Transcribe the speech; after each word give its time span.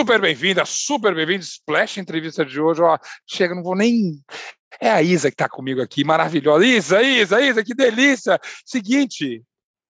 Super 0.00 0.18
bem-vinda, 0.18 0.64
super 0.64 1.14
bem-vindo. 1.14 1.44
Splash 1.44 1.98
entrevista 1.98 2.42
de 2.42 2.58
hoje. 2.58 2.80
Ó, 2.80 2.96
chega, 3.26 3.54
não 3.54 3.62
vou 3.62 3.76
nem. 3.76 4.18
É 4.80 4.90
a 4.90 5.02
Isa 5.02 5.28
que 5.28 5.34
está 5.34 5.46
comigo 5.46 5.82
aqui, 5.82 6.04
maravilhosa. 6.04 6.64
Isa, 6.64 7.02
Isa, 7.02 7.38
Isa, 7.42 7.62
que 7.62 7.74
delícia. 7.74 8.40
Seguinte, 8.64 9.42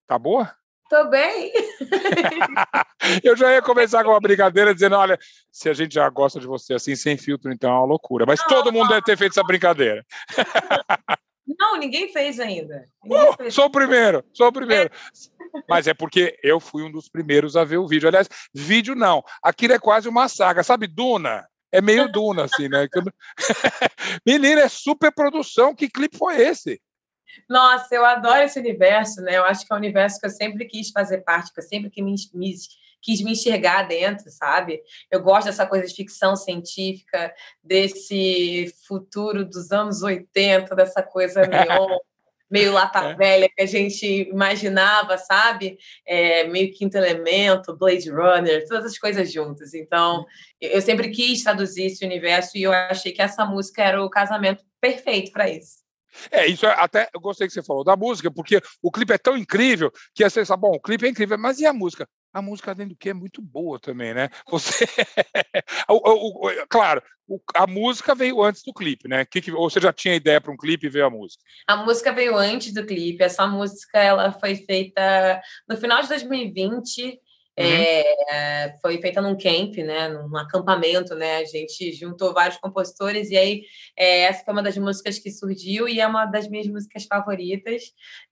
tá 0.09 0.19
boa? 0.19 0.53
Tô 0.89 1.09
bem. 1.09 1.53
eu 3.23 3.37
já 3.37 3.53
ia 3.53 3.63
começar 3.63 4.03
com 4.03 4.11
uma 4.11 4.19
brincadeira 4.19 4.75
dizendo: 4.75 4.97
olha, 4.97 5.17
se 5.49 5.69
a 5.69 5.73
gente 5.73 5.95
já 5.95 6.11
gosta 6.11 6.41
de 6.41 6.47
você 6.49 6.75
assim, 6.75 6.97
sem 6.97 7.17
filtro, 7.17 7.53
então 7.53 7.71
é 7.71 7.75
uma 7.75 7.87
loucura. 7.87 8.27
Mas 8.27 8.41
não, 8.41 8.49
todo 8.49 8.73
mundo 8.73 8.87
não. 8.87 8.89
deve 8.89 9.03
ter 9.03 9.17
feito 9.17 9.31
essa 9.31 9.45
brincadeira. 9.45 10.05
Não, 11.59 11.77
ninguém 11.77 12.13
fez 12.13 12.39
ainda. 12.39 12.89
Ninguém 13.03 13.29
uh, 13.29 13.37
fez. 13.37 13.55
Sou 13.55 13.67
o 13.67 13.71
primeiro, 13.71 14.25
sou 14.33 14.49
o 14.49 14.53
primeiro. 14.53 14.91
É. 14.93 15.61
Mas 15.69 15.87
é 15.87 15.95
porque 15.95 16.39
eu 16.43 16.61
fui 16.61 16.83
um 16.83 16.91
dos 16.91 17.09
primeiros 17.09 17.57
a 17.57 17.65
ver 17.65 17.79
o 17.79 17.87
vídeo. 17.87 18.09
Aliás, 18.09 18.29
vídeo 18.55 18.95
não. 18.95 19.23
Aquilo 19.43 19.75
é 19.75 19.79
quase 19.79 20.09
uma 20.09 20.29
saga. 20.29 20.63
Sabe, 20.63 20.87
Duna? 20.87 21.47
É 21.73 21.81
meio 21.81 22.11
Duna, 22.11 22.45
assim, 22.45 22.69
né? 22.69 22.89
Menina, 24.27 24.63
é 24.63 24.69
super 24.69 25.13
produção. 25.13 25.75
Que 25.75 25.89
clipe 25.89 26.17
foi 26.17 26.41
esse? 26.41 26.81
Nossa, 27.49 27.95
eu 27.95 28.05
adoro 28.05 28.43
esse 28.43 28.59
universo, 28.59 29.21
né? 29.23 29.39
Eu 29.39 29.45
acho 29.45 29.65
que 29.65 29.73
é 29.73 29.77
um 29.77 29.79
universo 29.79 30.19
que 30.19 30.27
eu 30.27 30.31
sempre 30.31 30.67
quis 30.67 30.91
fazer 30.91 31.19
parte, 31.19 31.53
que 31.53 31.61
eu 31.61 31.65
sempre 31.65 31.91
que 31.91 32.03
me, 32.03 32.15
me, 32.35 32.55
quis 33.03 33.23
me 33.23 33.33
enxergar 33.33 33.85
dentro, 33.85 34.31
sabe? 34.31 34.81
Eu 35.11 35.23
gosto 35.23 35.47
dessa 35.47 35.67
coisa 35.67 35.87
de 35.87 35.95
ficção 35.95 36.37
científica, 36.37 37.33
desse 37.63 38.73
futuro 38.87 39.45
dos 39.45 39.71
anos 39.73 40.03
80, 40.03 40.75
dessa 40.75 41.03
coisa 41.03 41.47
neon. 41.47 41.99
meio 42.51 42.73
lata 42.73 42.99
é. 42.99 43.15
velha 43.15 43.49
que 43.49 43.63
a 43.63 43.67
gente 43.67 44.29
imaginava, 44.29 45.17
sabe? 45.17 45.79
É, 46.05 46.45
meio 46.49 46.73
quinto 46.73 46.97
elemento, 46.97 47.77
Blade 47.77 48.11
Runner, 48.11 48.67
todas 48.67 48.87
as 48.87 48.99
coisas 48.99 49.33
juntas. 49.33 49.73
Então, 49.73 50.27
eu 50.61 50.83
sempre 50.83 51.11
quis 51.11 51.45
traduzir 51.45 51.85
esse 51.85 52.05
universo 52.05 52.59
e 52.59 52.65
eu 52.65 52.73
achei 52.73 53.13
que 53.13 53.23
essa 53.23 53.45
música 53.47 53.83
era 53.83 54.05
o 54.05 54.11
casamento 54.11 54.65
perfeito 54.81 55.31
para 55.31 55.49
isso. 55.49 55.79
É, 56.31 56.45
isso 56.47 56.67
é, 56.67 56.71
até 56.71 57.09
eu 57.15 57.21
gostei 57.21 57.47
que 57.47 57.53
você 57.53 57.63
falou 57.63 57.85
da 57.85 57.97
música, 57.97 58.31
porque 58.33 58.61
o 58.83 58.91
clipe 58.91 59.13
é 59.13 59.19
tão 59.19 59.37
incrível 59.37 59.93
que 60.13 60.29
você 60.29 60.45
sabe, 60.45 60.63
bom, 60.63 60.73
o 60.73 60.81
clipe 60.81 61.07
é 61.07 61.09
incrível, 61.09 61.39
mas 61.39 61.61
e 61.61 61.67
a 61.67 61.73
música? 61.73 62.09
A 62.33 62.41
música, 62.41 62.71
além 62.71 62.87
do 62.87 62.97
que, 62.97 63.11
é 63.11 63.15
muito 63.15 63.43
boa 63.43 63.79
também, 63.79 64.15
né? 64.15 64.29
Você. 64.49 64.85
o, 65.89 65.95
o, 65.95 66.49
o, 66.49 66.67
claro, 66.69 67.03
a 67.55 67.67
música 67.67 68.15
veio 68.15 68.43
antes 68.43 68.63
do 68.63 68.73
clipe, 68.73 69.09
né? 69.09 69.25
Que, 69.25 69.41
que, 69.41 69.53
ou 69.53 69.69
você 69.69 69.81
já 69.81 69.93
tinha 69.93 70.15
ideia 70.15 70.41
para 70.41 70.53
um 70.53 70.57
clipe 70.57 70.87
e 70.87 70.91
veio 70.91 71.07
a 71.07 71.11
música? 71.11 71.43
A 71.67 71.77
música 71.77 72.13
veio 72.13 72.37
antes 72.37 72.73
do 72.73 72.87
clipe. 72.87 73.23
Essa 73.23 73.47
música 73.47 73.99
ela 73.99 74.33
foi 74.33 74.57
feita 74.57 75.41
no 75.69 75.77
final 75.77 76.01
de 76.03 76.09
2020 76.09 77.21
Uhum. 77.59 77.67
É, 77.67 78.77
foi 78.81 78.99
feita 79.01 79.21
num 79.21 79.37
camp, 79.37 79.77
né, 79.77 80.09
num 80.09 80.35
acampamento, 80.37 81.15
né, 81.15 81.39
a 81.39 81.45
gente 81.45 81.93
juntou 81.93 82.33
vários 82.33 82.57
compositores 82.59 83.29
e 83.29 83.37
aí 83.37 83.63
é, 83.97 84.21
essa 84.23 84.45
foi 84.45 84.55
uma 84.55 84.63
das 84.63 84.79
músicas 84.79 85.19
que 85.19 85.31
surgiu 85.31 85.89
e 85.89 86.01
é 86.01 86.07
uma 86.07 86.25
das 86.27 86.49
minhas 86.49 86.67
músicas 86.69 87.05
favoritas 87.05 87.83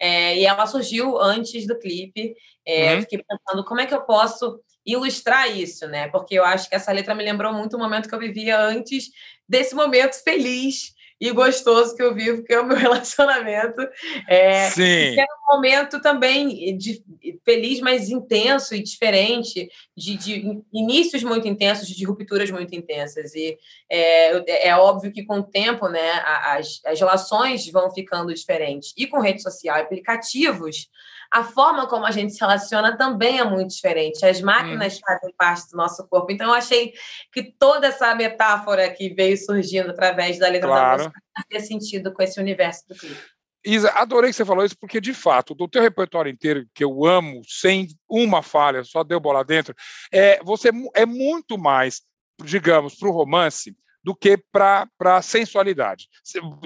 é, 0.00 0.38
e 0.38 0.46
ela 0.46 0.66
surgiu 0.66 1.18
antes 1.20 1.66
do 1.66 1.78
clipe, 1.78 2.34
é, 2.64 2.84
uhum. 2.84 2.92
eu 2.92 3.00
fiquei 3.02 3.22
pensando 3.22 3.64
como 3.64 3.80
é 3.80 3.86
que 3.86 3.94
eu 3.94 4.02
posso 4.02 4.60
ilustrar 4.86 5.54
isso, 5.54 5.86
né, 5.88 6.08
porque 6.08 6.34
eu 6.36 6.44
acho 6.44 6.68
que 6.68 6.76
essa 6.76 6.92
letra 6.92 7.14
me 7.14 7.24
lembrou 7.24 7.52
muito 7.52 7.76
o 7.76 7.78
momento 7.78 8.08
que 8.08 8.14
eu 8.14 8.20
vivia 8.20 8.58
antes 8.58 9.10
desse 9.46 9.74
momento 9.74 10.14
feliz 10.22 10.96
e 11.20 11.30
gostoso 11.32 11.96
que 11.96 12.02
eu 12.02 12.14
vivo, 12.14 12.44
que 12.44 12.52
é 12.52 12.60
o 12.60 12.66
meu 12.66 12.76
relacionamento. 12.78 13.80
É, 14.28 14.70
Sim. 14.70 15.14
Que 15.14 15.20
é 15.20 15.24
um 15.24 15.54
momento 15.56 16.00
também 16.00 16.76
de, 16.76 17.02
feliz, 17.44 17.80
mas 17.80 18.08
intenso 18.08 18.74
e 18.74 18.82
diferente, 18.82 19.68
de, 19.96 20.16
de, 20.16 20.62
inícios 20.72 21.22
muito 21.22 21.48
intensos, 21.48 21.88
de 21.88 22.04
rupturas 22.04 22.50
muito 22.50 22.74
intensas. 22.74 23.34
E 23.34 23.58
é, 23.90 24.68
é 24.68 24.76
óbvio 24.76 25.12
que 25.12 25.24
com 25.24 25.40
o 25.40 25.42
tempo, 25.42 25.88
né, 25.88 26.22
as, 26.44 26.80
as 26.84 26.98
relações 26.98 27.68
vão 27.70 27.90
ficando 27.90 28.32
diferentes. 28.32 28.92
E 28.96 29.06
com 29.06 29.20
rede 29.20 29.42
social, 29.42 29.80
aplicativos, 29.80 30.88
a 31.30 31.44
forma 31.44 31.86
como 31.86 32.06
a 32.06 32.10
gente 32.10 32.32
se 32.32 32.40
relaciona 32.40 32.96
também 32.96 33.38
é 33.38 33.44
muito 33.44 33.74
diferente. 33.74 34.24
As 34.24 34.40
máquinas 34.40 34.96
hum. 34.96 35.00
fazem 35.06 35.34
parte 35.36 35.70
do 35.70 35.76
nosso 35.76 36.06
corpo. 36.08 36.32
Então, 36.32 36.48
eu 36.48 36.54
achei 36.54 36.92
que 37.32 37.42
toda 37.58 37.88
essa 37.88 38.14
metáfora 38.14 38.90
que 38.90 39.10
veio 39.10 39.36
surgindo 39.36 39.90
através 39.90 40.38
da 40.38 40.48
letra 40.48 40.68
claro. 40.68 40.98
da 40.98 41.04
música 41.04 41.22
fazia 41.36 41.66
sentido 41.66 42.12
com 42.12 42.22
esse 42.22 42.40
universo 42.40 42.88
do 42.88 42.94
clipe. 42.94 43.20
Isa, 43.64 43.90
adorei 43.90 44.30
que 44.30 44.36
você 44.36 44.44
falou 44.44 44.64
isso, 44.64 44.78
porque 44.78 45.00
de 45.00 45.12
fato, 45.12 45.54
do 45.54 45.68
teu 45.68 45.82
repertório 45.82 46.30
inteiro, 46.30 46.66
que 46.72 46.82
eu 46.82 47.04
amo, 47.04 47.42
sem 47.46 47.88
uma 48.08 48.40
falha, 48.42 48.84
só 48.84 49.02
deu 49.02 49.20
bola 49.20 49.44
dentro, 49.44 49.74
é, 50.12 50.40
você 50.42 50.70
é 50.94 51.04
muito 51.04 51.58
mais, 51.58 52.00
digamos, 52.42 52.94
para 52.94 53.08
o 53.08 53.12
romance, 53.12 53.76
do 54.08 54.16
que 54.16 54.38
para 54.38 54.88
a 55.00 55.20
sensualidade. 55.20 56.08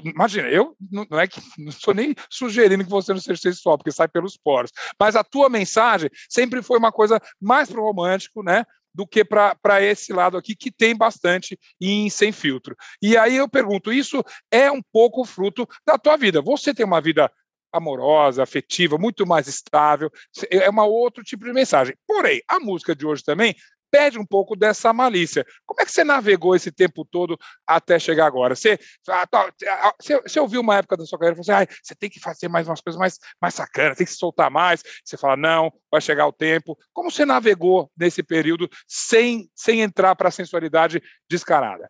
Imagina, 0.01 0.47
eu 0.47 0.77
não 0.89 1.19
é 1.19 1.27
que 1.27 1.41
não 1.57 1.67
estou 1.67 1.93
nem 1.93 2.15
sugerindo 2.29 2.85
que 2.85 2.89
você 2.89 3.11
não 3.11 3.19
seja 3.19 3.41
sensual, 3.41 3.77
porque 3.77 3.91
sai 3.91 4.07
pelos 4.07 4.37
poros, 4.37 4.71
mas 4.97 5.13
a 5.17 5.25
tua 5.25 5.49
mensagem 5.49 6.09
sempre 6.29 6.61
foi 6.61 6.79
uma 6.79 6.89
coisa 6.89 7.19
mais 7.41 7.69
para 7.69 7.81
o 7.81 7.83
romântico, 7.83 8.41
né? 8.41 8.63
Do 8.93 9.05
que 9.05 9.25
para 9.25 9.81
esse 9.81 10.13
lado 10.13 10.37
aqui, 10.37 10.55
que 10.55 10.71
tem 10.71 10.95
bastante 10.95 11.59
em 11.81 12.09
sem 12.09 12.31
filtro. 12.31 12.77
E 13.01 13.17
aí 13.17 13.35
eu 13.35 13.49
pergunto: 13.49 13.91
isso 13.91 14.23
é 14.49 14.71
um 14.71 14.81
pouco 14.81 15.25
fruto 15.25 15.67
da 15.85 15.97
tua 15.97 16.15
vida? 16.15 16.41
Você 16.41 16.73
tem 16.73 16.85
uma 16.85 17.01
vida 17.01 17.29
amorosa, 17.73 18.41
afetiva, 18.41 18.97
muito 18.97 19.27
mais 19.27 19.47
estável, 19.47 20.09
é 20.49 20.69
uma 20.69 20.85
outro 20.85 21.23
tipo 21.25 21.43
de 21.43 21.51
mensagem. 21.51 21.93
Porém, 22.07 22.41
a 22.47 22.57
música 22.57 22.95
de 22.95 23.05
hoje 23.05 23.21
também 23.21 23.53
perde 23.93 24.17
um 24.17 24.25
pouco 24.25 24.55
dessa 24.55 24.91
malícia. 24.91 25.45
Como 25.67 25.79
é 25.79 25.85
que 25.85 25.91
você 25.91 26.03
navegou 26.03 26.55
esse 26.55 26.71
tempo 26.71 27.05
todo 27.05 27.37
até 27.67 27.99
chegar 27.99 28.25
agora? 28.25 28.55
Você, 28.55 28.79
ah, 29.07 29.27
tá, 29.27 29.53
ah, 29.67 29.93
você, 30.01 30.19
você 30.19 30.39
ouviu 30.39 30.61
uma 30.61 30.77
época 30.77 30.97
da 30.97 31.05
sua 31.05 31.19
carreira 31.19 31.39
e 31.39 31.45
falou 31.45 31.59
assim, 31.59 31.71
ah, 31.71 31.75
você 31.79 31.93
tem 31.93 32.09
que 32.09 32.19
fazer 32.19 32.47
mais 32.47 32.67
umas 32.67 32.81
coisas 32.81 32.99
mais, 32.99 33.19
mais 33.39 33.53
sacanas, 33.53 33.95
tem 33.95 34.07
que 34.07 34.11
se 34.11 34.17
soltar 34.17 34.49
mais. 34.49 34.81
Você 35.05 35.15
fala, 35.15 35.37
não, 35.37 35.71
vai 35.91 36.01
chegar 36.01 36.25
o 36.25 36.33
tempo. 36.33 36.75
Como 36.91 37.11
você 37.11 37.23
navegou 37.23 37.91
nesse 37.95 38.23
período 38.23 38.67
sem, 38.87 39.47
sem 39.53 39.81
entrar 39.81 40.15
para 40.15 40.29
a 40.29 40.31
sensualidade 40.31 40.99
descarada? 41.29 41.87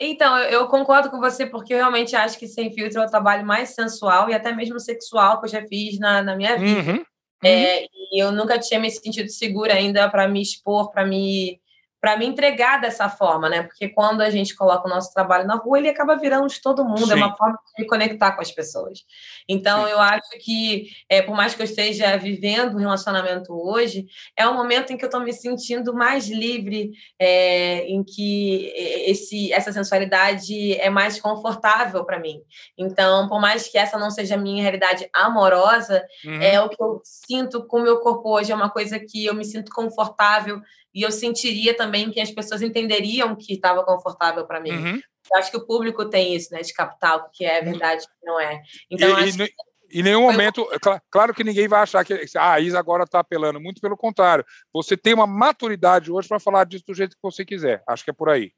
Então, 0.00 0.36
eu 0.36 0.66
concordo 0.66 1.12
com 1.12 1.20
você, 1.20 1.46
porque 1.46 1.72
eu 1.72 1.78
realmente 1.78 2.16
acho 2.16 2.36
que 2.36 2.48
Sem 2.48 2.72
Filtro 2.72 3.00
é 3.00 3.06
o 3.06 3.08
trabalho 3.08 3.46
mais 3.46 3.76
sensual 3.76 4.28
e 4.28 4.34
até 4.34 4.52
mesmo 4.52 4.80
sexual 4.80 5.38
que 5.38 5.46
eu 5.46 5.50
já 5.50 5.64
fiz 5.68 6.00
na, 6.00 6.20
na 6.20 6.34
minha 6.34 6.58
vida. 6.58 6.90
Uhum. 6.90 7.04
É, 7.42 7.80
uhum. 7.80 7.86
e 8.12 8.22
eu 8.22 8.32
nunca 8.32 8.58
tinha 8.58 8.80
me 8.80 8.90
sentido 8.90 9.28
segura 9.30 9.74
ainda 9.74 10.08
para 10.08 10.28
me 10.28 10.40
expor, 10.40 10.90
para 10.90 11.04
me 11.04 11.60
para 12.04 12.18
me 12.18 12.26
entregar 12.26 12.82
dessa 12.82 13.08
forma, 13.08 13.48
né? 13.48 13.62
Porque 13.62 13.88
quando 13.88 14.20
a 14.20 14.28
gente 14.28 14.54
coloca 14.54 14.86
o 14.86 14.90
nosso 14.90 15.10
trabalho 15.14 15.46
na 15.46 15.54
rua, 15.54 15.78
ele 15.78 15.88
acaba 15.88 16.14
virando 16.16 16.46
de 16.48 16.60
todo 16.60 16.84
mundo, 16.84 17.06
Sim. 17.06 17.12
é 17.12 17.14
uma 17.14 17.34
forma 17.34 17.58
de 17.74 17.82
me 17.82 17.88
conectar 17.88 18.32
com 18.32 18.42
as 18.42 18.52
pessoas. 18.52 19.06
Então, 19.48 19.86
Sim. 19.86 19.92
eu 19.92 19.98
acho 19.98 20.28
que, 20.38 20.90
é, 21.08 21.22
por 21.22 21.34
mais 21.34 21.54
que 21.54 21.62
eu 21.62 21.64
esteja 21.64 22.14
vivendo 22.18 22.74
um 22.74 22.80
relacionamento 22.80 23.54
hoje, 23.54 24.04
é 24.36 24.46
um 24.46 24.52
momento 24.52 24.92
em 24.92 24.98
que 24.98 25.04
eu 25.06 25.06
estou 25.06 25.22
me 25.22 25.32
sentindo 25.32 25.94
mais 25.94 26.28
livre, 26.28 26.90
é, 27.18 27.86
em 27.86 28.04
que 28.04 28.70
esse, 29.06 29.50
essa 29.50 29.72
sensualidade 29.72 30.74
é 30.78 30.90
mais 30.90 31.18
confortável 31.18 32.04
para 32.04 32.20
mim. 32.20 32.42
Então, 32.76 33.30
por 33.30 33.40
mais 33.40 33.66
que 33.66 33.78
essa 33.78 33.98
não 33.98 34.10
seja 34.10 34.34
a 34.34 34.38
minha 34.38 34.62
realidade 34.62 35.08
amorosa, 35.10 36.04
uhum. 36.22 36.42
é 36.42 36.60
o 36.60 36.68
que 36.68 36.82
eu 36.82 37.00
sinto 37.02 37.66
com 37.66 37.78
o 37.78 37.82
meu 37.82 38.00
corpo 38.00 38.28
hoje, 38.28 38.52
é 38.52 38.54
uma 38.54 38.68
coisa 38.68 38.98
que 38.98 39.24
eu 39.24 39.34
me 39.34 39.46
sinto 39.46 39.72
confortável 39.72 40.60
e 40.94 41.02
eu 41.02 41.10
sentiria 41.10 41.76
também 41.76 42.10
que 42.10 42.20
as 42.20 42.30
pessoas 42.30 42.62
entenderiam 42.62 43.34
que 43.34 43.54
estava 43.54 43.82
confortável 43.84 44.46
para 44.46 44.60
mim. 44.60 44.70
Uhum. 44.70 45.00
Eu 45.32 45.38
acho 45.38 45.50
que 45.50 45.56
o 45.56 45.66
público 45.66 46.04
tem 46.08 46.34
isso, 46.34 46.52
né, 46.52 46.60
de 46.60 46.72
capital, 46.72 47.28
que 47.32 47.44
é 47.44 47.58
uhum. 47.58 47.64
verdade, 47.64 48.04
que 48.04 48.26
não 48.26 48.40
é. 48.40 48.62
Então, 48.90 49.08
e, 49.08 49.12
acho 49.24 49.42
e, 49.42 49.48
que... 49.48 49.54
Em 49.92 50.02
nenhum 50.02 50.22
momento, 50.22 50.66
claro 51.08 51.32
que 51.32 51.44
ninguém 51.44 51.68
vai 51.68 51.82
achar 51.82 52.04
que 52.04 52.26
ah, 52.36 52.54
a 52.54 52.60
Isa 52.60 52.78
agora 52.78 53.04
está 53.04 53.20
apelando, 53.20 53.60
muito 53.60 53.80
pelo 53.80 53.96
contrário. 53.96 54.44
Você 54.72 54.96
tem 54.96 55.14
uma 55.14 55.26
maturidade 55.26 56.10
hoje 56.10 56.26
para 56.26 56.40
falar 56.40 56.64
disso 56.64 56.84
do 56.88 56.94
jeito 56.94 57.14
que 57.14 57.22
você 57.22 57.44
quiser. 57.44 57.80
Acho 57.86 58.02
que 58.02 58.10
é 58.10 58.14
por 58.14 58.28
aí. 58.28 58.50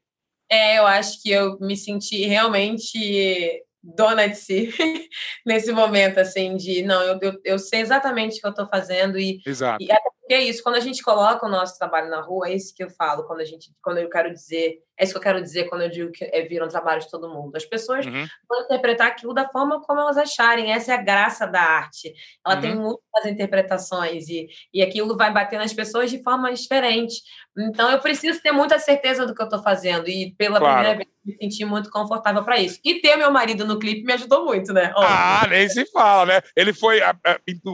É, 0.49 0.79
eu 0.79 0.87
acho 0.87 1.21
que 1.21 1.29
eu 1.29 1.59
me 1.59 1.77
senti 1.77 2.25
realmente 2.25 3.61
dona 3.95 4.27
de 4.27 4.35
si 4.35 4.69
nesse 5.45 5.71
momento, 5.71 6.19
assim, 6.19 6.57
de 6.57 6.81
não, 6.83 7.01
eu, 7.01 7.19
eu, 7.21 7.33
eu 7.43 7.59
sei 7.59 7.81
exatamente 7.81 8.37
o 8.37 8.41
que 8.41 8.47
eu 8.47 8.51
estou 8.51 8.67
fazendo 8.67 9.17
e, 9.17 9.41
Exato. 9.45 9.81
e 9.81 9.91
até 9.91 10.09
porque 10.27 10.33
é 10.33 10.41
isso, 10.41 10.61
quando 10.61 10.75
a 10.75 10.81
gente 10.81 11.01
coloca 11.01 11.45
o 11.45 11.49
nosso 11.49 11.77
trabalho 11.77 12.09
na 12.09 12.19
rua, 12.19 12.49
é 12.49 12.53
isso 12.53 12.75
que 12.75 12.83
eu 12.83 12.89
falo, 12.89 13.23
quando 13.23 13.39
a 13.39 13.45
gente, 13.45 13.71
quando 13.81 13.99
eu 13.99 14.09
quero 14.09 14.29
dizer, 14.33 14.79
é 14.99 15.05
isso 15.05 15.13
que 15.13 15.17
eu 15.17 15.23
quero 15.23 15.41
dizer 15.41 15.69
quando 15.69 15.83
eu 15.83 15.89
digo 15.89 16.11
que 16.11 16.25
é, 16.25 16.41
viram 16.41 16.67
trabalho 16.67 16.99
de 16.99 17.09
todo 17.09 17.29
mundo. 17.29 17.55
As 17.55 17.63
pessoas 17.63 18.05
uhum. 18.05 18.27
vão 18.49 18.63
interpretar 18.63 19.07
aquilo 19.07 19.33
da 19.33 19.47
forma 19.47 19.81
como 19.83 20.01
elas 20.01 20.17
acharem, 20.17 20.73
essa 20.73 20.91
é 20.91 20.95
a 20.95 21.01
graça 21.01 21.47
da 21.47 21.61
arte. 21.61 22.13
Ela 22.45 22.55
uhum. 22.55 22.61
tem 22.61 22.75
muitas 22.75 23.25
interpretações 23.25 24.27
e, 24.27 24.49
e 24.73 24.81
aquilo 24.81 25.15
vai 25.15 25.31
bater 25.31 25.57
nas 25.57 25.71
pessoas 25.71 26.11
de 26.11 26.21
forma 26.21 26.51
diferente. 26.51 27.21
Então 27.57 27.89
eu 27.89 27.99
preciso 27.99 28.41
ter 28.41 28.51
muita 28.51 28.77
certeza 28.79 29.25
do 29.25 29.33
que 29.33 29.41
eu 29.41 29.47
estou 29.47 29.63
fazendo 29.63 30.09
e 30.09 30.35
pela 30.35 30.59
claro. 30.59 30.75
primeira 30.75 30.97
vez 30.97 31.16
me 31.27 31.35
senti 31.37 31.65
muito 31.65 31.89
confortável 31.89 32.43
para 32.43 32.57
isso. 32.57 32.79
E 32.83 33.01
ter 33.01 33.17
meu 33.17 33.29
marido 33.29 33.65
no 33.65 33.77
clipe 33.77 34.03
me 34.03 34.13
ajudou 34.13 34.45
muito, 34.45 34.71
né? 34.71 34.93
Óbvio. 34.95 35.09
Ah, 35.09 35.45
nem 35.49 35.67
se 35.67 35.85
fala, 35.91 36.25
né? 36.25 36.41
Ele 36.55 36.73
foi 36.73 37.01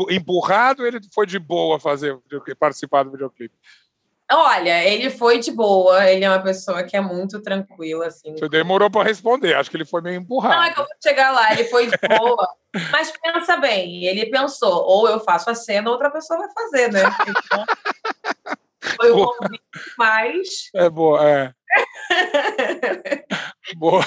empurrado, 0.09 0.85
ele 0.85 0.99
foi 1.13 1.27
de 1.27 1.37
boa 1.37 1.79
fazer 1.79 2.17
participar 2.59 3.03
do 3.03 3.11
videoclipe. 3.11 3.55
Olha, 4.31 4.83
ele 4.83 5.11
foi 5.11 5.37
de 5.37 5.51
boa, 5.51 6.09
ele 6.09 6.25
é 6.25 6.29
uma 6.29 6.41
pessoa 6.41 6.83
que 6.83 6.97
é 6.97 7.01
muito 7.01 7.41
tranquila, 7.41 8.07
assim. 8.07 8.33
Você 8.35 8.49
demorou 8.49 8.89
para 8.89 9.07
responder, 9.07 9.53
acho 9.53 9.69
que 9.69 9.77
ele 9.77 9.85
foi 9.85 10.01
meio 10.01 10.19
empurrado. 10.19 10.55
Não, 10.55 10.63
é 10.63 10.71
que 10.71 10.79
eu 10.79 10.85
vou 10.85 10.95
chegar 11.03 11.31
lá, 11.31 11.51
ele 11.53 11.65
foi 11.65 11.87
de 11.87 11.97
boa. 12.17 12.47
mas 12.91 13.11
pensa 13.11 13.57
bem, 13.57 14.05
ele 14.05 14.25
pensou, 14.27 14.85
ou 14.87 15.07
eu 15.07 15.19
faço 15.19 15.49
a 15.49 15.55
cena, 15.55 15.91
outra 15.91 16.09
pessoa 16.09 16.39
vai 16.39 16.49
fazer, 16.51 16.91
né? 16.91 17.01
Então, 17.27 17.65
foi 18.95 19.11
um 19.11 19.25
convite 19.25 19.63
mais. 19.97 20.69
É 20.73 20.89
boa, 20.89 21.29
é. 21.29 21.53
boa. 23.75 24.05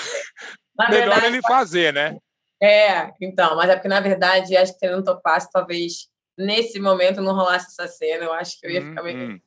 Na 0.77 0.91
Melhor 0.91 1.09
verdade, 1.09 1.27
ele 1.27 1.43
fazer, 1.43 1.93
né? 1.93 2.17
É, 2.63 3.13
então, 3.21 3.57
mas 3.57 3.71
é 3.71 3.75
porque, 3.75 3.89
na 3.89 4.01
verdade, 4.01 4.57
acho 4.57 4.79
que 4.79 4.89
não 4.89 5.03
topasse, 5.03 5.51
talvez 5.51 6.09
nesse 6.37 6.79
momento 6.79 7.21
não 7.21 7.35
rolasse 7.35 7.67
essa 7.69 7.91
cena. 7.91 8.25
Eu 8.25 8.33
acho 8.33 8.59
que 8.59 8.67
eu 8.67 8.71
ia 8.71 8.83
ficar 8.83 9.03
meio. 9.03 9.19
Hum, 9.19 9.33
hum. 9.33 9.41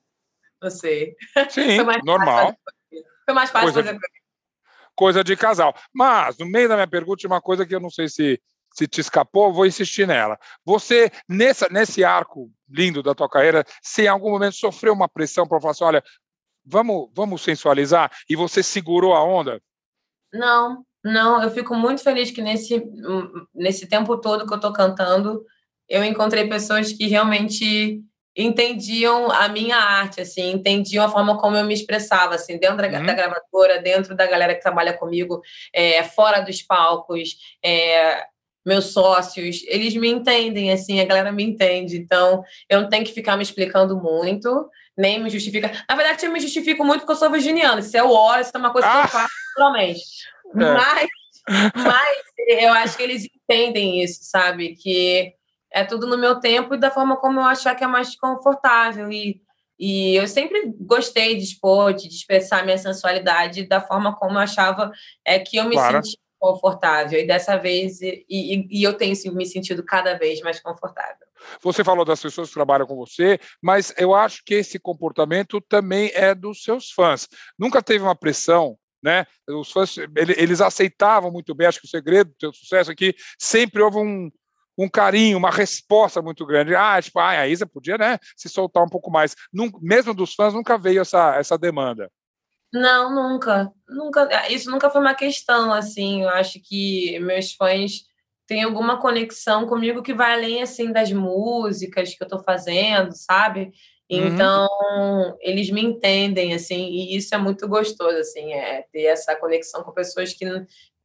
Não 0.61 0.69
sei. 0.69 1.15
Sim, 1.49 1.77
normal. 2.03 2.55
Foi 3.25 3.33
mais 3.33 3.49
fácil 3.49 3.73
coisa, 3.73 3.83
fazer. 3.83 3.99
Coisa 4.95 5.23
de 5.23 5.37
casal. 5.37 5.73
Mas, 5.93 6.37
no 6.37 6.45
meio 6.45 6.67
da 6.67 6.75
minha 6.75 6.87
pergunta, 6.87 7.25
uma 7.27 7.41
coisa 7.41 7.65
que 7.65 7.73
eu 7.73 7.79
não 7.79 7.89
sei 7.89 8.09
se, 8.09 8.41
se 8.73 8.87
te 8.87 8.99
escapou, 8.99 9.53
vou 9.53 9.65
insistir 9.65 10.07
nela. 10.07 10.37
Você, 10.65 11.11
nessa, 11.27 11.69
nesse 11.69 12.03
arco 12.03 12.51
lindo 12.69 13.01
da 13.01 13.15
tua 13.15 13.29
carreira, 13.29 13.63
se 13.81 14.03
em 14.03 14.07
algum 14.07 14.31
momento 14.31 14.55
sofreu 14.55 14.93
uma 14.93 15.07
pressão 15.07 15.47
para 15.47 15.61
falar 15.61 15.71
assim: 15.71 15.83
olha, 15.83 16.03
vamos, 16.69 17.09
vamos 17.13 17.41
sensualizar, 17.41 18.11
e 18.29 18.35
você 18.35 18.61
segurou 18.61 19.13
a 19.13 19.23
onda? 19.23 19.61
Não, 20.33 20.85
não, 21.03 21.41
eu 21.41 21.49
fico 21.49 21.73
muito 21.75 22.03
feliz 22.03 22.29
que 22.31 22.41
nesse, 22.41 22.83
nesse 23.53 23.87
tempo 23.87 24.17
todo 24.17 24.45
que 24.45 24.53
eu 24.53 24.57
estou 24.57 24.71
cantando, 24.71 25.43
eu 25.87 26.03
encontrei 26.03 26.47
pessoas 26.47 26.93
que 26.93 27.07
realmente 27.07 28.03
entendiam 28.35 29.31
a 29.31 29.49
minha 29.49 29.75
arte, 29.75 30.21
assim, 30.21 30.51
entendiam 30.51 31.03
a 31.03 31.09
forma 31.09 31.37
como 31.37 31.57
eu 31.57 31.65
me 31.65 31.73
expressava, 31.73 32.35
assim, 32.35 32.57
dentro 32.57 32.77
da, 32.77 32.87
uhum. 32.87 33.05
da 33.05 33.13
gravadora, 33.13 33.81
dentro 33.81 34.15
da 34.15 34.27
galera 34.27 34.55
que 34.55 34.61
trabalha 34.61 34.93
comigo, 34.93 35.41
é, 35.73 36.03
fora 36.03 36.39
dos 36.39 36.61
palcos, 36.61 37.35
é, 37.63 38.23
meus 38.65 38.93
sócios, 38.93 39.63
eles 39.67 39.95
me 39.95 40.07
entendem, 40.07 40.71
assim, 40.71 40.99
a 40.99 41.05
galera 41.05 41.31
me 41.31 41.43
entende, 41.43 41.97
então 41.97 42.43
eu 42.69 42.81
não 42.81 42.89
tenho 42.89 43.03
que 43.03 43.11
ficar 43.11 43.35
me 43.35 43.43
explicando 43.43 43.97
muito, 43.99 44.69
nem 44.99 45.23
me 45.23 45.29
justifica. 45.29 45.71
Na 45.87 45.95
verdade, 45.95 46.25
eu 46.25 46.31
me 46.31 46.41
justifico 46.41 46.83
muito 46.83 47.01
porque 47.01 47.13
eu 47.13 47.17
sou 47.17 47.31
virginiana, 47.31 47.81
se 47.81 47.97
é 47.97 48.03
o 48.03 48.11
hora, 48.11 48.41
isso 48.41 48.51
é 48.53 48.57
uma 48.57 48.71
coisa 48.71 48.87
ah. 48.87 48.91
que 48.91 48.97
eu 48.97 49.03
ah! 49.03 49.07
faço 49.07 49.33
naturalmente. 49.47 50.01
É. 50.45 50.73
Mas, 50.73 51.09
mas 51.73 52.17
eu 52.47 52.73
acho 52.73 52.97
que 52.97 53.03
eles 53.03 53.25
entendem 53.25 54.03
isso, 54.03 54.19
sabe? 54.23 54.75
Que 54.75 55.33
é 55.71 55.85
tudo 55.85 56.05
no 56.05 56.17
meu 56.17 56.39
tempo 56.39 56.75
e 56.75 56.79
da 56.79 56.91
forma 56.91 57.15
como 57.15 57.39
eu 57.39 57.45
achar 57.45 57.75
que 57.75 57.83
é 57.83 57.87
mais 57.87 58.13
confortável. 58.15 59.09
E, 59.09 59.41
e 59.79 60.15
eu 60.15 60.27
sempre 60.27 60.73
gostei 60.81 61.37
de 61.37 61.43
expor, 61.43 61.93
de 61.93 62.07
expressar 62.09 62.65
minha 62.65 62.77
sensualidade 62.77 63.67
da 63.67 63.79
forma 63.79 64.15
como 64.17 64.33
eu 64.33 64.41
achava 64.41 64.91
é, 65.23 65.39
que 65.39 65.57
eu 65.57 65.63
me 65.63 65.75
claro. 65.75 66.03
sentia 66.03 66.19
confortável. 66.37 67.19
E 67.19 67.25
dessa 67.25 67.55
vez, 67.55 68.01
e, 68.01 68.25
e, 68.29 68.67
e 68.79 68.83
eu 68.83 68.95
tenho 68.95 69.15
me 69.33 69.45
sentido 69.45 69.81
cada 69.81 70.17
vez 70.17 70.41
mais 70.41 70.59
confortável. 70.59 71.28
Você 71.61 71.83
falou 71.83 72.05
das 72.05 72.21
pessoas 72.21 72.49
que 72.49 72.53
trabalham 72.53 72.87
com 72.87 72.95
você, 72.95 73.39
mas 73.61 73.93
eu 73.97 74.13
acho 74.13 74.41
que 74.45 74.55
esse 74.55 74.79
comportamento 74.79 75.61
também 75.61 76.11
é 76.13 76.33
dos 76.33 76.63
seus 76.63 76.91
fãs. 76.91 77.27
Nunca 77.57 77.81
teve 77.81 78.03
uma 78.03 78.15
pressão 78.15 78.77
né? 79.01 79.25
Os 79.47 79.71
fãs, 79.71 79.95
eles 80.15 80.61
aceitavam 80.61 81.31
muito 81.31 81.55
bem, 81.55 81.67
acho 81.67 81.79
que 81.79 81.87
o 81.87 81.89
segredo 81.89 82.31
do 82.31 82.35
seu 82.39 82.53
sucesso 82.53 82.91
é 82.91 82.95
sempre 83.37 83.81
houve 83.81 83.97
um, 83.97 84.29
um 84.77 84.89
carinho, 84.89 85.37
uma 85.37 85.51
resposta 85.51 86.21
muito 86.21 86.45
grande. 86.45 86.75
Ah, 86.75 87.01
tipo, 87.01 87.19
ah, 87.19 87.29
a 87.29 87.47
Isa 87.47 87.65
podia, 87.65 87.97
né, 87.97 88.17
se 88.35 88.49
soltar 88.49 88.83
um 88.83 88.89
pouco 88.89 89.09
mais. 89.09 89.35
Mesmo 89.81 90.13
dos 90.13 90.33
fãs, 90.33 90.53
nunca 90.53 90.77
veio 90.77 91.01
essa, 91.01 91.35
essa 91.35 91.57
demanda. 91.57 92.11
Não, 92.71 93.13
nunca. 93.13 93.71
Nunca, 93.87 94.47
isso 94.49 94.69
nunca 94.69 94.89
foi 94.89 95.01
uma 95.01 95.15
questão, 95.15 95.73
assim. 95.73 96.23
Eu 96.23 96.29
acho 96.29 96.59
que 96.61 97.19
meus 97.19 97.53
fãs 97.53 98.03
têm 98.49 98.63
alguma 98.63 98.99
conexão 98.99 99.67
comigo 99.67 100.01
que 100.01 100.11
vai 100.11 100.33
além, 100.33 100.63
assim, 100.63 100.91
das 100.91 101.11
músicas 101.11 102.15
que 102.15 102.23
eu 102.23 102.25
estou 102.25 102.39
fazendo, 102.39 103.11
sabe? 103.13 103.71
Uhum. 104.11 104.25
Então, 104.25 104.67
uhum. 104.91 105.37
eles 105.39 105.69
me 105.69 105.83
entendem, 105.83 106.55
assim, 106.55 106.87
e 106.87 107.15
isso 107.15 107.35
é 107.35 107.37
muito 107.37 107.67
gostoso, 107.67 108.17
assim, 108.17 108.51
é 108.51 108.83
ter 108.91 109.03
essa 109.03 109.35
conexão 109.35 109.83
com 109.83 109.91
pessoas 109.91 110.33
que, 110.33 110.45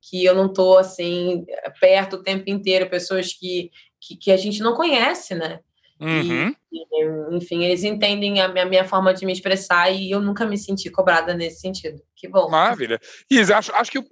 que 0.00 0.24
eu 0.24 0.34
não 0.34 0.46
estou, 0.46 0.78
assim, 0.78 1.44
perto 1.78 2.16
o 2.16 2.22
tempo 2.22 2.48
inteiro, 2.48 2.88
pessoas 2.88 3.34
que, 3.34 3.70
que, 4.00 4.16
que 4.16 4.32
a 4.32 4.38
gente 4.38 4.62
não 4.62 4.74
conhece, 4.74 5.34
né? 5.34 5.60
Uhum. 6.00 6.54
E, 6.72 7.36
enfim, 7.36 7.62
eles 7.62 7.84
entendem 7.84 8.40
a 8.40 8.48
minha, 8.48 8.64
a 8.64 8.68
minha, 8.68 8.84
forma 8.86 9.12
de 9.12 9.26
me 9.26 9.34
expressar 9.34 9.90
e 9.90 10.10
eu 10.10 10.20
nunca 10.20 10.46
me 10.46 10.56
senti 10.56 10.88
cobrada 10.88 11.34
nesse 11.34 11.60
sentido. 11.60 12.02
Que 12.16 12.26
bom. 12.26 12.48
Maravilha. 12.48 12.98
Isa, 13.30 13.58
acho, 13.58 13.70
acho 13.74 13.92
que 13.92 14.02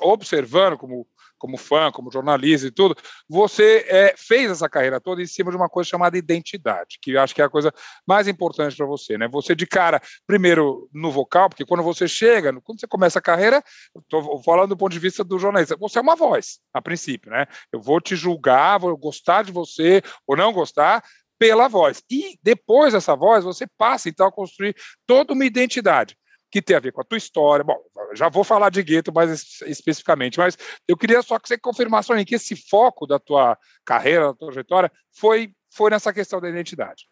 observando 0.00 0.76
como 0.76 1.06
como 1.38 1.56
fã, 1.56 1.90
como 1.90 2.10
jornalista 2.10 2.66
e 2.66 2.70
tudo, 2.70 2.96
você 3.28 3.86
é, 3.88 4.14
fez 4.18 4.50
essa 4.50 4.68
carreira 4.68 5.00
toda 5.00 5.22
em 5.22 5.26
cima 5.26 5.50
de 5.50 5.56
uma 5.56 5.68
coisa 5.68 5.88
chamada 5.88 6.18
identidade, 6.18 6.98
que 7.00 7.12
eu 7.12 7.20
acho 7.20 7.34
que 7.34 7.40
é 7.40 7.44
a 7.44 7.48
coisa 7.48 7.72
mais 8.06 8.28
importante 8.28 8.76
para 8.76 8.86
você, 8.86 9.16
né? 9.16 9.28
Você 9.28 9.54
de 9.54 9.66
cara, 9.66 10.02
primeiro 10.26 10.90
no 10.92 11.10
vocal, 11.10 11.48
porque 11.48 11.64
quando 11.64 11.82
você 11.82 12.08
chega, 12.08 12.52
quando 12.60 12.80
você 12.80 12.86
começa 12.86 13.18
a 13.18 13.22
carreira, 13.22 13.62
estou 13.96 14.42
falando 14.42 14.70
do 14.70 14.76
ponto 14.76 14.92
de 14.92 14.98
vista 14.98 15.22
do 15.22 15.38
jornalista, 15.38 15.76
você 15.76 15.98
é 15.98 16.02
uma 16.02 16.16
voz, 16.16 16.58
a 16.74 16.82
princípio, 16.82 17.30
né? 17.30 17.46
Eu 17.72 17.80
vou 17.80 18.00
te 18.00 18.16
julgar, 18.16 18.78
vou 18.78 18.96
gostar 18.96 19.44
de 19.44 19.52
você 19.52 20.02
ou 20.26 20.36
não 20.36 20.52
gostar, 20.52 21.02
pela 21.38 21.68
voz. 21.68 22.02
E 22.10 22.36
depois 22.42 22.92
dessa 22.92 23.14
voz, 23.14 23.44
você 23.44 23.64
passa 23.78 24.08
então 24.08 24.26
a 24.26 24.32
construir 24.32 24.74
toda 25.06 25.32
uma 25.32 25.44
identidade 25.44 26.16
que 26.50 26.62
tem 26.62 26.76
a 26.76 26.80
ver 26.80 26.92
com 26.92 27.00
a 27.00 27.04
tua 27.04 27.18
história. 27.18 27.64
Bom, 27.64 27.76
já 28.14 28.28
vou 28.28 28.44
falar 28.44 28.70
de 28.70 28.82
gueto 28.82 29.12
mais 29.12 29.60
especificamente, 29.62 30.38
mas 30.38 30.56
eu 30.86 30.96
queria 30.96 31.22
só 31.22 31.38
que 31.38 31.48
você 31.48 31.58
confirmasse 31.58 32.12
mim 32.12 32.24
que 32.24 32.34
esse 32.34 32.56
foco 32.56 33.06
da 33.06 33.18
tua 33.18 33.58
carreira, 33.84 34.28
da 34.28 34.34
tua 34.34 34.48
trajetória, 34.48 34.90
foi, 35.12 35.52
foi 35.70 35.90
nessa 35.90 36.12
questão 36.12 36.40
da 36.40 36.48
identidade. 36.48 37.06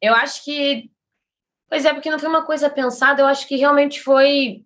Eu 0.00 0.14
acho 0.14 0.44
que. 0.44 0.90
Pois 1.68 1.84
é, 1.84 1.92
porque 1.92 2.10
não 2.10 2.18
foi 2.18 2.28
uma 2.28 2.44
coisa 2.44 2.68
pensada, 2.68 3.22
eu 3.22 3.26
acho 3.26 3.48
que 3.48 3.56
realmente 3.56 4.00
foi 4.00 4.64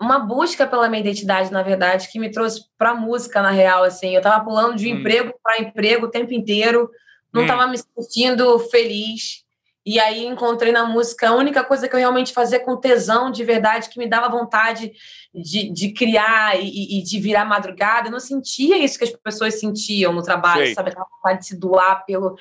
uma 0.00 0.18
busca 0.20 0.66
pela 0.66 0.88
minha 0.88 1.00
identidade, 1.00 1.50
na 1.50 1.62
verdade, 1.62 2.08
que 2.08 2.20
me 2.20 2.30
trouxe 2.30 2.64
para 2.76 2.90
a 2.90 2.94
música, 2.94 3.42
na 3.42 3.50
real. 3.50 3.82
Assim, 3.82 4.10
eu 4.10 4.18
estava 4.18 4.44
pulando 4.44 4.76
de 4.76 4.92
hum. 4.92 4.98
emprego 4.98 5.34
para 5.42 5.60
emprego 5.60 6.06
o 6.06 6.10
tempo 6.10 6.32
inteiro, 6.32 6.90
não 7.32 7.42
estava 7.42 7.66
hum. 7.66 7.70
me 7.70 7.78
sentindo 7.78 8.58
feliz. 8.70 9.44
E 9.88 9.98
aí 9.98 10.26
encontrei 10.26 10.70
na 10.70 10.84
música 10.84 11.30
a 11.30 11.34
única 11.34 11.64
coisa 11.64 11.88
que 11.88 11.94
eu 11.96 11.98
realmente 11.98 12.30
fazia 12.30 12.60
com 12.60 12.76
tesão 12.76 13.30
de 13.30 13.42
verdade, 13.42 13.88
que 13.88 13.98
me 13.98 14.06
dava 14.06 14.28
vontade 14.28 14.92
de, 15.34 15.72
de 15.72 15.92
criar 15.94 16.60
e, 16.60 16.98
e 16.98 17.02
de 17.02 17.18
virar 17.18 17.46
madrugada. 17.46 18.08
Eu 18.08 18.12
não 18.12 18.20
sentia 18.20 18.76
isso 18.76 18.98
que 18.98 19.04
as 19.04 19.12
pessoas 19.12 19.58
sentiam 19.58 20.12
no 20.12 20.22
trabalho, 20.22 20.66
Sei. 20.66 20.74
sabe? 20.74 20.90
Aquela 20.90 21.06
vontade 21.06 21.40
de 21.40 21.46
se 21.46 21.58
doar 21.58 22.04
pelo. 22.04 22.36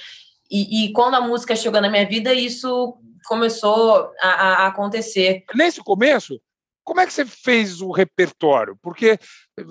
E, 0.51 0.87
e, 0.87 0.91
quando 0.91 1.13
a 1.13 1.21
música 1.21 1.55
chegou 1.55 1.79
na 1.79 1.89
minha 1.89 2.05
vida, 2.05 2.33
isso 2.33 2.97
começou 3.25 4.11
a, 4.21 4.27
a 4.27 4.67
acontecer. 4.67 5.45
Nesse 5.55 5.81
começo, 5.81 6.41
como 6.87 7.01
é 7.01 7.05
que 7.05 7.11
você 7.11 7.25
fez 7.25 7.81
o 7.81 7.91
repertório? 7.91 8.79
Porque 8.81 9.19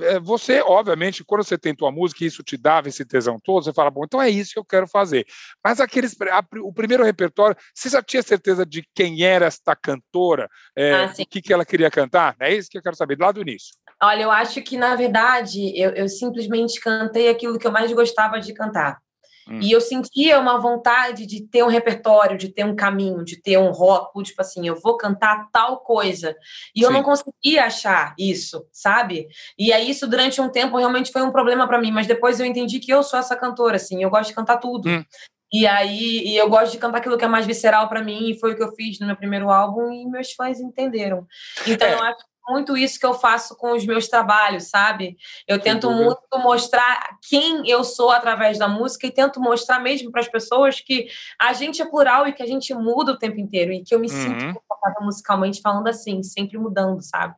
eh, 0.03 0.21
você, 0.21 0.61
obviamente, 0.61 1.25
quando 1.25 1.43
você 1.43 1.57
tem 1.57 1.75
tua 1.75 1.91
música 1.91 2.23
e 2.23 2.27
isso 2.27 2.43
te 2.43 2.59
dava 2.59 2.91
esse 2.91 3.07
tesão 3.07 3.39
todo, 3.43 3.65
você 3.65 3.73
fala, 3.73 3.91
bom, 3.91 4.05
então 4.05 4.21
é 4.21 4.29
isso 4.29 4.53
que 4.53 4.59
eu 4.59 4.65
quero 4.65 4.87
fazer. 4.87 5.25
Mas 5.65 5.81
aqueles, 5.81 6.15
a, 6.21 6.45
o 6.61 6.75
primeiro 6.75 7.03
repertório, 7.03 7.57
você 7.75 7.89
já 7.89 8.03
tinha 8.03 8.23
certeza 8.23 8.67
de 8.67 8.87
quem 8.95 9.23
era 9.23 9.47
esta 9.47 9.75
cantora, 9.75 10.47
é, 10.77 10.93
ah, 10.93 11.15
o 11.19 11.27
que, 11.27 11.41
que 11.41 11.55
ela 11.55 11.65
queria 11.65 11.91
cantar? 11.91 12.37
É 12.39 12.55
isso 12.55 12.69
que 12.69 12.77
eu 12.77 12.83
quero 12.83 12.97
saber, 12.97 13.17
lá 13.19 13.33
do 13.33 13.41
início. 13.41 13.75
Olha, 14.03 14.25
eu 14.25 14.31
acho 14.31 14.61
que, 14.61 14.77
na 14.77 14.95
verdade, 14.95 15.73
eu, 15.75 15.93
eu 15.93 16.11
simplesmente 16.11 16.79
cantei 16.79 17.31
aquilo 17.31 17.59
que 17.59 17.67
eu 17.67 17.73
mais 17.73 17.91
gostava 17.95 18.39
de 18.39 18.53
cantar. 18.53 18.99
Hum. 19.49 19.61
E 19.63 19.71
eu 19.71 19.81
sentia 19.81 20.41
uma 20.41 20.59
vontade 20.59 21.25
de 21.25 21.43
ter 21.47 21.63
um 21.63 21.69
repertório, 21.69 22.37
de 22.37 22.49
ter 22.49 22.65
um 22.65 22.75
caminho, 22.75 23.25
de 23.25 23.41
ter 23.41 23.57
um 23.59 23.71
rótulo, 23.71 24.25
tipo 24.25 24.41
assim, 24.41 24.67
eu 24.67 24.75
vou 24.75 24.97
cantar 24.97 25.49
tal 25.53 25.79
coisa. 25.79 26.37
E 26.75 26.81
Sim. 26.81 26.87
eu 26.87 26.91
não 26.91 27.03
conseguia 27.03 27.65
achar 27.65 28.15
isso, 28.19 28.67
sabe? 28.73 29.29
E 29.59 29.73
aí 29.73 29.89
isso 29.89 30.07
durante 30.07 30.41
um 30.41 30.49
tempo 30.49 30.77
realmente 30.77 31.13
foi 31.13 31.23
um 31.23 31.31
problema 31.31 31.67
para 31.67 31.81
mim, 31.81 31.93
mas 31.93 32.07
depois 32.07 32.41
eu 32.41 32.47
entendi 32.47 32.81
que 32.81 32.93
eu 32.93 33.03
sou 33.03 33.19
essa 33.19 33.37
cantora, 33.37 33.77
assim, 33.77 34.03
eu 34.03 34.11
gosto 34.11 34.29
de 34.29 34.35
cantar 34.35 34.59
tudo. 34.59 34.89
Hum. 34.89 35.05
E 35.53 35.65
aí 35.65 36.27
e 36.27 36.37
eu 36.37 36.49
gosto 36.49 36.73
de 36.73 36.79
cantar 36.79 36.99
aquilo 36.99 37.17
que 37.17 37.25
é 37.25 37.29
mais 37.29 37.47
visceral 37.47 37.89
para 37.89 38.03
mim, 38.03 38.31
e 38.31 38.39
foi 38.39 38.53
o 38.53 38.57
que 38.57 38.63
eu 38.63 38.75
fiz 38.75 38.99
no 38.99 39.07
meu 39.07 39.17
primeiro 39.17 39.49
álbum 39.49 39.93
e 39.93 40.05
meus 40.07 40.33
fãs 40.33 40.59
entenderam. 40.59 41.27
Então 41.67 41.87
é. 41.87 41.95
eu 41.95 42.03
acho 42.03 42.25
muito 42.49 42.77
isso 42.77 42.99
que 42.99 43.07
eu 43.07 43.15
faço 43.15 43.57
com 43.57 43.73
os 43.73 43.85
meus 43.85 44.09
trabalhos, 44.09 44.65
sabe? 44.65 45.17
Eu 45.47 45.61
tento 45.61 45.91
muito 45.91 46.21
mostrar 46.39 47.19
quem 47.29 47.69
eu 47.69 47.83
sou 47.83 48.11
através 48.11 48.59
da 48.59 48.69
música 48.69 49.07
e 49.07 49.11
tento 49.11 49.41
mostrar 49.41 49.81
mesmo 49.81 50.11
para 50.11 50.21
as 50.21 50.29
pessoas 50.29 50.81
que 50.81 51.09
a 51.41 51.53
gente 51.53 51.83
é 51.83 51.87
plural 51.87 52.27
e 52.27 52.33
que 52.33 52.43
a 52.43 52.47
gente 52.47 52.73
muda 52.75 53.13
o 53.13 53.19
tempo 53.19 53.41
inteiro 53.41 53.73
e 53.73 53.83
que 53.83 53.95
eu 53.95 53.99
me 53.99 54.11
uhum. 54.11 54.23
sinto 54.23 54.55
confortável 54.55 55.03
musicalmente 55.03 55.61
falando 55.61 55.89
assim, 55.89 56.23
sempre 56.23 56.59
mudando, 56.59 57.03
sabe? 57.03 57.35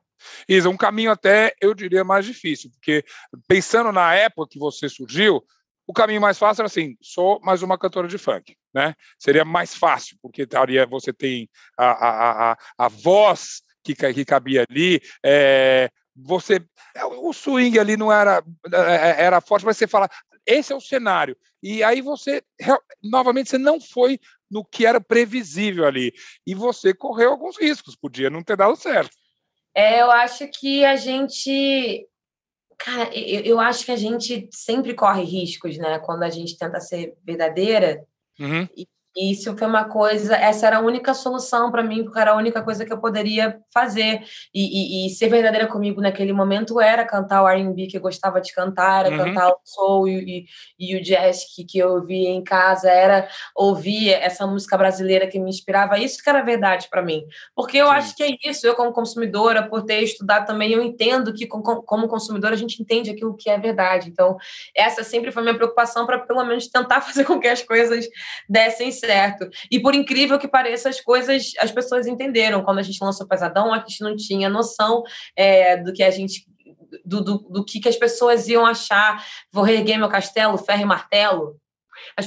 Isa, 0.49 0.69
um 0.69 0.77
caminho 0.77 1.11
até, 1.11 1.55
eu 1.61 1.75
diria, 1.75 2.05
mais 2.05 2.25
difícil, 2.25 2.71
porque 2.71 3.05
pensando 3.47 3.93
na 3.93 4.15
época 4.15 4.50
que 4.50 4.59
você 4.59 4.88
surgiu, 4.88 5.43
o 5.87 5.93
caminho 5.93 6.21
mais 6.21 6.38
fácil 6.38 6.62
era 6.62 6.67
assim: 6.67 6.97
sou 7.00 7.41
mais 7.41 7.62
uma 7.62 7.79
cantora 7.79 8.07
de 8.07 8.19
funk. 8.19 8.55
né? 8.75 8.95
Seria 9.19 9.45
mais 9.45 9.75
fácil, 9.75 10.19
porque 10.21 10.47
taria, 10.47 10.87
você 10.87 11.12
tem 11.12 11.49
a, 11.77 11.87
a, 11.87 12.53
a, 12.53 12.59
a 12.77 12.88
voz 12.88 13.62
que, 13.83 13.95
que 13.95 14.25
cabia 14.25 14.67
ali, 14.69 15.01
é, 15.25 15.91
você 16.15 16.61
o 17.23 17.33
swing 17.33 17.79
ali 17.79 17.97
não 17.97 18.13
era 18.13 18.43
é, 18.73 19.25
era 19.25 19.41
forte, 19.41 19.65
mas 19.65 19.77
você 19.77 19.87
fala 19.87 20.09
esse 20.45 20.73
é 20.73 20.77
o 20.77 20.81
cenário 20.81 21.37
e 21.63 21.83
aí 21.83 22.01
você 22.01 22.43
novamente 23.03 23.51
você 23.51 23.59
não 23.59 23.81
foi 23.81 24.19
no 24.51 24.65
que 24.65 24.87
era 24.87 25.01
previsível 25.01 25.87
ali 25.87 26.13
e 26.47 26.55
você 26.55 26.93
correu 26.95 27.31
alguns 27.31 27.59
riscos, 27.59 27.95
podia 27.95 28.31
não 28.31 28.43
ter 28.43 28.57
dado 28.57 28.75
certo. 28.77 29.17
É, 29.75 30.01
eu 30.01 30.11
acho 30.11 30.49
que 30.49 30.85
a 30.85 30.97
gente 30.97 32.09
Cara, 32.79 33.11
eu, 33.13 33.41
eu 33.43 33.61
acho 33.61 33.85
que 33.85 33.91
a 33.91 33.97
gente 33.97 34.49
sempre 34.53 34.95
corre 34.95 35.25
riscos, 35.25 35.77
né? 35.77 35.99
Quando 35.99 36.23
a 36.23 36.31
gente 36.31 36.57
tenta 36.57 36.79
ser 36.79 37.17
verdadeira. 37.25 38.07
Uhum. 38.39 38.69
E, 38.77 38.87
e 39.19 39.33
isso 39.33 39.57
foi 39.57 39.67
uma 39.67 39.85
coisa, 39.85 40.37
essa 40.37 40.69
era 40.69 40.77
a 40.77 40.81
única 40.81 41.13
solução 41.13 41.73
para 41.73 41.83
mim, 41.83 42.05
porque 42.05 42.21
era 42.21 42.31
a 42.31 42.37
única 42.37 42.63
coisa 42.63 42.85
que 42.85 42.93
eu 42.93 43.01
poderia 43.01 43.59
fazer. 43.75 44.23
E, 44.55 45.07
e, 45.07 45.07
e 45.07 45.11
ser 45.11 45.29
verdadeira 45.29 45.67
comigo 45.67 46.01
naquele 46.01 46.33
momento 46.33 46.81
era 46.81 47.05
cantar 47.05 47.43
o 47.43 47.49
RB 47.49 47.89
que 47.89 47.97
eu 47.97 48.01
gostava 48.01 48.41
de 48.41 48.53
cantar, 48.53 49.07
era 49.07 49.17
uhum. 49.17 49.25
cantar 49.25 49.49
o 49.49 49.59
soul 49.65 50.07
e, 50.07 50.47
e, 50.79 50.95
o 50.95 51.03
jazz 51.03 51.45
que, 51.53 51.65
que 51.65 51.79
eu 51.79 51.95
ouvia 51.95 52.31
em 52.31 52.45
casa, 52.45 52.89
era 52.89 53.27
ouvir 53.57 54.11
essa 54.11 54.47
música 54.47 54.79
brasileira 54.79 55.27
que 55.27 55.41
me 55.41 55.51
inspirava. 55.51 55.99
Isso 55.99 56.23
que 56.23 56.31
era 56.31 56.41
verdade 56.43 56.87
para 56.89 57.03
mim. 57.03 57.25
Porque 57.57 57.77
eu 57.77 57.87
Sim. 57.87 57.93
acho 57.95 58.15
que 58.15 58.23
é 58.23 58.37
isso, 58.49 58.65
eu, 58.69 58.77
como 58.77 58.93
consumidora, 58.93 59.69
por 59.69 59.83
ter 59.83 60.01
estudado 60.01 60.47
também, 60.47 60.71
eu 60.71 60.81
entendo 60.81 61.35
que, 61.35 61.45
como 61.45 62.07
consumidora, 62.07 62.55
a 62.55 62.59
gente 62.59 62.81
entende 62.81 63.11
aquilo 63.11 63.37
que 63.37 63.51
é 63.51 63.59
verdade. 63.59 64.11
Então, 64.11 64.37
essa 64.77 65.03
sempre 65.03 65.33
foi 65.33 65.43
minha 65.43 65.57
preocupação 65.57 66.07
para, 66.07 66.21
pelo 66.21 66.45
menos, 66.45 66.69
tentar 66.69 67.01
fazer 67.03 67.25
com 67.25 67.41
que 67.41 67.49
as 67.49 67.65
coisas 67.65 68.07
dessem 68.49 68.93
certo 68.93 69.08
certo. 69.09 69.49
E 69.71 69.81
por 69.81 69.95
incrível 69.95 70.38
que 70.38 70.47
pareça, 70.47 70.91
as 70.91 71.00
coisas 71.00 71.53
as 71.59 71.73
pessoas 71.73 72.07
entenderam. 72.07 72.62
Quando 72.62 72.79
a 72.79 72.83
gente 72.83 73.03
lançou 73.03 73.25
o 73.25 73.29
Pesadão, 73.29 73.73
a 73.73 73.79
gente 73.79 74.03
não 74.03 74.15
tinha 74.15 74.50
noção 74.50 75.03
é, 75.35 75.79
do 75.79 75.95
que 75.95 76.03
a 76.03 76.11
gente. 76.11 76.47
Do, 77.05 77.23
do, 77.23 77.38
do 77.38 77.65
que, 77.65 77.81
que 77.81 77.88
as 77.88 77.97
pessoas 77.97 78.49
iam 78.49 78.67
achar. 78.67 79.25
Vou 79.50 79.65
reerguer 79.65 79.99
meu 79.99 80.09
castelo, 80.09 80.59
ferro 80.59 80.83
e 80.83 80.85
martelo. 80.85 81.57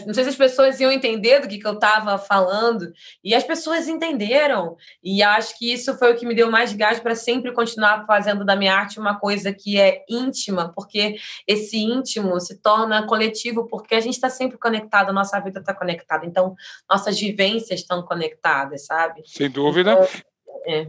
Não 0.05 0.13
sei 0.13 0.23
se 0.23 0.29
as 0.29 0.35
pessoas 0.35 0.79
iam 0.79 0.91
entender 0.91 1.39
do 1.39 1.47
que, 1.47 1.57
que 1.57 1.67
eu 1.67 1.73
estava 1.73 2.17
falando, 2.17 2.91
e 3.23 3.33
as 3.33 3.43
pessoas 3.43 3.87
entenderam. 3.87 4.75
E 5.03 5.21
acho 5.23 5.57
que 5.57 5.71
isso 5.71 5.97
foi 5.97 6.13
o 6.13 6.15
que 6.15 6.25
me 6.25 6.35
deu 6.35 6.49
mais 6.49 6.73
gás 6.73 6.99
para 6.99 7.15
sempre 7.15 7.51
continuar 7.53 8.05
fazendo 8.05 8.45
da 8.45 8.55
minha 8.55 8.73
arte 8.73 8.99
uma 8.99 9.19
coisa 9.19 9.53
que 9.53 9.79
é 9.79 10.03
íntima, 10.09 10.71
porque 10.73 11.15
esse 11.47 11.77
íntimo 11.77 12.39
se 12.39 12.61
torna 12.61 13.05
coletivo, 13.05 13.67
porque 13.67 13.95
a 13.95 13.99
gente 13.99 14.13
está 14.13 14.29
sempre 14.29 14.57
conectado, 14.57 15.09
a 15.09 15.13
nossa 15.13 15.39
vida 15.39 15.59
está 15.59 15.73
conectada. 15.73 16.25
Então, 16.25 16.55
nossas 16.89 17.19
vivências 17.19 17.81
estão 17.81 18.03
conectadas, 18.03 18.85
sabe? 18.85 19.23
Sem 19.25 19.49
dúvida. 19.49 19.91
Então, 19.91 20.31
é. 20.67 20.87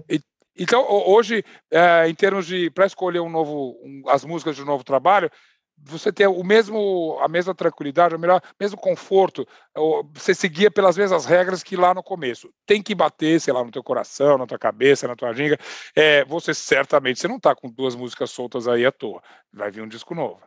Então, 0.56 0.86
hoje, 0.88 1.42
é, 1.70 2.08
em 2.08 2.14
termos 2.14 2.46
de 2.46 2.70
para 2.70 2.86
escolher 2.86 3.20
um 3.20 3.30
novo, 3.30 3.76
as 4.08 4.24
músicas 4.24 4.54
de 4.54 4.62
um 4.62 4.66
novo 4.66 4.84
trabalho, 4.84 5.30
você 5.84 6.12
ter 6.12 6.26
o 6.26 6.44
mesmo 6.44 7.18
a 7.20 7.28
mesma 7.28 7.54
tranquilidade, 7.54 8.14
o 8.14 8.18
melhor, 8.18 8.40
mesmo 8.58 8.78
conforto, 8.78 9.46
você 10.12 10.34
seguia 10.34 10.70
pelas 10.70 10.96
mesmas 10.96 11.24
regras 11.24 11.62
que 11.62 11.76
lá 11.76 11.92
no 11.92 12.02
começo. 12.02 12.52
Tem 12.66 12.82
que 12.82 12.94
bater, 12.94 13.40
sei 13.40 13.52
lá, 13.52 13.64
no 13.64 13.70
teu 13.70 13.82
coração, 13.82 14.38
na 14.38 14.46
tua 14.46 14.58
cabeça, 14.58 15.08
na 15.08 15.16
tua 15.16 15.32
ginga. 15.32 15.58
É, 15.94 16.24
você 16.24 16.54
certamente 16.54 17.20
você 17.20 17.28
não 17.28 17.36
está 17.36 17.54
com 17.54 17.70
duas 17.70 17.94
músicas 17.94 18.30
soltas 18.30 18.68
aí 18.68 18.86
à 18.86 18.92
toa. 18.92 19.22
Vai 19.52 19.70
vir 19.70 19.82
um 19.82 19.88
disco 19.88 20.14
novo. 20.14 20.40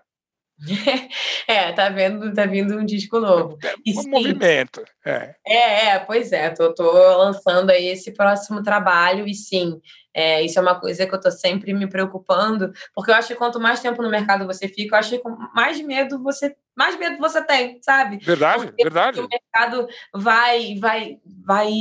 é, 1.48 1.74
tá 1.74 1.90
vendo, 1.90 2.34
tá 2.34 2.46
vindo 2.46 2.78
um 2.78 2.86
disco 2.86 3.20
novo. 3.20 3.58
É, 3.62 3.74
um 3.92 4.02
sim, 4.02 4.10
movimento. 4.10 4.84
É. 5.06 5.36
é, 5.46 5.86
é, 5.88 6.00
pois 6.00 6.32
é, 6.32 6.50
tô, 6.50 6.74
tô 6.74 6.92
lançando 7.18 7.72
aí 7.72 7.88
esse 7.88 8.14
próximo 8.14 8.64
trabalho 8.64 9.28
e 9.28 9.34
sim, 9.34 9.82
é, 10.16 10.42
isso 10.42 10.58
é 10.58 10.62
uma 10.62 10.80
coisa 10.80 11.06
que 11.06 11.14
eu 11.14 11.18
estou 11.18 11.32
sempre 11.32 11.74
me 11.74 11.88
preocupando, 11.88 12.72
porque 12.94 13.12
eu 13.12 13.16
acho 13.16 13.28
que 13.28 13.36
quanto 13.36 13.60
mais 13.60 13.82
tempo 13.82 14.02
no 14.02 14.10
mercado 14.10 14.46
você 14.46 14.66
fica, 14.66 14.96
eu 14.96 15.00
acho 15.00 15.10
que 15.10 15.22
mais 15.54 15.82
medo 15.82 16.24
você 16.24 16.56
mais 16.76 17.00
medo 17.00 17.18
você 17.18 17.42
tem, 17.42 17.80
sabe? 17.82 18.18
Verdade, 18.18 18.66
porque 18.66 18.84
verdade. 18.84 19.22
O 19.22 19.28
mercado 19.30 19.88
vai, 20.14 20.76
vai, 20.78 21.18
vai 21.46 21.72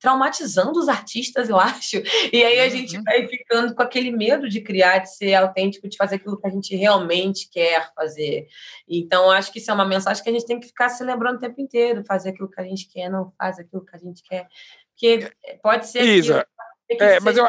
traumatizando 0.00 0.78
os 0.78 0.88
artistas, 0.88 1.50
eu 1.50 1.56
acho. 1.60 1.98
E 2.32 2.42
aí 2.42 2.58
a 2.60 2.64
uhum. 2.64 2.70
gente 2.70 3.02
vai 3.02 3.28
ficando 3.28 3.74
com 3.74 3.82
aquele 3.82 4.10
medo 4.10 4.48
de 4.48 4.62
criar, 4.62 5.00
de 5.00 5.14
ser 5.14 5.34
autêntico, 5.34 5.86
de 5.86 5.98
fazer 5.98 6.16
aquilo 6.16 6.40
que 6.40 6.46
a 6.46 6.50
gente 6.50 6.74
realmente 6.74 7.50
quer 7.50 7.92
fazer. 7.94 8.48
Então, 8.88 9.30
acho 9.30 9.52
que 9.52 9.58
isso 9.58 9.70
é 9.70 9.74
uma 9.74 9.84
mensagem 9.84 10.22
que 10.22 10.30
a 10.30 10.32
gente 10.32 10.46
tem 10.46 10.58
que 10.58 10.68
ficar 10.68 10.88
se 10.88 11.04
lembrando 11.04 11.36
o 11.36 11.40
tempo 11.40 11.60
inteiro, 11.60 12.04
fazer 12.06 12.30
aquilo 12.30 12.50
que 12.50 12.60
a 12.60 12.64
gente 12.64 12.88
quer, 12.88 13.10
não 13.10 13.30
faz 13.36 13.58
aquilo 13.58 13.84
que 13.84 13.94
a 13.94 13.98
gente 13.98 14.22
quer. 14.22 14.48
Porque 14.92 15.30
pode 15.62 15.86
ser 15.86 16.02
Isa, 16.04 16.46
que, 16.88 16.96
que 16.96 17.04
é, 17.04 17.20
mas 17.20 17.36
eu 17.36 17.46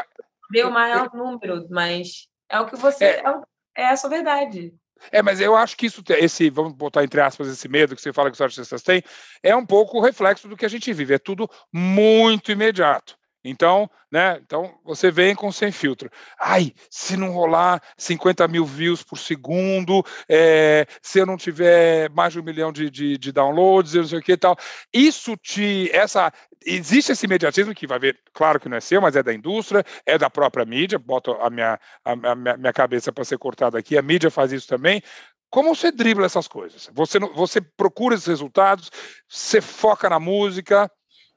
ver 0.50 0.66
o 0.66 0.70
maior 0.70 1.10
número, 1.14 1.66
mas 1.70 2.28
é 2.48 2.60
o 2.60 2.66
que 2.66 2.76
você. 2.76 3.04
É, 3.04 3.22
é, 3.24 3.82
é 3.82 3.88
a 3.88 3.96
sua 3.96 4.10
verdade. 4.10 4.74
É, 5.10 5.22
mas 5.22 5.40
eu 5.40 5.56
acho 5.56 5.76
que 5.76 5.86
isso, 5.86 6.02
esse, 6.08 6.50
vamos 6.50 6.74
botar 6.74 7.02
entre 7.02 7.20
aspas, 7.20 7.48
esse 7.48 7.68
medo 7.68 7.96
que 7.96 8.02
você 8.02 8.12
fala 8.12 8.30
que 8.30 8.34
os 8.34 8.40
artistas 8.40 8.82
têm, 8.82 9.02
é 9.42 9.54
um 9.56 9.64
pouco 9.64 9.98
o 9.98 10.02
reflexo 10.02 10.46
do 10.46 10.56
que 10.56 10.66
a 10.66 10.68
gente 10.68 10.92
vive. 10.92 11.14
É 11.14 11.18
tudo 11.18 11.48
muito 11.72 12.52
imediato. 12.52 13.16
Então, 13.42 13.90
né? 14.10 14.38
Então 14.44 14.78
você 14.84 15.10
vem 15.10 15.34
com 15.34 15.50
sem 15.50 15.72
filtro. 15.72 16.10
Ai, 16.38 16.72
se 16.90 17.16
não 17.16 17.32
rolar 17.32 17.82
50 17.96 18.46
mil 18.48 18.66
views 18.66 19.02
por 19.02 19.16
segundo, 19.16 20.04
é, 20.28 20.86
se 21.00 21.18
eu 21.18 21.26
não 21.26 21.36
tiver 21.36 22.10
mais 22.10 22.32
de 22.32 22.40
um 22.40 22.42
milhão 22.42 22.70
de, 22.70 22.90
de, 22.90 23.16
de 23.16 23.32
downloads, 23.32 23.94
eu 23.94 24.02
não 24.02 24.08
sei 24.08 24.18
o 24.18 24.22
que 24.22 24.32
e 24.32 24.36
tal. 24.36 24.56
Isso 24.92 25.36
te. 25.36 25.90
Essa, 25.92 26.32
existe 26.64 27.12
esse 27.12 27.24
imediatismo 27.24 27.74
que 27.74 27.86
vai 27.86 27.98
ver, 27.98 28.18
claro 28.34 28.60
que 28.60 28.68
não 28.68 28.76
é 28.76 28.80
seu, 28.80 29.00
mas 29.00 29.16
é 29.16 29.22
da 29.22 29.32
indústria, 29.32 29.84
é 30.04 30.18
da 30.18 30.28
própria 30.28 30.66
mídia. 30.66 30.98
Boto 30.98 31.32
a 31.32 31.48
minha, 31.48 31.80
a, 32.04 32.12
a 32.12 32.34
minha 32.56 32.72
cabeça 32.72 33.10
para 33.12 33.24
ser 33.24 33.38
cortada 33.38 33.78
aqui, 33.78 33.96
a 33.96 34.02
mídia 34.02 34.30
faz 34.30 34.52
isso 34.52 34.68
também. 34.68 35.02
Como 35.50 35.74
você 35.74 35.90
dribla 35.90 36.26
essas 36.26 36.46
coisas? 36.46 36.88
Você, 36.94 37.18
você 37.18 37.60
procura 37.60 38.14
esses 38.14 38.28
resultados, 38.28 38.88
você 39.28 39.60
foca 39.60 40.08
na 40.08 40.20
música, 40.20 40.88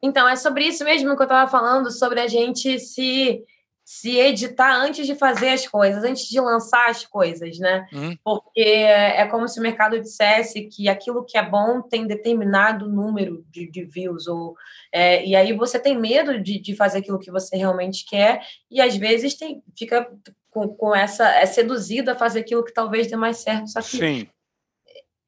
então, 0.03 0.27
é 0.27 0.35
sobre 0.35 0.65
isso 0.65 0.83
mesmo 0.83 1.15
que 1.15 1.21
eu 1.21 1.25
estava 1.25 1.49
falando, 1.49 1.89
sobre 1.89 2.19
a 2.19 2.27
gente 2.27 2.77
se 2.79 3.41
se 3.85 4.17
editar 4.17 4.73
antes 4.77 5.05
de 5.05 5.13
fazer 5.13 5.49
as 5.49 5.67
coisas, 5.67 6.03
antes 6.05 6.29
de 6.29 6.39
lançar 6.39 6.89
as 6.89 7.05
coisas, 7.05 7.59
né? 7.59 7.85
Uhum. 7.91 8.15
Porque 8.23 8.61
é 8.61 9.25
como 9.27 9.47
se 9.47 9.59
o 9.59 9.61
mercado 9.61 9.99
dissesse 9.99 10.69
que 10.69 10.87
aquilo 10.87 11.25
que 11.25 11.37
é 11.37 11.43
bom 11.43 11.81
tem 11.81 12.07
determinado 12.07 12.87
número 12.87 13.45
de, 13.49 13.69
de 13.69 13.83
views, 13.83 14.25
ou, 14.25 14.55
é, 14.91 15.25
e 15.25 15.35
aí 15.35 15.51
você 15.51 15.77
tem 15.77 15.99
medo 15.99 16.41
de, 16.41 16.59
de 16.59 16.75
fazer 16.75 16.99
aquilo 16.99 17.19
que 17.19 17.31
você 17.31 17.57
realmente 17.57 18.05
quer, 18.05 18.41
e 18.71 18.79
às 18.79 18.95
vezes 18.95 19.35
tem, 19.35 19.61
fica 19.77 20.09
com, 20.49 20.69
com 20.69 20.95
essa, 20.95 21.27
é 21.35 21.45
seduzido 21.45 22.09
a 22.09 22.15
fazer 22.15 22.39
aquilo 22.39 22.63
que 22.63 22.73
talvez 22.73 23.07
dê 23.07 23.17
mais 23.17 23.37
certo. 23.37 23.69
Só 23.69 23.81
que 23.81 23.97
Sim 23.97 24.27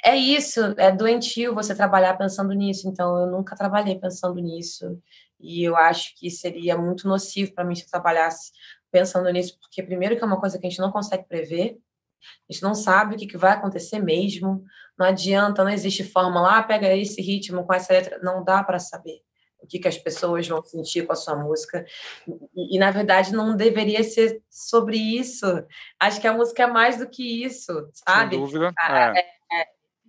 é 0.05 0.15
isso, 0.15 0.61
é 0.77 0.91
doentio 0.91 1.55
você 1.55 1.73
trabalhar 1.73 2.15
pensando 2.15 2.53
nisso. 2.53 2.87
Então, 2.87 3.17
eu 3.21 3.27
nunca 3.27 3.55
trabalhei 3.55 3.99
pensando 3.99 4.39
nisso. 4.39 5.01
E 5.39 5.63
eu 5.63 5.75
acho 5.75 6.15
que 6.15 6.29
seria 6.29 6.77
muito 6.77 7.07
nocivo 7.07 7.53
para 7.53 7.65
mim 7.65 7.75
se 7.75 7.83
eu 7.83 7.89
trabalhasse 7.89 8.51
pensando 8.91 9.29
nisso, 9.31 9.57
porque, 9.59 9.83
primeiro, 9.83 10.15
que 10.15 10.23
é 10.23 10.27
uma 10.27 10.39
coisa 10.39 10.57
que 10.57 10.65
a 10.65 10.69
gente 10.69 10.79
não 10.79 10.91
consegue 10.91 11.27
prever, 11.27 11.77
a 12.47 12.53
gente 12.53 12.63
não 12.63 12.73
sabe 12.73 13.15
o 13.15 13.17
que, 13.17 13.27
que 13.27 13.37
vai 13.37 13.51
acontecer 13.53 13.99
mesmo. 13.99 14.63
Não 14.97 15.07
adianta, 15.07 15.63
não 15.63 15.71
existe 15.71 16.03
fórmula, 16.03 16.59
ah, 16.59 16.63
pega 16.63 16.95
esse 16.95 17.21
ritmo 17.21 17.65
com 17.65 17.73
essa 17.73 17.91
letra. 17.91 18.19
Não 18.21 18.43
dá 18.43 18.63
para 18.63 18.79
saber 18.79 19.21
o 19.59 19.67
que, 19.67 19.79
que 19.79 19.87
as 19.87 19.97
pessoas 19.97 20.47
vão 20.47 20.63
sentir 20.63 21.05
com 21.05 21.13
a 21.13 21.15
sua 21.15 21.35
música. 21.35 21.83
E, 22.55 22.75
e, 22.75 22.79
na 22.79 22.91
verdade, 22.91 23.33
não 23.33 23.55
deveria 23.55 24.03
ser 24.03 24.41
sobre 24.49 24.97
isso. 24.97 25.45
Acho 25.99 26.21
que 26.21 26.27
a 26.27 26.33
música 26.33 26.63
é 26.63 26.67
mais 26.67 26.97
do 26.97 27.09
que 27.09 27.43
isso, 27.43 27.89
sabe? 27.91 28.35
Sem 28.35 28.45
dúvida. 28.45 28.71
É. 28.87 29.19
É, 29.19 29.34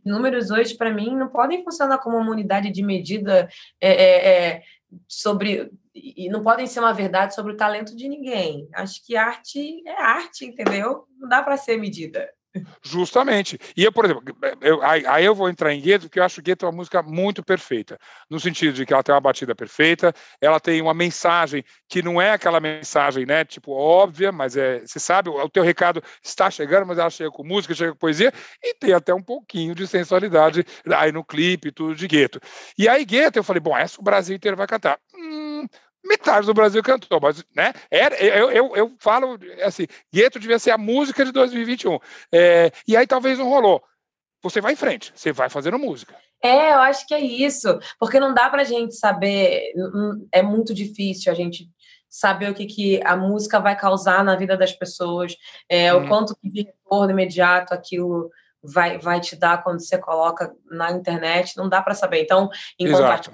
números 0.07 0.51
hoje, 0.51 0.77
para 0.77 0.93
mim, 0.93 1.17
não 1.17 1.29
podem 1.29 1.63
funcionar 1.63 1.99
como 1.99 2.17
uma 2.17 2.31
unidade 2.31 2.71
de 2.71 2.83
medida 2.83 3.49
é, 3.81 3.91
é, 3.91 4.29
é, 4.29 4.63
sobre. 5.09 5.71
E 5.95 6.29
não 6.29 6.43
podem 6.43 6.67
ser 6.67 6.81
uma 6.81 6.93
verdade 6.93 7.35
sobre 7.35 7.53
o 7.53 7.57
talento 7.57 7.97
de 7.97 8.09
ninguém. 8.09 8.69
Acho 8.75 9.05
que 9.05 9.17
arte 9.17 9.83
é 9.87 10.03
arte, 10.03 10.45
entendeu? 10.45 11.07
Não 11.19 11.29
dá 11.29 11.43
para 11.43 11.57
ser 11.57 11.79
medida. 11.79 12.29
Justamente. 12.83 13.59
E 13.77 13.85
eu, 13.85 13.93
por 13.93 14.05
exemplo, 14.05 14.23
eu, 14.61 14.83
aí 14.83 15.25
eu 15.25 15.35
vou 15.35 15.49
entrar 15.49 15.73
em 15.73 15.81
Gueto, 15.81 16.07
porque 16.07 16.19
eu 16.19 16.25
acho 16.25 16.43
Gueto 16.43 16.67
uma 16.67 16.73
música 16.73 17.03
muito 17.03 17.43
perfeita, 17.43 17.99
no 18.31 18.39
sentido 18.39 18.75
de 18.75 18.87
que 18.87 18.93
ela 18.93 19.03
tem 19.03 19.15
uma 19.15 19.21
batida 19.21 19.55
perfeita, 19.55 20.15
ela 20.41 20.61
tem 20.61 20.81
uma 20.81 20.95
mensagem 20.95 21.65
que 21.89 22.03
não 22.03 22.21
é 22.21 22.33
aquela 22.33 22.61
mensagem, 22.61 23.27
né, 23.27 23.45
tipo, 23.45 23.73
óbvia, 23.73 24.33
mas 24.33 24.57
é, 24.57 24.81
você 24.81 24.99
sabe, 24.99 25.31
o, 25.31 25.49
teu 25.49 25.63
recado 25.63 26.03
está 26.23 26.51
chegando, 26.51 26.87
mas 26.87 26.99
ela 26.99 27.11
chega 27.11 27.31
com 27.31 27.45
música, 27.45 27.75
chega 27.75 27.93
com 27.93 27.99
poesia, 27.99 28.33
e 28.63 28.75
tem 28.75 28.93
até 28.93 29.15
um 29.15 29.23
pouquinho 29.23 29.75
de 29.75 29.87
sensualidade 29.87 30.65
aí 30.87 31.13
no 31.13 31.25
clipe, 31.25 31.73
tudo 31.73 31.95
de 31.95 32.07
Gueto. 32.07 32.41
E 32.79 32.89
aí 32.89 33.05
Gueto, 33.05 33.39
eu 33.39 33.45
falei, 33.45 33.61
bom, 33.61 33.77
essa 33.77 34.01
o 34.01 34.05
Brasil 34.05 34.37
inteiro 34.37 34.57
vai 34.57 34.67
cantar. 34.67 34.99
Hum, 35.15 35.67
metade 36.07 36.47
do 36.47 36.55
Brasil 36.55 36.83
cantou, 36.83 37.21
mas 37.21 37.45
né, 37.55 37.73
era, 37.91 38.17
eu, 38.23 38.51
eu, 38.51 38.77
eu 38.77 38.95
falo 38.99 39.39
assim, 39.63 39.87
Gueto 40.13 40.39
devia 40.39 40.59
ser 40.59 40.71
a 40.71 40.79
música 40.79 41.25
de 41.25 41.33
2021. 41.33 41.99
É, 42.33 42.71
e 42.87 42.97
aí 42.97 43.07
talvez 43.07 43.39
não 43.39 43.49
rolou. 43.49 43.83
você 44.43 44.61
vai 44.61 44.73
em 44.73 44.77
frente, 44.77 45.13
você 45.15 45.33
vai 45.33 45.49
fazendo 45.49 45.79
música. 45.79 46.15
É, 46.43 46.73
eu 46.73 46.81
acho 46.81 47.07
que 47.07 47.15
é 47.15 47.21
isso, 47.21 47.79
porque 47.99 48.21
não 48.21 48.35
dá 48.35 48.49
para 48.49 48.63
a 48.63 48.65
gente 48.65 48.95
saber, 48.95 49.73
é 50.33 50.43
muito 50.43 50.75
difícil 50.75 51.33
a 51.33 51.35
gente 51.35 51.69
saber 52.09 52.51
o 52.51 52.55
que, 52.55 52.67
que 52.67 53.01
a 53.05 53.17
música 53.17 53.59
vai 53.59 53.77
causar 53.77 54.25
na 54.25 54.37
vida 54.37 54.57
das 54.57 54.73
pessoas, 54.73 55.37
é, 55.69 55.93
hum. 55.93 55.99
o 55.99 56.01
uhum. 56.01 56.09
quanto 56.09 56.37
de 56.43 56.63
retorno 56.63 57.11
imediato 57.11 57.75
aquilo 57.75 58.31
vai, 58.63 58.99
vai 58.99 59.21
te 59.21 59.37
dar 59.37 59.63
quando 59.63 59.81
você 59.81 59.99
coloca 59.99 60.55
na 60.71 60.93
internet, 60.93 61.57
não 61.57 61.69
dá 61.69 61.83
para 61.83 61.95
saber. 61.95 62.23
Então, 62.23 62.49
em 62.79 62.87
Exato 62.87 63.33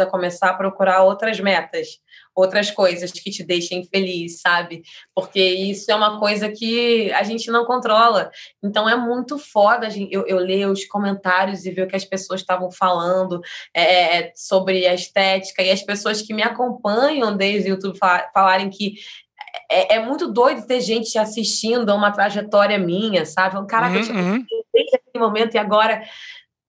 precisa 0.00 0.06
começar 0.06 0.50
a 0.50 0.54
procurar 0.54 1.02
outras 1.02 1.38
metas, 1.40 2.00
outras 2.34 2.70
coisas 2.70 3.12
que 3.12 3.30
te 3.30 3.42
deixem 3.42 3.84
feliz, 3.84 4.40
sabe? 4.40 4.82
Porque 5.14 5.40
isso 5.40 5.90
é 5.90 5.94
uma 5.94 6.18
coisa 6.18 6.50
que 6.50 7.12
a 7.12 7.22
gente 7.22 7.50
não 7.50 7.64
controla. 7.64 8.30
Então 8.62 8.88
é 8.88 8.96
muito 8.96 9.38
foda 9.38 9.88
eu, 10.10 10.26
eu 10.26 10.38
ler 10.38 10.66
os 10.66 10.84
comentários 10.86 11.64
e 11.64 11.70
ver 11.70 11.82
o 11.82 11.88
que 11.88 11.96
as 11.96 12.04
pessoas 12.04 12.40
estavam 12.40 12.70
falando 12.70 13.40
é, 13.74 14.32
sobre 14.34 14.86
a 14.86 14.94
estética 14.94 15.62
e 15.62 15.70
as 15.70 15.82
pessoas 15.82 16.22
que 16.22 16.32
me 16.32 16.42
acompanham 16.42 17.36
desde 17.36 17.70
o 17.70 17.74
YouTube 17.74 17.98
falarem 18.32 18.70
que 18.70 18.94
é, 19.70 19.96
é, 19.96 20.00
muito 20.00 20.32
doido 20.32 20.66
ter 20.66 20.80
gente 20.80 21.18
assistindo 21.18 21.90
a 21.90 21.94
uma 21.94 22.12
trajetória 22.12 22.78
minha, 22.78 23.24
sabe? 23.26 23.58
Um 23.58 23.66
cara 23.66 23.90
que 23.90 23.98
eu 23.98 24.02
tinha 24.02 24.22
uhum. 24.22 24.44
desde 24.72 24.96
aquele 24.96 25.24
momento 25.24 25.54
e 25.54 25.58
agora 25.58 26.02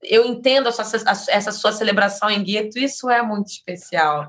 eu 0.04 0.26
entendo 0.26 0.68
a 0.68 0.72
sua, 0.72 0.86
a, 0.86 1.12
essa 1.30 1.52
sua 1.52 1.72
celebração 1.72 2.30
em 2.30 2.44
gueto, 2.44 2.80
isso 2.80 3.10
é 3.10 3.22
muito 3.22 3.48
especial. 3.48 4.28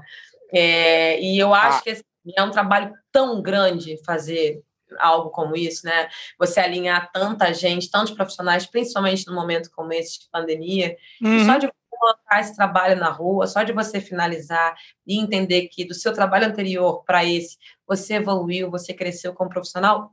É, 0.52 1.20
e 1.20 1.38
eu 1.38 1.54
acho 1.54 1.78
ah. 1.78 1.82
que 1.82 1.90
assim, 1.90 2.02
é 2.36 2.42
um 2.42 2.50
trabalho 2.50 2.92
tão 3.10 3.40
grande 3.40 3.98
fazer 4.04 4.62
algo 4.98 5.30
como 5.30 5.56
isso, 5.56 5.86
né? 5.86 6.08
Você 6.38 6.60
alinhar 6.60 7.10
tanta 7.12 7.52
gente, 7.52 7.90
tantos 7.90 8.12
profissionais, 8.12 8.66
principalmente 8.66 9.26
no 9.26 9.34
momento 9.34 9.70
como 9.70 9.92
esse 9.92 10.20
de 10.20 10.28
pandemia, 10.30 10.96
uhum. 11.22 11.46
só 11.46 11.56
de 11.56 11.70
colocar 11.90 12.40
esse 12.40 12.54
trabalho 12.54 12.98
na 12.98 13.10
rua, 13.10 13.46
só 13.46 13.62
de 13.62 13.72
você 13.72 14.00
finalizar 14.00 14.74
e 15.06 15.18
entender 15.18 15.68
que 15.68 15.84
do 15.84 15.94
seu 15.94 16.12
trabalho 16.12 16.46
anterior 16.46 17.04
para 17.04 17.24
esse, 17.24 17.56
você 17.86 18.14
evoluiu, 18.14 18.70
você 18.70 18.92
cresceu 18.92 19.32
como 19.32 19.50
profissional, 19.50 20.12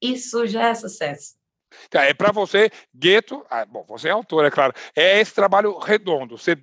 isso 0.00 0.46
já 0.46 0.68
é 0.68 0.74
sucesso. 0.74 1.34
Tá, 1.90 2.04
é 2.04 2.14
para 2.14 2.32
você, 2.32 2.70
Gueto, 2.94 3.44
ah, 3.50 3.64
bom, 3.64 3.84
você 3.88 4.08
é 4.08 4.12
autor, 4.12 4.44
é 4.44 4.50
claro, 4.50 4.72
é 4.94 5.20
esse 5.20 5.34
trabalho 5.34 5.78
redondo. 5.78 6.36
Você 6.36 6.56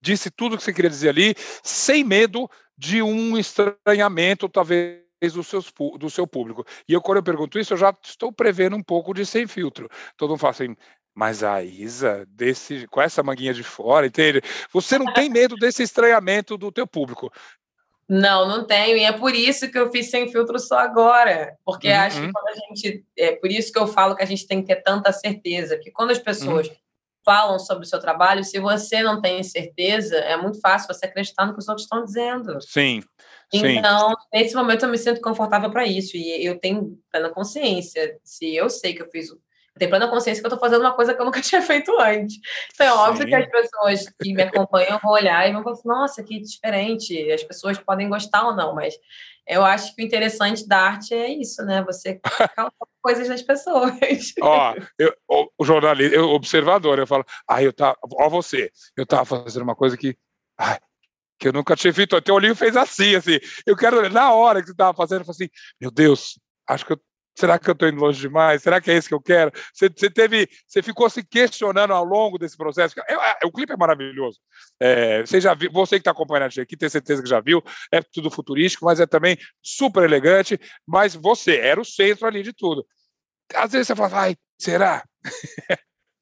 disse 0.00 0.30
tudo 0.30 0.54
o 0.54 0.58
que 0.58 0.64
você 0.64 0.72
queria 0.72 0.90
dizer 0.90 1.10
ali, 1.10 1.34
sem 1.62 2.02
medo 2.02 2.50
de 2.76 3.02
um 3.02 3.38
estranhamento, 3.38 4.48
talvez 4.48 5.02
do, 5.32 5.44
seus, 5.44 5.72
do 5.98 6.10
seu 6.10 6.26
público. 6.26 6.64
E 6.88 6.92
eu, 6.92 7.00
quando 7.00 7.18
eu 7.18 7.22
pergunto 7.22 7.58
isso, 7.58 7.74
eu 7.74 7.78
já 7.78 7.94
estou 8.02 8.32
prevendo 8.32 8.76
um 8.76 8.82
pouco 8.82 9.14
de 9.14 9.24
sem 9.24 9.46
filtro. 9.46 9.88
Todo 10.16 10.30
mundo 10.30 10.40
fala 10.40 10.50
assim, 10.50 10.76
mas 11.14 11.44
a 11.44 11.62
Isa, 11.62 12.26
desse, 12.28 12.86
com 12.88 13.00
essa 13.00 13.22
manguinha 13.22 13.54
de 13.54 13.62
fora, 13.62 14.06
entende? 14.06 14.40
Você 14.72 14.98
não 14.98 15.12
tem 15.12 15.28
medo 15.28 15.56
desse 15.56 15.82
estranhamento 15.82 16.56
do 16.56 16.72
teu 16.72 16.86
público. 16.86 17.30
Não, 18.14 18.46
não 18.46 18.66
tenho, 18.66 18.98
e 18.98 19.04
é 19.04 19.12
por 19.12 19.34
isso 19.34 19.70
que 19.70 19.78
eu 19.78 19.90
fiz 19.90 20.10
sem 20.10 20.30
filtro 20.30 20.58
só 20.58 20.80
agora, 20.80 21.56
porque 21.64 21.88
uhum. 21.88 21.96
acho 21.96 22.20
que 22.20 22.30
quando 22.30 22.48
a 22.48 22.54
gente, 22.54 23.06
é 23.16 23.36
por 23.36 23.50
isso 23.50 23.72
que 23.72 23.78
eu 23.78 23.86
falo 23.86 24.14
que 24.14 24.22
a 24.22 24.26
gente 24.26 24.46
tem 24.46 24.60
que 24.60 24.66
ter 24.66 24.82
tanta 24.82 25.10
certeza, 25.14 25.78
que 25.78 25.90
quando 25.90 26.10
as 26.10 26.18
pessoas 26.18 26.68
uhum. 26.68 26.74
falam 27.24 27.58
sobre 27.58 27.86
o 27.86 27.88
seu 27.88 27.98
trabalho, 27.98 28.44
se 28.44 28.60
você 28.60 29.02
não 29.02 29.22
tem 29.22 29.42
certeza, 29.42 30.14
é 30.16 30.36
muito 30.36 30.60
fácil 30.60 30.92
você 30.92 31.06
acreditar 31.06 31.46
no 31.46 31.54
que 31.54 31.60
os 31.60 31.68
outros 31.68 31.86
estão 31.86 32.04
dizendo. 32.04 32.60
Sim. 32.60 33.02
Então, 33.50 34.10
Sim. 34.10 34.16
nesse 34.34 34.54
momento 34.54 34.84
eu 34.84 34.90
me 34.90 34.98
sinto 34.98 35.22
confortável 35.22 35.70
para 35.70 35.86
isso, 35.86 36.14
e 36.14 36.44
eu 36.44 36.58
tenho 36.58 36.98
plena 37.10 37.30
consciência, 37.30 38.18
se 38.22 38.54
eu 38.54 38.68
sei 38.68 38.92
que 38.92 39.00
eu 39.00 39.08
fiz 39.10 39.30
tenho 39.78 39.90
plena 39.90 40.08
consciência 40.08 40.42
que 40.42 40.46
eu 40.46 40.52
estou 40.52 40.60
fazendo 40.60 40.82
uma 40.82 40.94
coisa 40.94 41.14
que 41.14 41.20
eu 41.20 41.24
nunca 41.24 41.40
tinha 41.42 41.62
feito 41.62 41.98
antes. 42.00 42.38
Então, 42.74 42.86
é 42.86 42.92
óbvio 42.92 43.22
Sim. 43.22 43.28
que 43.28 43.34
as 43.34 43.50
pessoas 43.50 44.14
que 44.20 44.34
me 44.34 44.42
acompanham 44.42 44.98
vão 45.02 45.12
olhar 45.12 45.48
e 45.48 45.52
vão 45.52 45.62
falar 45.62 45.74
assim, 45.76 45.88
nossa, 45.88 46.22
que 46.22 46.40
diferente. 46.40 47.32
As 47.32 47.42
pessoas 47.42 47.78
podem 47.78 48.08
gostar 48.08 48.46
ou 48.46 48.54
não, 48.54 48.74
mas 48.74 48.94
eu 49.46 49.64
acho 49.64 49.94
que 49.94 50.02
o 50.02 50.06
interessante 50.06 50.66
da 50.66 50.78
arte 50.78 51.14
é 51.14 51.28
isso, 51.28 51.64
né? 51.64 51.82
Você 51.84 52.20
causar 52.54 52.72
coisas 53.02 53.28
nas 53.28 53.42
pessoas. 53.42 53.92
Ó, 54.40 54.74
eu, 54.98 55.12
o 55.58 55.64
jornalista, 55.64 56.20
o 56.20 56.34
observador, 56.34 56.98
eu 56.98 57.06
falo, 57.06 57.24
ah, 57.48 57.62
eu 57.62 57.72
tava, 57.72 57.96
ó 58.14 58.28
você, 58.28 58.70
eu 58.96 59.04
tava 59.04 59.24
fazendo 59.24 59.62
uma 59.62 59.74
coisa 59.74 59.96
que, 59.96 60.16
ai, 60.58 60.78
que 61.38 61.48
eu 61.48 61.52
nunca 61.52 61.74
tinha 61.74 61.92
feito. 61.92 62.14
O 62.14 62.22
teu 62.22 62.36
olhinho 62.36 62.54
fez 62.54 62.76
assim, 62.76 63.16
assim. 63.16 63.38
Eu 63.66 63.76
quero, 63.76 64.08
na 64.10 64.32
hora 64.32 64.60
que 64.60 64.68
você 64.68 64.74
tava 64.74 64.94
fazendo, 64.96 65.22
eu 65.22 65.24
falei 65.24 65.46
assim, 65.46 65.50
meu 65.80 65.90
Deus, 65.90 66.38
acho 66.68 66.86
que 66.86 66.92
eu 66.92 67.00
Será 67.34 67.58
que 67.58 67.68
eu 67.68 67.72
estou 67.72 67.88
indo 67.88 68.00
longe 68.00 68.20
demais? 68.20 68.62
Será 68.62 68.80
que 68.80 68.90
é 68.90 68.96
isso 68.96 69.08
que 69.08 69.14
eu 69.14 69.20
quero? 69.20 69.50
Você, 69.72 69.88
você, 69.88 70.10
teve, 70.10 70.48
você 70.66 70.82
ficou 70.82 71.08
se 71.08 71.24
questionando 71.24 71.92
ao 71.92 72.04
longo 72.04 72.38
desse 72.38 72.56
processo. 72.56 72.94
É, 73.08 73.46
o 73.46 73.50
clipe 73.50 73.72
é 73.72 73.76
maravilhoso. 73.76 74.38
É, 74.78 75.20
você 75.22 75.40
já 75.40 75.54
viu, 75.54 75.70
você 75.72 75.96
que 75.96 76.00
está 76.00 76.10
acompanhando 76.10 76.44
a 76.44 76.48
gente 76.48 76.60
aqui, 76.60 76.76
tem 76.76 76.88
certeza 76.88 77.22
que 77.22 77.28
já 77.28 77.40
viu. 77.40 77.62
É 77.90 78.02
tudo 78.02 78.30
futurístico, 78.30 78.84
mas 78.84 79.00
é 79.00 79.06
também 79.06 79.38
super 79.62 80.04
elegante. 80.04 80.60
Mas 80.86 81.14
você 81.14 81.56
era 81.56 81.80
o 81.80 81.84
centro 81.84 82.26
ali 82.26 82.42
de 82.42 82.52
tudo. 82.52 82.86
Às 83.54 83.72
vezes 83.72 83.86
você 83.86 83.96
fala, 83.96 84.20
ai, 84.20 84.36
será? 84.58 85.02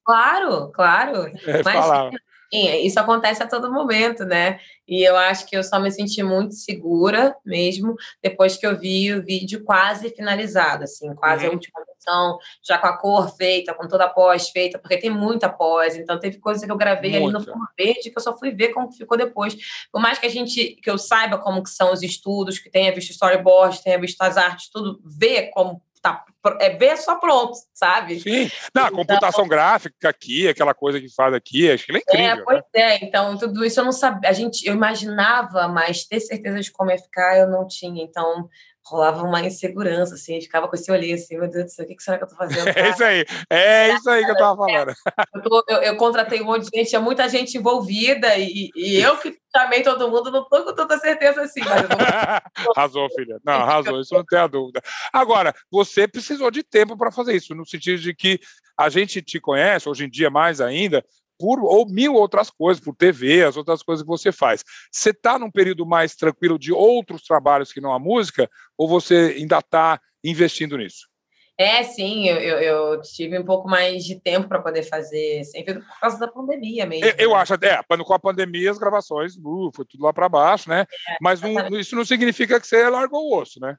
Claro, 0.05 0.71
claro. 0.73 1.31
É, 1.47 1.63
mas 1.65 2.11
isso 2.53 2.99
acontece 2.99 3.43
a 3.43 3.47
todo 3.47 3.73
momento, 3.73 4.25
né? 4.25 4.59
E 4.87 5.09
eu 5.09 5.17
acho 5.17 5.47
que 5.47 5.57
eu 5.57 5.63
só 5.63 5.79
me 5.79 5.91
senti 5.91 6.21
muito 6.23 6.55
segura 6.55 7.37
mesmo 7.47 7.95
depois 8.21 8.57
que 8.57 8.67
eu 8.67 8.77
vi 8.77 9.13
o 9.13 9.25
vídeo 9.25 9.63
quase 9.65 10.11
finalizado, 10.11 10.83
assim, 10.83 11.15
quase 11.15 11.45
uhum. 11.45 11.53
a 11.53 11.55
última 11.55 11.85
versão, 11.85 12.39
já 12.63 12.77
com 12.77 12.87
a 12.89 12.97
cor 12.97 13.37
feita, 13.37 13.73
com 13.73 13.87
toda 13.87 14.05
a 14.05 14.09
pós 14.09 14.49
feita, 14.51 14.79
porque 14.79 14.99
tem 14.99 15.11
muita 15.11 15.49
pós, 15.49 15.97
então 15.97 16.19
teve 16.19 16.39
coisa 16.39 16.67
que 16.67 16.73
eu 16.73 16.77
gravei 16.77 17.21
Muita. 17.21 17.39
ali 17.39 17.47
no 17.47 17.53
fundo 17.53 17.69
verde 17.79 18.11
que 18.11 18.19
eu 18.19 18.23
só 18.23 18.37
fui 18.37 18.51
ver 18.51 18.71
como 18.71 18.91
ficou 18.91 19.17
depois. 19.17 19.57
Por 19.93 20.01
mais 20.01 20.19
que 20.19 20.27
a 20.27 20.31
gente, 20.31 20.77
que 20.83 20.91
eu 20.91 20.99
saiba 20.99 21.39
como 21.39 21.63
que 21.63 21.71
são 21.71 21.93
os 21.93 22.03
estudos, 22.03 22.59
que 22.59 22.71
tenha 22.71 22.93
visto 22.93 23.11
storyboard, 23.11 23.83
tenha 23.83 24.01
visto 24.01 24.21
as 24.23 24.37
artes, 24.37 24.71
tudo, 24.71 25.01
ver 25.05 25.51
como 25.51 25.81
tá, 26.03 26.25
é 26.61 26.71
ver 26.71 26.97
só 26.97 27.17
pronto, 27.17 27.53
sabe? 27.75 28.21
Sim, 28.21 28.51
não, 28.75 28.85
a 28.85 28.87
então, 28.87 28.99
computação 28.99 29.47
gráfica 29.47 30.09
aqui, 30.09 30.49
aquela 30.49 30.75
coisa 30.75 31.01
que 31.01 31.13
faz 31.15 31.35
aqui, 31.35 31.71
acho 31.71 31.87
que 31.87 31.93
é 31.93 31.99
incrível. 31.99 32.27
É, 32.27 32.45
pois 32.45 32.59
né? 32.59 32.65
é, 32.75 33.05
então 33.05 33.37
tudo 33.37 33.65
isso 33.65 33.81
eu 33.81 33.85
não 33.85 33.93
sabia, 33.93 34.29
a 34.29 34.33
gente, 34.33 34.67
eu 34.67 34.75
imaginava, 34.75 35.69
mas 35.69 36.05
ter 36.05 36.21
certeza 36.21 36.61
de 36.61 36.73
como 36.73 36.91
ia 36.91 36.99
ficar 36.99 37.39
eu 37.39 37.49
não 37.49 37.67
tinha, 37.67 38.03
então 38.03 38.49
rolava 38.85 39.23
uma 39.23 39.41
insegurança, 39.43 40.15
assim, 40.15 40.41
ficava 40.41 40.67
com 40.69 40.75
esse 40.75 40.91
olhinho 40.91 41.15
assim, 41.15 41.39
meu 41.39 41.49
Deus 41.49 41.67
do 41.67 41.71
céu, 41.71 41.85
o 41.85 41.89
que 41.89 42.03
será 42.03 42.19
que 42.19 42.25
eu 42.25 42.29
tô 42.29 42.37
fazendo? 42.37 42.65
Cara? 42.65 42.81
É 42.81 42.91
isso 42.91 43.05
aí, 43.05 43.25
é 43.51 43.95
isso 43.95 44.11
aí 44.11 44.25
que 44.25 44.31
eu 44.31 44.37
tava 44.37 44.57
falando. 44.67 44.93
Eu, 45.35 45.43
tô, 45.43 45.65
eu, 45.69 45.77
eu 45.83 45.97
contratei 45.97 46.41
um 46.41 46.47
monte 46.47 46.71
de 46.71 46.79
gente, 46.79 46.89
tinha 46.89 47.01
muita 47.01 47.29
gente 47.29 47.57
envolvida, 47.57 48.37
e, 48.37 48.71
e 48.75 48.97
eu 49.01 49.17
que 49.19 49.39
chamei 49.55 49.83
todo 49.83 50.11
mundo, 50.11 50.31
não 50.31 50.49
tô 50.49 50.65
com 50.65 50.75
tanta 50.75 50.99
certeza 50.99 51.43
assim, 51.43 51.61
mas 51.61 51.83
vou... 51.83 51.99
Arrasou, 52.77 53.09
filha. 53.11 53.39
Não, 53.45 53.55
arrasou, 53.55 54.01
isso 54.01 54.15
não 54.15 54.25
tem 54.25 54.39
a 54.39 54.47
dúvida. 54.47 54.81
Agora, 55.13 55.55
você 55.71 56.07
precisou 56.09 56.51
de 56.51 56.63
tempo 56.63 56.97
para 56.97 57.13
fazer 57.13 57.35
isso, 57.35 57.55
no 57.55 57.67
sentido 57.67 58.01
de 58.01 58.15
que 58.15 58.41
a 58.77 58.89
gente 58.89 59.21
te 59.21 59.39
conhece, 59.39 59.89
hoje 59.89 60.05
em 60.05 60.11
dia 60.11 60.31
mais 60.31 60.61
ainda, 60.61 61.05
por 61.41 61.65
ou 61.65 61.89
mil 61.89 62.15
outras 62.15 62.51
coisas, 62.51 62.85
por 62.85 62.95
TV, 62.95 63.45
as 63.45 63.57
outras 63.57 63.83
coisas 63.83 64.03
que 64.03 64.09
você 64.09 64.31
faz. 64.31 64.63
Você 64.93 65.09
está 65.09 65.39
num 65.39 65.51
período 65.51 65.87
mais 65.87 66.15
tranquilo 66.15 66.59
de 66.59 66.71
outros 66.71 67.23
trabalhos 67.23 67.73
que 67.73 67.81
não 67.81 67.95
a 67.95 67.99
música, 67.99 68.49
ou 68.77 68.87
você 68.87 69.35
ainda 69.39 69.59
está 69.59 69.99
investindo 70.23 70.77
nisso? 70.77 71.09
É, 71.57 71.83
sim, 71.83 72.27
eu, 72.27 72.37
eu, 72.37 72.59
eu, 72.59 73.03
tive 73.03 73.39
um 73.39 73.45
pouco 73.45 73.69
mais 73.69 74.05
de 74.05 74.19
tempo 74.19 74.49
para 74.49 74.63
poder 74.63 74.83
fazer, 74.83 75.45
sempre 75.45 75.75
por 75.75 76.01
causa 76.01 76.19
da 76.19 76.27
pandemia 76.27 76.87
mesmo. 76.87 77.05
Eu, 77.05 77.15
eu 77.19 77.31
né? 77.31 77.37
acho, 77.37 77.53
é, 77.55 77.83
com 77.83 78.15
a 78.15 78.19
pandemia 78.19 78.71
as 78.71 78.79
gravações, 78.79 79.37
uh, 79.37 79.71
foi 79.75 79.85
tudo 79.85 80.05
lá 80.05 80.13
para 80.13 80.27
baixo, 80.27 80.71
né? 80.71 80.87
É, 81.07 81.17
Mas 81.21 81.41
não, 81.43 81.79
isso 81.79 81.95
não 81.95 82.05
significa 82.05 82.59
que 82.59 82.67
você 82.67 82.89
largou 82.89 83.29
o 83.29 83.39
osso, 83.39 83.61
né? 83.61 83.77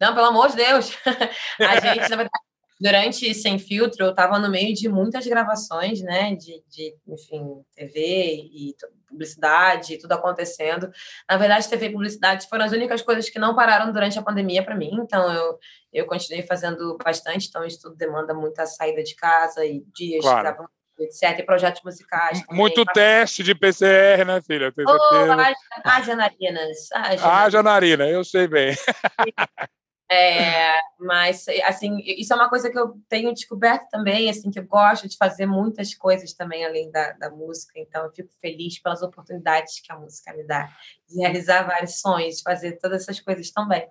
Não, 0.00 0.12
pelo 0.12 0.26
amor 0.26 0.48
de 0.48 0.56
Deus. 0.56 0.98
a 1.60 1.80
gente, 1.80 2.08
na 2.08 2.16
verdade, 2.16 2.44
durante 2.80 3.32
Sem 3.34 3.58
Filtro, 3.58 4.04
eu 4.04 4.10
estava 4.10 4.38
no 4.38 4.50
meio 4.50 4.74
de 4.74 4.88
muitas 4.88 5.26
gravações, 5.26 6.00
né, 6.02 6.34
de, 6.34 6.62
de 6.68 6.94
enfim, 7.06 7.62
TV 7.74 8.48
e 8.52 8.74
publicidade, 9.08 9.98
tudo 9.98 10.12
acontecendo. 10.12 10.90
Na 11.28 11.36
verdade, 11.36 11.68
TV 11.68 11.86
e 11.86 11.92
publicidade 11.92 12.48
foram 12.48 12.64
as 12.64 12.72
únicas 12.72 13.00
coisas 13.02 13.30
que 13.30 13.38
não 13.38 13.54
pararam 13.54 13.92
durante 13.92 14.18
a 14.18 14.22
pandemia 14.22 14.62
para 14.62 14.76
mim, 14.76 14.90
então 14.94 15.32
eu, 15.32 15.58
eu 15.92 16.06
continuei 16.06 16.42
fazendo 16.42 16.96
bastante, 17.02 17.48
então 17.48 17.64
isso 17.64 17.80
tudo 17.80 17.96
demanda 17.96 18.34
muita 18.34 18.66
saída 18.66 19.02
de 19.02 19.14
casa 19.14 19.64
e 19.64 19.84
dias 19.94 20.22
claro. 20.22 20.42
gravando 20.42 20.70
etc, 20.98 21.40
e 21.40 21.42
projetos 21.42 21.82
musicais. 21.82 22.40
Também. 22.40 22.56
Muito 22.56 22.84
teste 22.84 23.42
de 23.42 23.54
PCR, 23.54 24.24
né, 24.24 24.40
filha? 24.40 24.72
Oh, 24.86 25.84
haja 25.84 26.14
narinas. 26.14 26.88
Haja 27.20 27.62
narina, 27.62 28.08
eu 28.08 28.24
sei 28.24 28.46
bem. 28.46 28.74
É, 30.14 30.80
mas, 30.98 31.46
assim, 31.64 31.98
isso 32.04 32.32
é 32.32 32.36
uma 32.36 32.48
coisa 32.48 32.70
que 32.70 32.78
eu 32.78 32.94
tenho 33.08 33.34
descoberto 33.34 33.88
também, 33.90 34.30
assim, 34.30 34.50
que 34.50 34.58
eu 34.58 34.66
gosto 34.66 35.08
de 35.08 35.16
fazer 35.16 35.46
muitas 35.46 35.94
coisas 35.94 36.32
também 36.32 36.64
além 36.64 36.90
da, 36.90 37.12
da 37.12 37.30
música, 37.30 37.72
então 37.76 38.04
eu 38.04 38.12
fico 38.12 38.30
feliz 38.40 38.78
pelas 38.80 39.02
oportunidades 39.02 39.80
que 39.80 39.92
a 39.92 39.98
música 39.98 40.32
me 40.32 40.44
dá, 40.44 40.68
de 41.08 41.20
realizar 41.20 41.64
vários 41.64 42.00
sonhos, 42.00 42.36
de 42.36 42.42
fazer 42.42 42.78
todas 42.78 43.02
essas 43.02 43.18
coisas 43.18 43.50
também. 43.50 43.86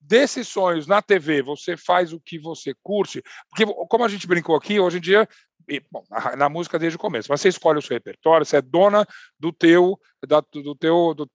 Desses 0.00 0.48
sonhos 0.48 0.86
na 0.86 1.00
TV, 1.00 1.42
você 1.42 1.76
faz 1.76 2.12
o 2.12 2.20
que 2.20 2.38
você 2.38 2.74
curte? 2.82 3.22
Porque, 3.50 3.66
como 3.88 4.04
a 4.04 4.08
gente 4.08 4.26
brincou 4.26 4.56
aqui, 4.56 4.80
hoje 4.80 4.98
em 4.98 5.00
dia 5.00 5.28
e, 5.68 5.82
bom, 5.90 6.02
na, 6.10 6.36
na, 6.36 6.48
música 6.48 6.78
desde 6.78 6.96
o 6.96 7.00
começo. 7.00 7.28
Mas 7.30 7.40
você 7.40 7.48
escolhe 7.48 7.78
o 7.78 7.82
seu 7.82 7.94
repertório, 7.94 8.46
você 8.46 8.56
é 8.56 8.62
dona 8.62 9.06
do 9.38 9.52
teu, 9.52 9.98
da, 10.26 10.40
do 10.40 10.74
teu, 10.74 11.14
do, 11.14 11.30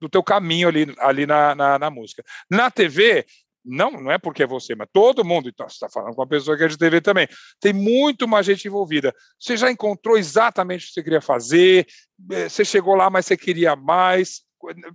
do 0.00 0.08
teu 0.08 0.22
caminho 0.22 0.68
ali, 0.68 0.94
ali 0.98 1.26
na, 1.26 1.54
na, 1.54 1.78
na 1.78 1.90
música. 1.90 2.22
Na 2.50 2.70
TV, 2.70 3.24
não, 3.66 3.90
não 3.90 4.12
é 4.12 4.18
porque 4.18 4.44
é 4.44 4.46
você, 4.46 4.74
mas 4.74 4.88
todo 4.92 5.24
mundo, 5.24 5.48
então, 5.48 5.68
você 5.68 5.74
está 5.74 5.88
falando 5.88 6.14
com 6.14 6.20
uma 6.20 6.28
pessoa 6.28 6.56
que 6.56 6.64
é 6.64 6.68
de 6.68 6.78
TV 6.78 7.00
também, 7.00 7.26
tem 7.60 7.72
muito 7.72 8.28
mais 8.28 8.46
gente 8.46 8.68
envolvida. 8.68 9.12
Você 9.38 9.56
já 9.56 9.70
encontrou 9.70 10.16
exatamente 10.16 10.84
o 10.84 10.86
que 10.88 10.94
você 10.94 11.02
queria 11.02 11.20
fazer, 11.20 11.86
eh, 12.30 12.48
você 12.48 12.64
chegou 12.64 12.94
lá, 12.94 13.10
mas 13.10 13.26
você 13.26 13.36
queria 13.36 13.74
mais, 13.74 14.42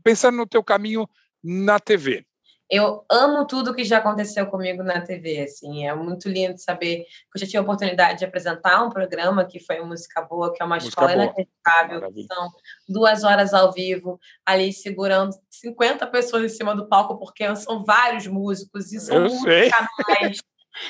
pensando 0.03 0.37
no 0.37 0.47
teu 0.47 0.63
caminho 0.63 1.07
na 1.43 1.79
TV 1.79 2.25
eu 2.71 3.03
amo 3.11 3.45
tudo 3.45 3.73
que 3.73 3.83
já 3.83 3.97
aconteceu 3.97 4.47
comigo 4.47 4.81
na 4.81 5.01
TV, 5.01 5.41
assim, 5.41 5.85
é 5.85 5.93
muito 5.93 6.29
lindo 6.29 6.57
saber 6.57 6.99
que 6.99 7.35
eu 7.35 7.39
já 7.41 7.45
tive 7.45 7.57
a 7.57 7.61
oportunidade 7.61 8.19
de 8.19 8.25
apresentar 8.25 8.81
um 8.81 8.89
programa 8.89 9.43
que 9.43 9.59
foi 9.59 9.81
Música 9.81 10.21
Boa, 10.21 10.53
que 10.53 10.63
é 10.63 10.65
uma 10.65 10.75
música 10.75 10.89
escola 10.89 11.11
inacreditável, 11.11 11.99
são 12.31 12.49
duas 12.87 13.25
horas 13.25 13.53
ao 13.53 13.73
vivo, 13.73 14.17
ali 14.45 14.71
segurando 14.71 15.35
50 15.49 16.07
pessoas 16.07 16.45
em 16.45 16.55
cima 16.55 16.73
do 16.73 16.87
palco, 16.87 17.19
porque 17.19 17.53
são 17.57 17.83
vários 17.83 18.25
músicos 18.25 18.93
e 18.93 19.01
são 19.01 19.17
eu 19.17 19.21
muitos 19.23 19.41
sei. 19.41 19.69
canais, 19.69 20.37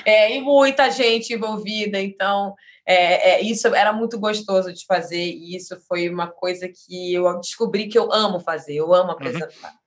é, 0.05 0.37
e 0.37 0.39
muita 0.39 0.91
gente 0.91 1.33
envolvida, 1.33 1.99
então 1.99 2.53
é, 2.85 3.31
é, 3.31 3.41
isso 3.41 3.73
era 3.73 3.91
muito 3.91 4.19
gostoso 4.19 4.71
de 4.71 4.85
fazer, 4.85 5.25
e 5.25 5.55
isso 5.55 5.75
foi 5.87 6.07
uma 6.07 6.27
coisa 6.27 6.69
que 6.69 7.11
eu 7.11 7.39
descobri 7.39 7.87
que 7.87 7.97
eu 7.97 8.13
amo 8.13 8.39
fazer, 8.39 8.75
eu 8.75 8.93
amo 8.93 9.05
uhum. 9.05 9.11
apresentar. 9.13 9.71
Uhum. 9.71 9.80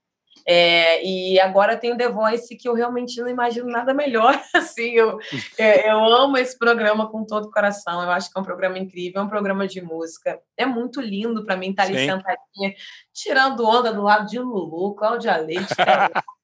É, 0.47 1.03
e 1.03 1.39
agora 1.39 1.75
tem 1.75 1.91
o 1.91 1.97
The 1.97 2.07
Voice, 2.09 2.55
que 2.55 2.69
eu 2.69 2.75
realmente 2.75 3.19
não 3.19 3.27
imagino 3.27 3.67
nada 3.67 3.93
melhor. 3.93 4.39
Assim, 4.53 4.91
eu, 4.91 5.17
é, 5.57 5.89
eu 5.91 6.03
amo 6.03 6.37
esse 6.37 6.57
programa 6.57 7.09
com 7.09 7.25
todo 7.25 7.45
o 7.45 7.51
coração. 7.51 8.03
Eu 8.03 8.11
acho 8.11 8.31
que 8.31 8.37
é 8.37 8.41
um 8.41 8.45
programa 8.45 8.77
incrível, 8.77 9.21
é 9.21 9.23
um 9.25 9.29
programa 9.29 9.67
de 9.67 9.81
música. 9.81 10.39
É 10.55 10.65
muito 10.65 11.01
lindo 11.01 11.43
para 11.43 11.57
mim 11.57 11.71
estar 11.71 11.83
ali 11.83 11.97
Sim. 11.97 12.05
sentadinha, 12.05 12.75
tirando 13.11 13.65
onda 13.65 13.91
do 13.91 14.03
lado 14.03 14.27
de 14.27 14.39
Lulu, 14.39 14.95
Cláudia 14.95 15.35
Leite, 15.37 15.73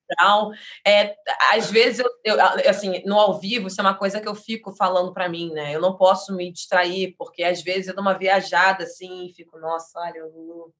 é, 0.85 1.15
às 1.53 1.69
vezes, 1.71 1.99
eu, 1.99 2.09
eu, 2.25 2.41
assim, 2.69 3.01
no 3.05 3.17
ao 3.17 3.39
vivo, 3.39 3.67
isso 3.67 3.79
é 3.79 3.83
uma 3.83 3.93
coisa 3.93 4.19
que 4.19 4.27
eu 4.27 4.35
fico 4.35 4.75
falando 4.75 5.13
para 5.13 5.29
mim, 5.29 5.51
né? 5.51 5.73
Eu 5.75 5.79
não 5.79 5.95
posso 5.95 6.35
me 6.35 6.51
distrair, 6.51 7.15
porque 7.17 7.43
às 7.43 7.61
vezes 7.61 7.87
eu 7.87 7.95
dou 7.95 8.01
uma 8.01 8.17
viajada 8.17 8.83
assim 8.83 9.27
e 9.27 9.33
fico, 9.33 9.59
nossa, 9.59 9.99
olha, 9.99 10.25
Lulu 10.25 10.73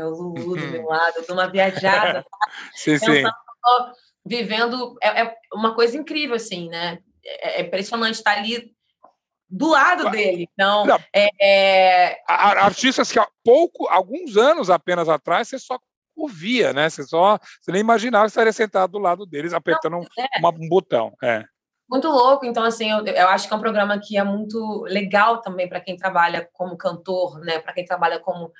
é 0.00 0.04
o 0.04 0.10
Lulu 0.10 0.56
do 0.56 0.66
meu 0.66 0.82
uhum. 0.82 0.88
lado, 0.88 1.24
dou 1.26 1.36
uma 1.36 1.48
viajada, 1.48 2.24
sim, 2.74 2.98
sim. 2.98 3.22
vivendo, 4.24 4.96
é, 5.02 5.22
é, 5.22 5.36
uma 5.52 5.74
coisa 5.74 5.96
incrível, 5.96 6.36
assim, 6.36 6.68
né? 6.68 6.98
É, 7.24 7.60
é 7.60 7.62
impressionante 7.62 8.14
estar 8.14 8.38
ali 8.38 8.74
do 9.48 9.68
lado 9.68 10.10
dele. 10.10 10.48
Então, 10.52 10.86
é, 11.14 11.30
é... 11.40 12.22
artistas 12.28 13.10
que 13.10 13.18
há 13.18 13.28
pouco, 13.44 13.88
alguns 13.88 14.36
anos 14.36 14.70
apenas 14.70 15.08
atrás, 15.08 15.48
você 15.48 15.58
só 15.58 15.78
ouvia, 16.16 16.72
né? 16.72 16.88
Você 16.88 17.04
só, 17.04 17.38
você 17.60 17.70
nem 17.70 17.80
imaginava 17.80 18.24
que 18.24 18.30
estaria 18.30 18.52
sentado 18.52 18.92
do 18.92 18.98
lado 18.98 19.26
deles 19.26 19.52
apertando 19.52 19.92
Não, 19.92 20.02
é. 20.18 20.38
uma, 20.38 20.50
um 20.50 20.68
botão. 20.68 21.12
É. 21.22 21.44
Muito 21.88 22.08
louco, 22.08 22.44
então 22.44 22.64
assim, 22.64 22.90
eu, 22.90 23.04
eu 23.06 23.28
acho 23.28 23.46
que 23.46 23.54
é 23.54 23.56
um 23.56 23.60
programa 23.60 23.96
que 24.00 24.18
é 24.18 24.24
muito 24.24 24.82
legal 24.88 25.40
também 25.40 25.68
para 25.68 25.80
quem 25.80 25.96
trabalha 25.96 26.48
como 26.52 26.76
cantor, 26.76 27.38
né? 27.40 27.60
Para 27.60 27.72
quem 27.72 27.84
trabalha 27.84 28.18
como, 28.18 28.52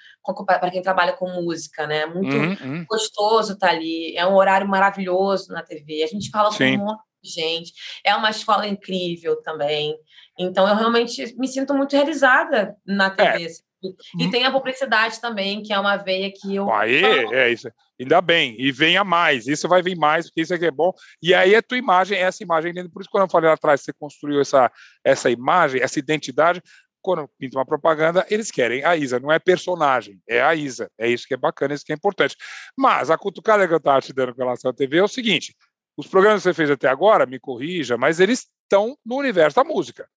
para 0.47 0.71
quem 0.71 0.81
trabalha 0.81 1.13
com 1.13 1.29
música, 1.29 1.89
né? 1.89 2.07
Muito 2.07 2.37
uhum, 2.37 2.57
uhum. 2.63 2.85
gostoso 2.89 3.55
estar 3.55 3.69
tá 3.69 3.73
ali. 3.73 4.17
É 4.17 4.25
um 4.25 4.35
horário 4.35 4.69
maravilhoso 4.69 5.53
na 5.53 5.63
TV. 5.63 6.05
A 6.05 6.07
gente 6.07 6.31
fala 6.31 6.53
Sim. 6.53 6.77
com 6.77 6.85
um 6.85 6.87
monte 6.87 7.03
de 7.21 7.31
gente. 7.31 7.73
É 8.05 8.15
uma 8.15 8.31
escola 8.31 8.67
incrível 8.69 9.43
também. 9.43 9.97
Então 10.39 10.69
eu 10.69 10.77
realmente 10.77 11.35
me 11.37 11.49
sinto 11.49 11.75
muito 11.75 11.97
realizada 11.97 12.77
na 12.87 13.11
TV. 13.11 13.43
É. 13.43 13.47
Assim. 13.47 13.66
E 13.83 14.25
uhum. 14.25 14.31
tem 14.31 14.45
a 14.45 14.51
publicidade 14.51 15.21
também, 15.21 15.63
que 15.63 15.73
é 15.73 15.79
uma 15.79 15.97
veia 15.97 16.33
que 16.33 16.55
eu. 16.55 16.73
Aí, 16.73 17.05
é 17.05 17.51
isso. 17.51 17.71
Ainda 18.01 18.21
bem, 18.21 18.55
e 18.59 18.71
venha 18.71 19.03
mais, 19.05 19.47
isso 19.47 19.69
vai 19.69 19.83
vir 19.83 19.97
mais, 19.97 20.27
porque 20.27 20.43
isso 20.43 20.55
aqui 20.55 20.67
é 20.67 20.71
bom. 20.71 20.93
E 21.23 21.33
aí 21.35 21.55
a 21.55 21.63
tua 21.63 21.79
imagem, 21.79 22.19
essa 22.19 22.43
imagem, 22.43 22.73
por 22.91 23.01
isso 23.01 23.11
quando 23.11 23.25
eu 23.25 23.31
falei 23.31 23.49
lá 23.49 23.55
atrás, 23.55 23.83
você 23.83 23.93
construiu 23.93 24.41
essa, 24.41 24.71
essa 25.03 25.31
imagem, 25.31 25.81
essa 25.81 25.99
identidade, 25.99 26.63
quando 27.01 27.29
pinta 27.39 27.57
uma 27.57 27.65
propaganda, 27.65 28.27
eles 28.29 28.51
querem 28.51 28.85
a 28.85 28.97
Isa, 28.97 29.21
não 29.21 29.31
é 29.31 29.39
personagem, 29.39 30.21
é 30.29 30.43
a 30.43 30.55
Isa. 30.55 30.91
É 30.99 31.09
isso 31.09 31.27
que 31.27 31.35
é 31.35 31.37
bacana, 31.37 31.73
isso 31.73 31.85
que 31.85 31.93
é 31.93 31.95
importante. 31.95 32.37
Mas 32.77 33.11
a 33.11 33.17
cutucada 33.17 33.67
que 33.67 33.73
eu 33.73 33.79
estava 33.79 34.01
te 34.01 34.13
dando 34.13 34.35
com 34.35 34.43
relação 34.43 34.71
à 34.71 34.75
TV 34.75 34.99
é 34.99 35.05
o 35.05 35.09
seguinte: 35.09 35.55
os 35.97 36.09
programas 36.09 36.43
que 36.43 36.49
você 36.49 36.55
fez 36.55 36.71
até 36.71 36.89
agora, 36.89 37.25
me 37.25 37.39
corrija, 37.39 37.97
mas 37.97 38.19
eles 38.19 38.49
estão 38.65 38.99
no 39.07 39.17
universo 39.17 39.57
da 39.57 39.63
música, 39.65 40.09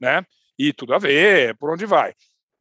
né? 0.00 0.24
E 0.56 0.72
tudo 0.72 0.94
a 0.94 0.98
ver, 0.98 1.56
por 1.56 1.72
onde 1.72 1.84
vai. 1.84 2.14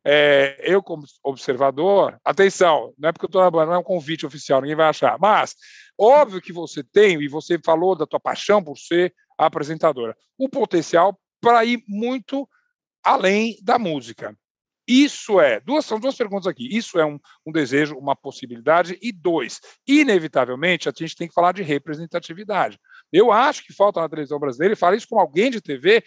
É, 0.05 0.57
eu, 0.61 0.83
como 0.83 1.03
observador, 1.23 2.19
atenção, 2.25 2.93
não 2.97 3.09
é 3.09 3.11
porque 3.13 3.25
eu 3.25 3.27
estou 3.27 3.41
na 3.41 3.49
banda, 3.49 3.67
não 3.67 3.73
é 3.75 3.79
um 3.79 3.83
convite 3.83 4.25
oficial, 4.25 4.59
ninguém 4.59 4.75
vai 4.75 4.87
achar, 4.87 5.17
mas 5.17 5.55
óbvio 5.97 6.41
que 6.41 6.51
você 6.51 6.83
tem, 6.83 7.21
e 7.21 7.27
você 7.29 7.57
falou 7.63 7.95
da 7.95 8.05
tua 8.05 8.19
paixão 8.19 8.61
por 8.61 8.77
ser 8.77 9.13
apresentadora, 9.37 10.15
o 10.37 10.49
potencial 10.49 11.17
para 11.39 11.63
ir 11.63 11.83
muito 11.87 12.47
além 13.03 13.57
da 13.61 13.79
música. 13.79 14.35
Isso 14.85 15.39
é, 15.39 15.61
duas, 15.61 15.85
são 15.85 15.97
duas 15.97 16.15
perguntas 16.15 16.45
aqui. 16.45 16.67
Isso 16.75 16.99
é 16.99 17.05
um, 17.05 17.17
um, 17.45 17.51
desejo, 17.51 17.95
uma 17.95 18.15
possibilidade, 18.15 18.97
e 19.01 19.13
dois, 19.13 19.61
inevitavelmente, 19.87 20.89
a 20.89 20.93
gente 20.93 21.15
tem 21.15 21.27
que 21.27 21.33
falar 21.33 21.53
de 21.53 21.63
representatividade. 21.63 22.77
Eu 23.11 23.31
acho 23.31 23.63
que 23.63 23.73
falta 23.73 24.01
na 24.01 24.09
televisão 24.09 24.39
brasileira, 24.39 24.73
e 24.73 24.77
falo 24.77 24.95
isso 24.95 25.07
com 25.07 25.19
alguém 25.19 25.49
de 25.49 25.61
TV, 25.61 26.03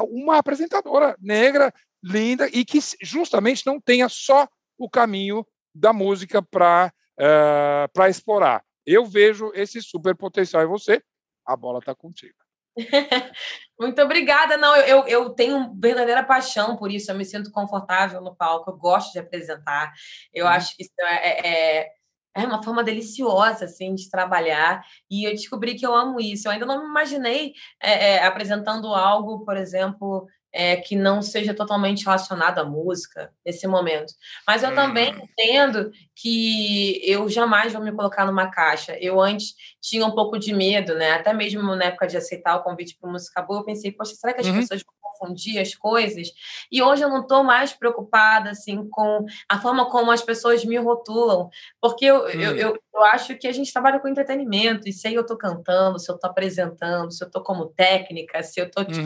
uma 0.00 0.38
apresentadora 0.38 1.16
negra 1.20 1.72
linda 2.02 2.48
e 2.52 2.64
que 2.64 2.78
justamente 3.00 3.66
não 3.66 3.80
tenha 3.80 4.08
só 4.08 4.48
o 4.78 4.88
caminho 4.88 5.46
da 5.74 5.92
música 5.92 6.42
para 6.42 6.92
uh, 7.18 8.00
eh, 8.00 8.10
explorar. 8.10 8.64
Eu 8.84 9.06
vejo 9.06 9.52
esse 9.54 9.80
super 9.80 10.14
potencial 10.16 10.62
em 10.62 10.66
você. 10.66 11.02
A 11.46 11.56
bola 11.56 11.78
está 11.78 11.94
contigo. 11.94 12.34
Muito 13.78 14.00
obrigada. 14.02 14.56
Não, 14.56 14.74
eu, 14.76 15.06
eu 15.06 15.30
tenho 15.30 15.72
verdadeira 15.78 16.24
paixão 16.24 16.76
por 16.76 16.90
isso. 16.90 17.10
Eu 17.10 17.16
me 17.16 17.24
sinto 17.24 17.50
confortável 17.50 18.20
no 18.20 18.34
palco. 18.34 18.70
Eu 18.70 18.76
gosto 18.76 19.12
de 19.12 19.18
apresentar. 19.18 19.92
Eu 20.32 20.46
hum. 20.46 20.48
acho 20.48 20.76
que 20.76 20.82
isso 20.82 20.92
é, 21.00 21.80
é, 21.80 21.92
é, 22.36 22.44
uma 22.44 22.62
forma 22.62 22.82
deliciosa 22.82 23.66
assim 23.66 23.94
de 23.94 24.10
trabalhar. 24.10 24.84
E 25.10 25.24
eu 25.24 25.32
descobri 25.32 25.74
que 25.74 25.86
eu 25.86 25.94
amo 25.94 26.20
isso. 26.20 26.48
Eu 26.48 26.52
ainda 26.52 26.66
não 26.66 26.82
me 26.82 26.88
imaginei 26.88 27.52
é, 27.80 28.14
é, 28.14 28.24
apresentando 28.24 28.92
algo, 28.94 29.44
por 29.44 29.56
exemplo, 29.56 30.26
é, 30.52 30.76
que 30.76 30.94
não 30.94 31.22
seja 31.22 31.54
totalmente 31.54 32.04
relacionado 32.04 32.58
à 32.58 32.64
música 32.64 33.32
nesse 33.44 33.66
momento. 33.66 34.12
Mas 34.46 34.62
eu 34.62 34.70
hum. 34.70 34.74
também 34.74 35.14
entendo 35.22 35.90
que 36.14 37.00
eu 37.04 37.28
jamais 37.28 37.72
vou 37.72 37.82
me 37.82 37.92
colocar 37.92 38.26
numa 38.26 38.50
caixa. 38.50 38.96
Eu 39.00 39.20
antes 39.20 39.54
tinha 39.80 40.06
um 40.06 40.12
pouco 40.12 40.38
de 40.38 40.52
medo, 40.52 40.94
né? 40.94 41.12
Até 41.12 41.32
mesmo 41.32 41.62
na 41.74 41.86
época 41.86 42.06
de 42.06 42.16
aceitar 42.16 42.56
o 42.56 42.62
convite 42.62 42.96
para 43.00 43.10
música 43.10 43.40
boa, 43.42 43.60
eu 43.60 43.64
pensei, 43.64 43.90
poxa, 43.90 44.14
será 44.14 44.34
que 44.34 44.42
as 44.42 44.46
uhum. 44.46 44.56
pessoas 44.56 44.82
vão 44.82 44.94
confundir 45.00 45.58
as 45.58 45.74
coisas? 45.74 46.28
E 46.70 46.82
hoje 46.82 47.02
eu 47.02 47.08
não 47.08 47.22
estou 47.22 47.42
mais 47.42 47.72
preocupada 47.72 48.50
assim 48.50 48.86
com 48.90 49.24
a 49.48 49.58
forma 49.58 49.88
como 49.88 50.10
as 50.10 50.22
pessoas 50.22 50.64
me 50.64 50.76
rotulam, 50.76 51.48
porque 51.80 52.04
eu, 52.04 52.28
eu, 52.28 52.52
hum. 52.52 52.56
eu, 52.56 52.82
eu, 52.94 53.04
acho 53.04 53.36
que 53.36 53.48
a 53.48 53.52
gente 53.52 53.72
trabalha 53.72 53.98
com 53.98 54.08
entretenimento, 54.08 54.88
e 54.88 54.92
se 54.92 55.12
eu 55.12 55.22
estou 55.22 55.36
cantando, 55.36 55.98
se 55.98 56.10
eu 56.10 56.14
estou 56.14 56.30
apresentando, 56.30 57.10
se 57.10 57.24
eu 57.24 57.26
estou 57.26 57.42
como 57.42 57.66
técnica, 57.66 58.42
se 58.42 58.60
eu 58.60 58.66
estou 58.66 58.84
tipo, 58.84 59.00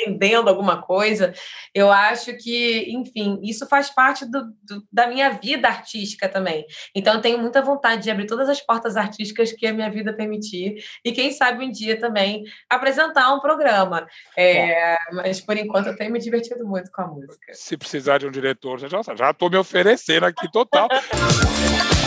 entendendo 0.00 0.48
alguma 0.48 0.82
coisa, 0.82 1.32
eu 1.74 1.90
acho 1.90 2.36
que, 2.36 2.90
enfim, 2.90 3.38
isso 3.42 3.66
faz 3.66 3.90
parte 3.90 4.24
do, 4.24 4.44
do, 4.62 4.82
da 4.92 5.06
minha 5.06 5.30
vida 5.30 5.68
artística 5.68 6.28
também. 6.28 6.64
Então, 6.94 7.14
eu 7.14 7.20
tenho 7.20 7.38
muita 7.38 7.62
vontade 7.62 8.02
de 8.02 8.10
abrir 8.10 8.26
todas 8.26 8.48
as 8.48 8.60
portas 8.60 8.96
artísticas 8.96 9.52
que 9.52 9.66
a 9.66 9.72
minha 9.72 9.90
vida 9.90 10.12
permitir 10.12 10.82
e, 11.04 11.12
quem 11.12 11.32
sabe, 11.32 11.64
um 11.64 11.70
dia 11.70 11.98
também 11.98 12.44
apresentar 12.68 13.32
um 13.34 13.40
programa. 13.40 14.06
É, 14.36 14.96
mas, 15.12 15.40
por 15.40 15.56
enquanto, 15.56 15.88
eu 15.88 15.96
tenho 15.96 16.12
me 16.12 16.18
divertido 16.18 16.66
muito 16.66 16.90
com 16.92 17.02
a 17.02 17.06
música. 17.06 17.52
Se 17.52 17.76
precisar 17.76 18.18
de 18.18 18.26
um 18.26 18.30
diretor, 18.30 18.78
já 18.78 19.30
estou 19.30 19.50
me 19.50 19.56
oferecendo 19.56 20.26
aqui 20.26 20.50
total. 20.50 20.88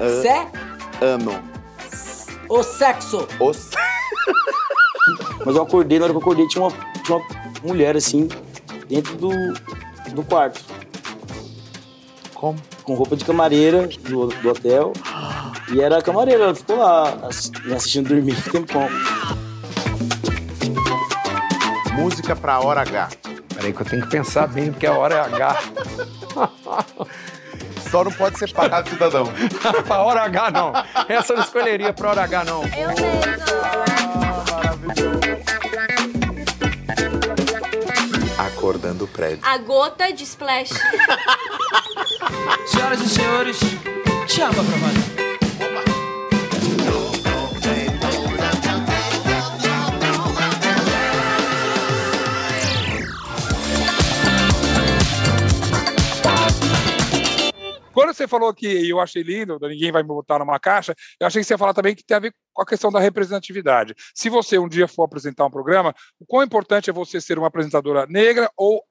Oceano. 0.00 1.42
O 2.48 2.62
sexo. 2.62 3.26
O... 3.40 3.52
Mas 5.44 5.56
eu 5.56 5.62
acordei, 5.62 5.98
na 5.98 6.04
hora 6.04 6.12
que 6.12 6.16
eu 6.16 6.22
acordei, 6.22 6.46
tinha 6.48 6.64
uma, 6.64 6.72
tinha 7.02 7.18
uma 7.18 7.26
mulher 7.62 7.96
assim, 7.96 8.28
dentro 8.88 9.16
do, 9.16 9.30
do 10.12 10.22
quarto. 10.24 10.60
Como? 12.34 12.58
Com 12.82 12.94
roupa 12.94 13.16
de 13.16 13.24
camareira 13.24 13.86
do, 13.86 14.28
do 14.28 14.50
hotel. 14.50 14.92
E 15.72 15.80
era 15.80 15.98
a 15.98 16.02
camareira, 16.02 16.44
ela 16.44 16.54
ficou 16.54 16.76
lá 16.76 17.16
me 17.64 17.74
assistindo 17.74 18.08
dormir 18.08 18.36
um 18.48 18.50
tempão. 18.50 18.88
Música 21.94 22.36
pra 22.36 22.60
hora 22.60 22.82
H. 22.82 23.08
Peraí 23.54 23.72
que 23.72 23.80
eu 23.80 23.86
tenho 23.86 24.02
que 24.02 24.10
pensar 24.10 24.46
bem, 24.48 24.70
porque 24.70 24.86
a 24.86 24.92
hora 24.92 25.14
é 25.14 25.20
H. 25.20 25.58
Só 27.96 28.04
não 28.04 28.12
pode 28.12 28.38
ser 28.38 28.52
pagado 28.52 28.90
cidadão. 28.90 29.24
pra 29.88 30.02
hora 30.02 30.20
H, 30.24 30.50
não. 30.50 30.70
Essa 31.08 31.32
eu 31.32 31.38
não 31.38 31.44
escolheria 31.44 31.94
pra 31.94 32.10
hora 32.10 32.24
H, 32.24 32.44
não. 32.44 32.62
Eu 32.64 32.88
mesmo. 32.88 33.06
Acordando 38.36 39.04
o 39.04 39.08
prédio. 39.08 39.40
A 39.42 39.56
gota 39.56 40.12
de 40.12 40.24
splash. 40.24 40.72
Senhoras 42.68 43.00
e 43.00 43.08
senhores, 43.08 43.60
chama 44.28 44.52
pra 44.52 44.62
valer. 44.62 45.15
Você 58.16 58.28
falou 58.28 58.52
que 58.52 58.88
eu 58.88 59.00
achei 59.00 59.22
lindo, 59.22 59.58
ninguém 59.62 59.92
vai 59.92 60.02
me 60.02 60.08
botar 60.08 60.38
numa 60.38 60.58
caixa, 60.58 60.94
eu 61.20 61.26
achei 61.26 61.40
que 61.40 61.46
você 61.46 61.54
ia 61.54 61.58
falar 61.58 61.74
também 61.74 61.94
que 61.94 62.04
tem 62.04 62.16
a 62.16 62.20
ver 62.20 62.34
com 62.52 62.62
a 62.62 62.66
questão 62.66 62.90
da 62.90 62.98
representatividade. 62.98 63.94
Se 64.14 64.28
você 64.28 64.58
um 64.58 64.68
dia 64.68 64.88
for 64.88 65.04
apresentar 65.04 65.46
um 65.46 65.50
programa, 65.50 65.94
o 66.18 66.26
quão 66.26 66.42
importante 66.42 66.90
é 66.90 66.92
você 66.92 67.20
ser 67.20 67.38
uma 67.38 67.48
apresentadora 67.48 68.06
negra 68.06 68.50
ou 68.56 68.82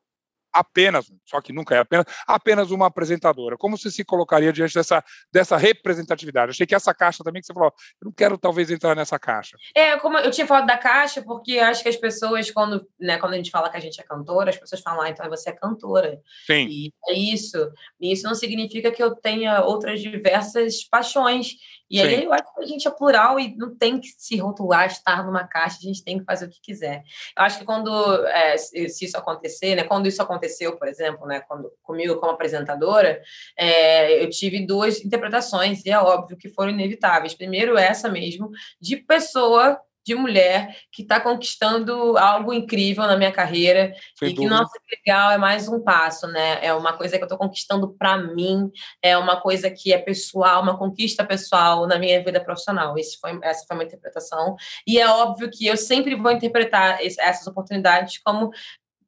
apenas, 0.55 1.11
só 1.25 1.41
que 1.41 1.51
nunca 1.51 1.75
é 1.75 1.79
apenas, 1.79 2.05
apenas 2.25 2.71
uma 2.71 2.87
apresentadora. 2.87 3.57
Como 3.57 3.77
você 3.77 3.91
se 3.91 4.05
colocaria 4.05 4.53
diante 4.53 4.73
dessa, 4.73 5.03
dessa 5.31 5.57
representatividade? 5.57 6.51
Achei 6.51 6.65
que 6.65 6.73
essa 6.73 6.93
caixa 6.93 7.23
também 7.23 7.41
que 7.41 7.47
você 7.47 7.53
falou, 7.53 7.73
eu 8.01 8.05
não 8.05 8.13
quero 8.13 8.37
talvez 8.37 8.71
entrar 8.71 8.95
nessa 8.95 9.19
caixa. 9.19 9.57
É, 9.75 9.97
como 9.97 10.17
eu 10.17 10.31
tinha 10.31 10.47
falado 10.47 10.65
da 10.65 10.77
caixa, 10.77 11.21
porque 11.21 11.59
acho 11.59 11.83
que 11.83 11.89
as 11.89 11.97
pessoas, 11.97 12.49
quando, 12.49 12.87
né, 12.97 13.17
quando 13.17 13.33
a 13.33 13.37
gente 13.37 13.51
fala 13.51 13.69
que 13.69 13.75
a 13.75 13.81
gente 13.81 13.99
é 13.99 14.03
cantora, 14.03 14.49
as 14.49 14.57
pessoas 14.57 14.81
falam, 14.81 15.01
ah, 15.01 15.09
então 15.09 15.29
você 15.29 15.49
é 15.49 15.53
cantora. 15.53 16.21
Sim. 16.47 16.67
E 16.69 16.93
é 17.09 17.13
isso. 17.13 17.57
E 17.99 18.13
isso 18.13 18.23
não 18.23 18.33
significa 18.33 18.91
que 18.91 19.03
eu 19.03 19.13
tenha 19.13 19.61
outras 19.61 20.01
diversas 20.01 20.85
paixões. 20.85 21.55
E 21.89 22.01
aí 22.01 22.23
eu 22.23 22.33
acho 22.33 22.53
que 22.53 22.63
a 22.63 22.65
gente 22.65 22.87
é 22.87 22.91
plural 22.91 23.39
e 23.39 23.55
não 23.55 23.75
tem 23.75 23.99
que 23.99 24.07
se 24.17 24.37
rotular, 24.37 24.87
estar 24.87 25.25
numa 25.25 25.47
caixa, 25.47 25.77
a 25.79 25.81
gente 25.81 26.03
tem 26.03 26.17
que 26.17 26.25
fazer 26.25 26.45
o 26.45 26.49
que 26.49 26.59
quiser. 26.59 27.03
Eu 27.37 27.43
acho 27.43 27.59
que 27.59 27.65
quando, 27.65 28.25
é, 28.27 28.57
se 28.57 29.05
isso 29.05 29.17
acontecer, 29.17 29.75
né, 29.75 29.83
quando 29.83 30.07
isso 30.07 30.21
aconteceu, 30.21 30.77
por 30.77 30.87
exemplo, 30.87 31.27
né, 31.27 31.41
quando, 31.41 31.71
comigo 31.83 32.15
como 32.17 32.31
apresentadora, 32.31 33.21
é, 33.57 34.23
eu 34.23 34.29
tive 34.29 34.65
duas 34.65 35.03
interpretações, 35.03 35.85
e 35.85 35.91
é 35.91 35.99
óbvio 35.99 36.37
que 36.37 36.49
foram 36.49 36.71
inevitáveis. 36.71 37.35
Primeiro, 37.35 37.77
essa 37.77 38.09
mesmo, 38.09 38.49
de 38.81 38.97
pessoa 38.97 39.79
de 40.05 40.13
mulher 40.13 40.75
que 40.91 41.01
está 41.01 41.19
conquistando 41.19 42.17
algo 42.17 42.53
incrível 42.53 43.05
na 43.07 43.17
minha 43.17 43.31
carreira 43.31 43.93
Sem 44.17 44.29
e 44.29 44.31
que, 44.33 44.41
dúvida. 44.41 44.55
nossa, 44.57 44.79
que 44.87 44.95
legal, 44.95 45.31
é 45.31 45.37
mais 45.37 45.67
um 45.67 45.81
passo, 45.81 46.27
né? 46.27 46.63
É 46.63 46.73
uma 46.73 46.93
coisa 46.93 47.17
que 47.17 47.23
eu 47.23 47.25
estou 47.25 47.37
conquistando 47.39 47.93
para 47.97 48.17
mim, 48.17 48.69
é 49.01 49.17
uma 49.17 49.41
coisa 49.41 49.69
que 49.71 49.91
é 49.91 49.97
pessoal, 49.97 50.61
uma 50.61 50.77
conquista 50.77 51.25
pessoal 51.25 51.87
na 51.87 51.97
minha 51.97 52.23
vida 52.23 52.39
profissional. 52.39 52.97
Esse 52.97 53.17
foi, 53.19 53.39
essa 53.41 53.65
foi 53.67 53.75
uma 53.75 53.83
interpretação. 53.83 54.55
E 54.85 54.99
é 54.99 55.07
óbvio 55.09 55.49
que 55.51 55.65
eu 55.65 55.75
sempre 55.75 56.13
vou 56.15 56.31
interpretar 56.31 57.03
esse- 57.03 57.19
essas 57.19 57.47
oportunidades 57.47 58.19
como 58.23 58.51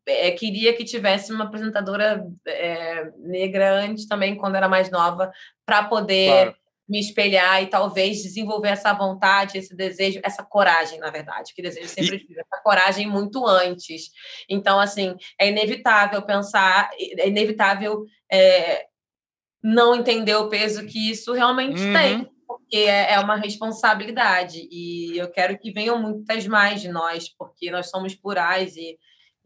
é, 0.09 0.31
queria 0.31 0.73
que 0.73 0.85
tivesse 0.85 1.33
uma 1.33 1.43
apresentadora 1.43 2.25
é, 2.47 3.11
negra 3.19 3.75
antes 3.81 4.07
também, 4.07 4.35
quando 4.35 4.55
era 4.55 4.69
mais 4.69 4.89
nova, 4.89 5.31
para 5.65 5.83
poder 5.83 6.31
Claro. 6.31 6.55
Me 6.87 6.99
espelhar 6.99 7.61
e 7.61 7.67
talvez 7.67 8.23
desenvolver 8.23 8.69
essa 8.69 8.93
vontade, 8.93 9.57
esse 9.57 9.75
desejo, 9.75 10.19
essa 10.23 10.43
coragem, 10.43 10.99
na 10.99 11.09
verdade, 11.09 11.53
que 11.53 11.61
desejo 11.61 11.89
sempre 11.89 12.19
tive, 12.19 12.39
essa 12.39 12.61
coragem 12.63 13.07
muito 13.07 13.45
antes. 13.45 14.09
Então, 14.49 14.79
assim, 14.79 15.15
é 15.39 15.49
inevitável 15.49 16.21
pensar, 16.21 16.89
é 16.97 17.27
inevitável 17.27 18.05
é, 18.31 18.85
não 19.61 19.95
entender 19.95 20.35
o 20.35 20.49
peso 20.49 20.85
que 20.85 21.11
isso 21.11 21.33
realmente 21.33 21.81
Uhum. 21.81 21.93
tem, 21.93 22.31
porque 22.47 22.77
é, 22.77 23.13
é 23.13 23.19
uma 23.19 23.35
responsabilidade 23.35 24.67
e 24.71 25.17
eu 25.17 25.29
quero 25.29 25.57
que 25.57 25.71
venham 25.71 26.01
muitas 26.01 26.47
mais 26.47 26.79
de 26.81 26.87
nós, 26.87 27.27
porque 27.37 27.69
nós 27.69 27.89
somos 27.89 28.15
plurais 28.15 28.75
e 28.77 28.97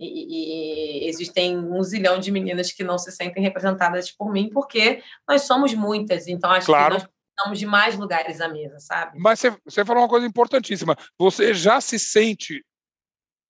e, 0.04 1.06
e 1.06 1.08
existem 1.08 1.56
um 1.56 1.82
zilhão 1.84 2.17
de 2.19 2.32
meninas 2.32 2.71
que 2.71 2.84
não 2.84 2.97
se 2.97 3.12
sentem 3.12 3.43
representadas 3.43 4.12
por 4.12 4.32
mim, 4.32 4.49
porque 4.51 5.04
nós 5.30 5.43
somos 5.43 5.75
muitas, 5.75 6.27
então 6.27 6.49
acho 6.49 6.65
Claro. 6.65 6.95
que 6.95 7.01
nós 7.04 7.10
precisamos 7.36 7.60
de 7.60 7.65
mais 7.65 7.98
lugares 7.98 8.41
à 8.41 8.48
mesa, 8.48 8.80
sabe? 8.80 9.17
Mas 9.20 9.39
você, 9.39 9.56
você 9.65 9.86
falou 9.86 10.04
uma 10.04 10.10
coisa 10.10 10.26
importantíssima. 10.26 10.96
Você 11.17 11.54
já 11.54 11.80
se 11.82 11.98
sente, 11.98 12.63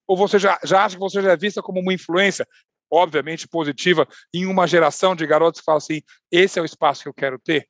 ou 0.08 0.16
você 0.18 0.38
já, 0.40 0.60
já 0.64 0.86
acha 0.86 0.96
que 0.96 1.00
você 1.02 1.22
já 1.22 1.32
é 1.32 1.38
vista 1.38 1.62
como 1.62 1.80
uma 1.80 1.94
influência, 1.94 2.48
obviamente 2.92 3.48
positiva, 3.48 4.08
em 4.34 4.46
uma 4.46 4.68
geração 4.68 5.16
de 5.16 5.26
garotos 5.26 5.62
que 5.62 5.66
falam 5.66 5.78
assim: 5.78 6.02
esse 6.32 6.60
é 6.60 6.62
o 6.62 6.66
espaço 6.66 7.04
que 7.04 7.10
eu 7.10 7.14
quero 7.14 7.40
ter? 7.40 7.68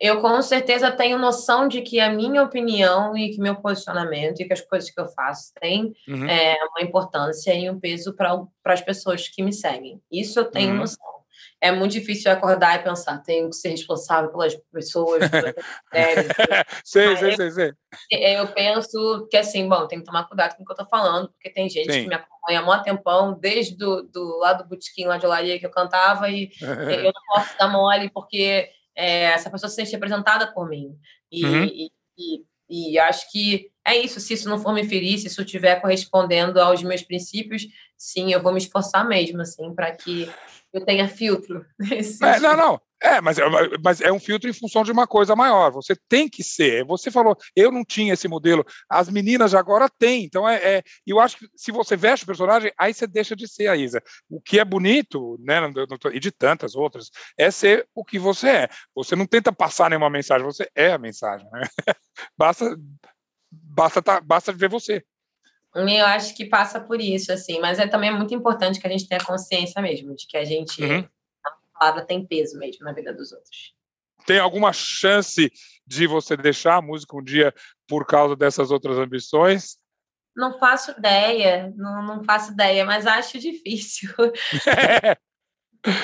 Eu 0.00 0.20
com 0.20 0.42
certeza 0.42 0.90
tenho 0.90 1.18
noção 1.18 1.68
de 1.68 1.80
que 1.80 2.00
a 2.00 2.10
minha 2.10 2.42
opinião 2.42 3.16
e 3.16 3.30
que 3.30 3.40
meu 3.40 3.54
posicionamento 3.56 4.40
e 4.40 4.44
que 4.44 4.52
as 4.52 4.60
coisas 4.60 4.90
que 4.90 5.00
eu 5.00 5.08
faço 5.08 5.52
têm 5.60 5.92
Uhum. 6.08 6.26
é, 6.28 6.56
uma 6.64 6.82
importância 6.82 7.54
e 7.54 7.70
um 7.70 7.78
peso 7.78 8.12
para 8.14 8.46
as 8.64 8.80
pessoas 8.82 9.28
que 9.28 9.42
me 9.42 9.52
seguem. 9.52 10.00
Isso 10.10 10.38
eu 10.40 10.50
tenho 10.50 10.72
Uhum. 10.72 10.78
noção. 10.80 11.13
É 11.60 11.70
muito 11.72 11.92
difícil 11.92 12.30
acordar 12.30 12.80
e 12.80 12.82
pensar, 12.84 13.18
tenho 13.22 13.48
que 13.50 13.56
ser 13.56 13.70
responsável 13.70 14.30
pelas 14.30 14.54
pessoas, 14.72 15.20
pelas 15.30 15.54
mulheres, 15.92 16.26
sei, 16.84 17.06
Mas 17.08 17.18
sei, 17.18 17.30
eu- 17.30 17.36
sei, 17.36 17.50
sei. 17.50 17.72
Eu 18.10 18.48
penso 18.52 19.26
que, 19.30 19.36
assim, 19.36 19.68
bom, 19.68 19.86
tem 19.86 19.98
que 20.00 20.04
tomar 20.04 20.24
cuidado 20.28 20.56
com 20.56 20.62
o 20.62 20.66
que 20.66 20.72
eu 20.72 20.76
tô 20.76 20.84
falando, 20.86 21.28
porque 21.30 21.48
tem 21.50 21.68
gente 21.68 21.92
Sim. 21.92 22.02
que 22.02 22.08
me 22.08 22.14
acompanha 22.14 22.60
há 22.60 22.62
mó 22.62 22.76
tempão, 22.78 23.38
desde 23.38 23.76
do, 23.76 24.02
do 24.02 24.38
lado 24.38 24.62
do 24.64 24.68
botequim 24.68 25.06
lá 25.06 25.16
de 25.16 25.24
olaria 25.26 25.58
que 25.58 25.64
eu 25.66 25.70
cantava, 25.70 26.28
e 26.28 26.50
eu 27.06 27.12
não 27.12 27.22
posso 27.34 27.56
dar 27.56 27.68
mole 27.68 28.10
porque 28.10 28.68
é, 28.96 29.24
essa 29.24 29.48
pessoa 29.50 29.70
se 29.70 29.76
sente 29.76 29.92
representada 29.92 30.52
por 30.52 30.68
mim. 30.68 30.96
E, 31.32 31.44
Uhum. 31.46 31.64
e, 31.64 31.90
e- 32.18 32.44
e 32.92 32.98
acho 32.98 33.30
que 33.30 33.70
é 33.86 33.96
isso, 33.96 34.18
se 34.20 34.32
isso 34.34 34.48
não 34.48 34.58
for 34.58 34.72
me 34.72 34.84
ferir, 34.84 35.18
se 35.18 35.26
isso 35.26 35.42
estiver 35.42 35.80
correspondendo 35.80 36.60
aos 36.60 36.82
meus 36.82 37.02
princípios, 37.02 37.66
sim, 37.96 38.32
eu 38.32 38.42
vou 38.42 38.52
me 38.52 38.58
esforçar 38.58 39.06
mesmo, 39.06 39.40
assim, 39.42 39.74
para 39.74 39.92
que 39.94 40.26
eu 40.74 40.84
tenha 40.84 41.08
filtro. 41.08 41.64
É, 42.22 42.40
não, 42.40 42.56
não. 42.56 42.80
É, 43.02 43.20
mas, 43.20 43.38
é- 43.38 43.44
mas 43.82 44.00
é 44.00 44.10
um 44.10 44.18
filtro 44.18 44.48
em 44.48 44.52
função 44.52 44.82
de 44.82 44.90
uma 44.90 45.06
coisa 45.06 45.36
maior. 45.36 45.70
Você 45.72 45.94
tem 46.08 46.28
que 46.28 46.42
ser. 46.42 46.84
Você 46.86 47.10
falou, 47.10 47.36
eu 47.54 47.70
não 47.70 47.84
tinha 47.84 48.14
esse 48.14 48.26
modelo. 48.26 48.64
As 48.88 49.08
meninas 49.08 49.50
de 49.50 49.56
agora 49.56 49.88
têm. 49.98 50.24
Então, 50.24 50.48
é, 50.48 50.78
é- 50.78 50.82
eu 51.06 51.20
acho 51.20 51.38
que 51.38 51.46
se 51.54 51.70
você 51.70 51.96
veste 51.96 52.24
o 52.24 52.26
personagem, 52.26 52.72
aí 52.78 52.92
você 52.94 53.06
deixa 53.06 53.36
de 53.36 53.46
ser 53.46 53.68
a 53.68 53.76
Isa. 53.76 54.02
O 54.28 54.40
que 54.40 54.58
é 54.58 54.64
bonito, 54.64 55.38
né, 55.44 55.56
e 56.12 56.18
de 56.20 56.30
tantas 56.32 56.74
outras, 56.74 57.10
é 57.38 57.50
ser 57.50 57.86
o 57.94 58.04
que 58.04 58.18
você 58.18 58.48
é. 58.48 58.68
Você 58.94 59.14
não 59.14 59.26
tenta 59.26 59.52
passar 59.52 59.90
nenhuma 59.90 60.10
mensagem, 60.10 60.44
você 60.44 60.68
é 60.74 60.92
a 60.92 60.98
mensagem. 60.98 61.46
né? 61.52 61.60
basta, 62.38 62.76
basta, 63.52 64.02
tá, 64.02 64.20
basta 64.20 64.52
ver 64.52 64.68
você. 64.68 65.04
Eu 65.74 66.06
acho 66.06 66.34
que 66.36 66.44
passa 66.44 66.80
por 66.80 67.00
isso, 67.00 67.32
assim, 67.32 67.60
mas 67.60 67.78
é 67.78 67.86
também 67.86 68.14
muito 68.14 68.32
importante 68.34 68.80
que 68.80 68.86
a 68.86 68.90
gente 68.90 69.08
tenha 69.08 69.22
consciência 69.22 69.82
mesmo 69.82 70.14
de 70.14 70.26
que 70.26 70.36
a 70.36 70.44
gente, 70.44 70.82
Uhum. 70.82 71.08
a 71.44 71.78
palavra 71.78 72.04
tem 72.04 72.24
peso 72.24 72.58
mesmo 72.58 72.84
na 72.84 72.92
vida 72.92 73.12
dos 73.12 73.32
outros. 73.32 73.74
Tem 74.24 74.38
alguma 74.38 74.72
chance 74.72 75.52
de 75.86 76.06
você 76.06 76.36
deixar 76.36 76.76
a 76.76 76.82
música 76.82 77.16
um 77.16 77.22
dia 77.22 77.52
por 77.86 78.06
causa 78.06 78.34
dessas 78.36 78.70
outras 78.70 78.96
ambições? 78.98 79.76
Não 80.34 80.58
faço 80.58 80.92
ideia, 80.92 81.72
não, 81.76 82.02
não 82.02 82.24
faço 82.24 82.52
ideia, 82.52 82.84
mas 82.84 83.06
acho 83.06 83.38
difícil. 83.38 84.10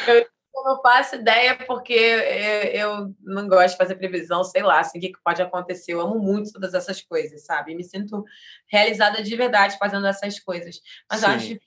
Eu 0.07 0.27
não 0.55 0.81
faço 0.83 1.15
ideia 1.17 1.57
porque 1.67 1.93
eu, 1.93 2.91
eu 2.99 3.15
não 3.21 3.49
gosto 3.49 3.71
de 3.73 3.77
fazer 3.79 3.95
previsão, 3.97 4.45
sei 4.45 4.63
lá, 4.63 4.81
assim, 4.81 4.99
o 4.99 5.01
que 5.01 5.13
pode 5.25 5.41
acontecer. 5.41 5.93
Eu 5.95 6.01
amo 6.01 6.19
muito 6.19 6.53
todas 6.53 6.75
essas 6.75 7.01
coisas, 7.03 7.45
sabe? 7.45 7.75
Me 7.75 7.85
sinto 7.85 8.25
realizada 8.71 9.23
de 9.23 9.37
verdade 9.37 9.79
fazendo 9.79 10.07
essas 10.07 10.39
coisas. 10.41 10.81
Mas 11.11 11.23
eu 11.23 11.29
Sim. 11.31 11.35
acho 11.35 11.47
que 11.49 11.61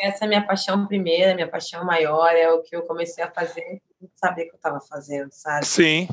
essa 0.00 0.24
é 0.24 0.26
a 0.26 0.28
minha 0.28 0.44
paixão 0.46 0.86
primeira, 0.86 1.34
minha 1.34 1.48
paixão 1.48 1.84
maior, 1.84 2.28
é 2.34 2.50
o 2.50 2.62
que 2.62 2.74
eu 2.74 2.82
comecei 2.82 3.22
a 3.22 3.30
fazer, 3.30 3.62
sem 3.98 4.10
saber 4.16 4.46
que 4.46 4.52
eu 4.52 4.56
estava 4.56 4.80
fazendo, 4.80 5.30
sabe? 5.30 5.64
Sim. 5.66 6.08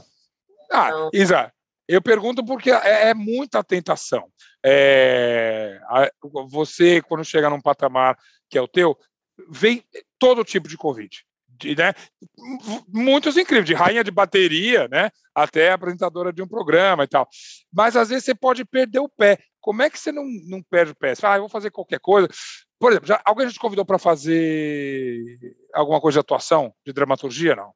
Ah, 0.72 0.88
Então- 0.90 1.10
Isa, 1.14 1.52
eu 1.88 2.02
pergunto 2.02 2.46
porque 2.46 2.70
é, 2.72 3.10
é 3.10 3.14
muita 3.14 3.64
tentação. 3.64 4.30
É, 4.64 5.80
a- 5.86 6.12
você, 6.50 7.02
quando 7.02 7.24
chega 7.26 7.50
num 7.50 7.60
patamar 7.62 8.18
que 8.50 8.58
é 8.58 8.62
o 8.62 8.68
teu, 8.68 8.98
vem 9.50 9.84
todo 10.20 10.44
tipo 10.44 10.68
de 10.68 10.78
convite. 10.78 11.26
De, 11.62 11.76
né, 11.76 11.94
muitos 12.88 13.38
incríveis, 13.38 13.66
de 13.66 13.74
rainha 13.74 14.04
de 14.04 14.12
bateria, 14.12 14.88
né, 14.88 15.10
até 15.34 15.72
apresentadora 15.72 16.34
de 16.34 16.42
um 16.42 16.48
programa 16.48 17.04
e 17.04 17.08
tal. 17.08 17.28
Mas 17.72 17.96
às 17.96 18.10
vezes 18.10 18.26
você 18.26 18.36
pode 18.36 18.66
perder 18.66 19.00
o 19.00 19.10
pé. 19.10 19.38
Como 19.60 19.82
é 19.82 19.90
que 19.90 20.00
você 20.00 20.12
não, 20.12 20.26
não 20.48 20.62
perde 20.64 20.92
o 20.92 20.96
pé? 20.96 21.14
Você 21.14 21.22
fala, 21.22 21.36
ah, 21.36 21.38
eu 21.38 21.42
vou 21.42 21.50
fazer 21.50 21.70
qualquer 21.70 22.00
coisa. 22.00 22.28
Por 22.80 22.92
exemplo, 22.92 23.08
já, 23.08 23.22
alguém 23.24 23.46
já 23.48 23.54
te 23.54 23.60
convidou 23.60 23.86
para 23.86 24.00
fazer 24.00 25.22
alguma 25.74 26.02
coisa 26.02 26.16
de 26.16 26.22
atuação, 26.22 26.74
de 26.86 26.92
dramaturgia, 26.92 27.56
não? 27.56 27.72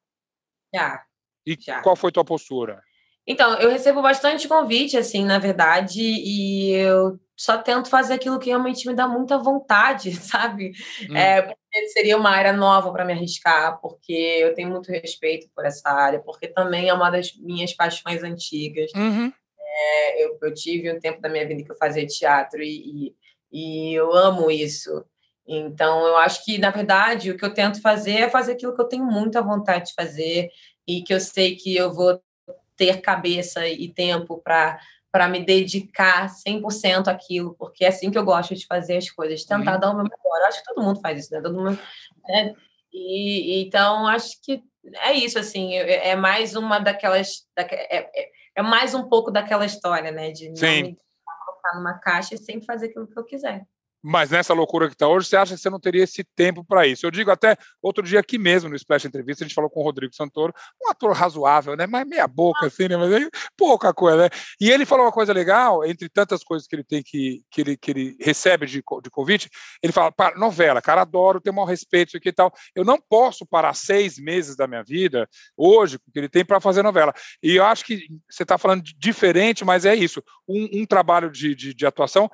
Já. 0.74 1.04
E 1.46 1.56
Já. 1.58 1.80
qual 1.80 1.94
foi 1.94 2.10
tua 2.10 2.24
postura? 2.24 2.82
Então, 3.26 3.58
eu 3.58 3.70
recebo 3.70 4.00
bastante 4.00 4.46
convite, 4.46 4.96
assim, 4.96 5.24
na 5.24 5.38
verdade, 5.38 6.00
e 6.00 6.70
eu 6.72 7.18
só 7.36 7.58
tento 7.58 7.90
fazer 7.90 8.14
aquilo 8.14 8.38
que 8.38 8.48
realmente 8.48 8.86
me 8.86 8.94
dá 8.94 9.08
muita 9.08 9.36
vontade, 9.36 10.14
sabe? 10.16 10.72
Hum. 11.10 11.16
É, 11.16 11.54
seria 11.88 12.16
uma 12.16 12.30
área 12.30 12.52
nova 12.52 12.92
para 12.92 13.04
me 13.04 13.12
arriscar, 13.12 13.80
porque 13.80 14.12
eu 14.12 14.54
tenho 14.54 14.70
muito 14.70 14.90
respeito 14.90 15.48
por 15.54 15.64
essa 15.64 15.90
área, 15.90 16.20
porque 16.20 16.46
também 16.46 16.88
é 16.88 16.94
uma 16.94 17.10
das 17.10 17.34
minhas 17.36 17.72
paixões 17.72 18.22
antigas. 18.22 18.90
Uhum. 18.94 19.32
É, 19.58 20.24
eu, 20.24 20.38
eu, 20.40 20.54
tive 20.54 20.90
um 20.90 20.98
tempo 20.98 21.20
da 21.20 21.28
minha 21.28 21.46
vida 21.46 21.62
que 21.62 21.70
eu 21.70 21.76
fazia 21.76 22.06
teatro 22.06 22.62
e, 22.62 23.12
e, 23.52 23.90
e 23.90 23.94
eu 23.94 24.14
amo 24.14 24.50
isso. 24.50 25.04
Então, 25.46 26.06
eu 26.06 26.16
acho 26.16 26.44
que, 26.44 26.58
na 26.58 26.70
verdade, 26.70 27.30
o 27.30 27.36
que 27.36 27.44
eu 27.44 27.52
tento 27.52 27.80
fazer 27.82 28.14
é 28.14 28.30
fazer 28.30 28.52
aquilo 28.52 28.74
que 28.74 28.80
eu 28.80 28.88
tenho 28.88 29.04
muita 29.04 29.42
vontade 29.42 29.86
de 29.86 29.94
fazer 29.94 30.48
e 30.88 31.02
que 31.02 31.12
eu 31.12 31.20
sei 31.20 31.56
que 31.56 31.76
eu 31.76 31.92
vou 31.92 32.20
ter 32.76 33.00
cabeça 33.00 33.66
e 33.66 33.88
tempo 33.88 34.40
para 34.42 34.78
para 35.16 35.28
me 35.28 35.42
dedicar 35.42 36.28
100% 36.28 37.08
àquilo, 37.08 37.54
porque 37.58 37.86
é 37.86 37.88
assim 37.88 38.10
que 38.10 38.18
eu 38.18 38.24
gosto 38.24 38.54
de 38.54 38.66
fazer 38.66 38.98
as 38.98 39.08
coisas, 39.08 39.44
tentar 39.44 39.74
uhum. 39.74 39.80
dar 39.80 39.90
o 39.90 39.94
meu 39.94 40.02
melhor. 40.02 40.40
Eu 40.40 40.46
acho 40.46 40.58
que 40.58 40.74
todo 40.74 40.84
mundo 40.84 41.00
faz 41.00 41.20
isso, 41.20 41.32
né? 41.32 41.40
Todo 41.40 41.56
mundo, 41.56 41.78
né? 42.28 42.54
E, 42.92 43.62
então, 43.62 44.06
acho 44.06 44.38
que 44.42 44.62
é 45.00 45.14
isso, 45.14 45.38
assim, 45.38 45.74
é, 45.74 46.10
é 46.10 46.16
mais 46.16 46.54
uma 46.54 46.78
daquelas... 46.78 47.46
É, 47.56 47.96
é, 47.96 48.30
é, 48.56 48.62
mais 48.62 48.94
um 48.94 49.08
pouco 49.08 49.30
daquela 49.30 49.64
história, 49.64 50.10
né? 50.10 50.32
De 50.32 50.54
Sim. 50.54 50.82
não 50.82 50.88
me 50.90 50.98
colocar 51.46 51.76
numa 51.76 51.94
caixa 51.98 52.34
e 52.34 52.38
sempre 52.38 52.66
fazer 52.66 52.88
aquilo 52.88 53.06
que 53.06 53.18
eu 53.18 53.24
quiser. 53.24 53.64
Mas 54.08 54.30
nessa 54.30 54.54
loucura 54.54 54.86
que 54.86 54.94
está 54.94 55.08
hoje, 55.08 55.26
você 55.26 55.36
acha 55.36 55.56
que 55.56 55.60
você 55.60 55.68
não 55.68 55.80
teria 55.80 56.04
esse 56.04 56.22
tempo 56.22 56.64
para 56.64 56.86
isso? 56.86 57.04
Eu 57.04 57.10
digo 57.10 57.28
até 57.28 57.56
outro 57.82 58.04
dia 58.04 58.20
aqui 58.20 58.38
mesmo, 58.38 58.70
no 58.70 58.76
Splash 58.76 59.04
Entrevista, 59.04 59.42
a 59.42 59.48
gente 59.48 59.54
falou 59.54 59.68
com 59.68 59.80
o 59.80 59.82
Rodrigo 59.82 60.14
Santoro, 60.14 60.54
um 60.80 60.88
ator 60.88 61.12
razoável, 61.12 61.74
né? 61.74 61.88
Mas 61.88 62.06
meia 62.06 62.28
boca, 62.28 62.66
assim, 62.66 62.86
né? 62.86 62.96
Mas 62.96 63.28
pouca 63.56 63.92
coisa, 63.92 64.16
né? 64.16 64.28
E 64.60 64.70
ele 64.70 64.86
falou 64.86 65.06
uma 65.06 65.10
coisa 65.10 65.32
legal, 65.32 65.84
entre 65.84 66.08
tantas 66.08 66.44
coisas 66.44 66.68
que 66.68 66.76
ele 66.76 66.84
tem 66.84 67.02
que, 67.02 67.42
que, 67.50 67.60
ele, 67.60 67.76
que 67.76 67.90
ele 67.90 68.16
recebe 68.20 68.64
de, 68.66 68.80
de 69.02 69.10
convite, 69.10 69.50
ele 69.82 69.92
fala, 69.92 70.14
novela, 70.36 70.80
cara, 70.80 71.00
adoro, 71.00 71.40
tenho 71.40 71.56
maior 71.56 71.66
respeito, 71.66 72.10
isso 72.10 72.16
aqui 72.16 72.28
e 72.28 72.32
tal. 72.32 72.54
Eu 72.76 72.84
não 72.84 73.00
posso 73.08 73.44
parar 73.44 73.74
seis 73.74 74.20
meses 74.20 74.54
da 74.54 74.68
minha 74.68 74.84
vida, 74.84 75.28
hoje, 75.56 75.98
porque 75.98 76.20
ele 76.20 76.28
tem 76.28 76.44
para 76.44 76.60
fazer 76.60 76.84
novela. 76.84 77.12
E 77.42 77.56
eu 77.56 77.64
acho 77.64 77.84
que 77.84 78.06
você 78.30 78.44
está 78.44 78.56
falando 78.56 78.84
diferente, 78.84 79.64
mas 79.64 79.84
é 79.84 79.96
isso. 79.96 80.22
Um, 80.48 80.82
um 80.82 80.86
trabalho 80.86 81.28
de, 81.28 81.56
de, 81.56 81.74
de 81.74 81.84
atuação 81.84 82.30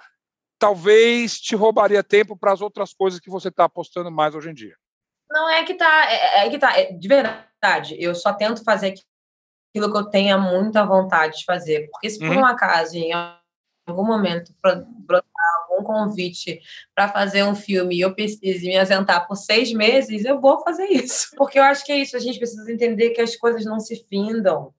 talvez 0.63 1.41
te 1.41 1.57
roubaria 1.57 2.05
tempo 2.05 2.37
para 2.37 2.53
as 2.53 2.61
outras 2.61 2.95
coisas 2.95 3.19
que 3.19 3.29
você 3.29 3.49
está 3.49 3.65
apostando 3.65 4.13
mais 4.13 4.33
hoje 4.33 4.49
em 4.49 4.55
dia. 4.55 4.77
Não 5.29 5.51
é 5.51 5.65
que 5.65 5.75
tá, 5.75 6.09
é, 6.09 6.47
é 6.47 6.51
que 6.51 6.57
tá, 6.57 6.79
é, 6.79 6.93
de 6.93 7.09
verdade. 7.09 7.97
Eu 7.99 8.15
só 8.15 8.33
tento 8.33 8.63
fazer 8.63 8.95
aquilo 9.75 9.91
que 9.91 9.99
eu 9.99 10.05
tenha 10.05 10.39
muita 10.39 10.87
vontade 10.87 11.39
de 11.39 11.45
fazer, 11.45 11.89
porque 11.91 12.09
se 12.09 12.21
por 12.21 12.29
uhum. 12.29 12.43
um 12.43 12.45
acaso 12.45 12.97
em 12.97 13.11
algum 13.89 14.05
momento 14.07 14.55
brotar 14.63 15.27
algum 15.69 15.83
convite 15.83 16.61
para 16.95 17.09
fazer 17.09 17.43
um 17.43 17.57
filme 17.57 17.97
e 17.97 18.01
eu 18.01 18.15
preciso 18.15 18.65
me 18.65 18.79
ausentar 18.79 19.27
por 19.27 19.35
seis 19.35 19.73
meses, 19.73 20.25
eu 20.25 20.41
vou 20.41 20.63
fazer 20.63 20.85
isso. 20.85 21.31
Porque 21.37 21.59
eu 21.59 21.65
acho 21.65 21.85
que 21.85 21.91
é 21.91 21.97
isso, 21.97 22.17
a 22.17 22.21
gente 22.21 22.39
precisa 22.39 22.71
entender 22.71 23.11
que 23.11 23.21
as 23.21 23.35
coisas 23.35 23.65
não 23.65 23.81
se 23.81 23.97
findam. 24.09 24.73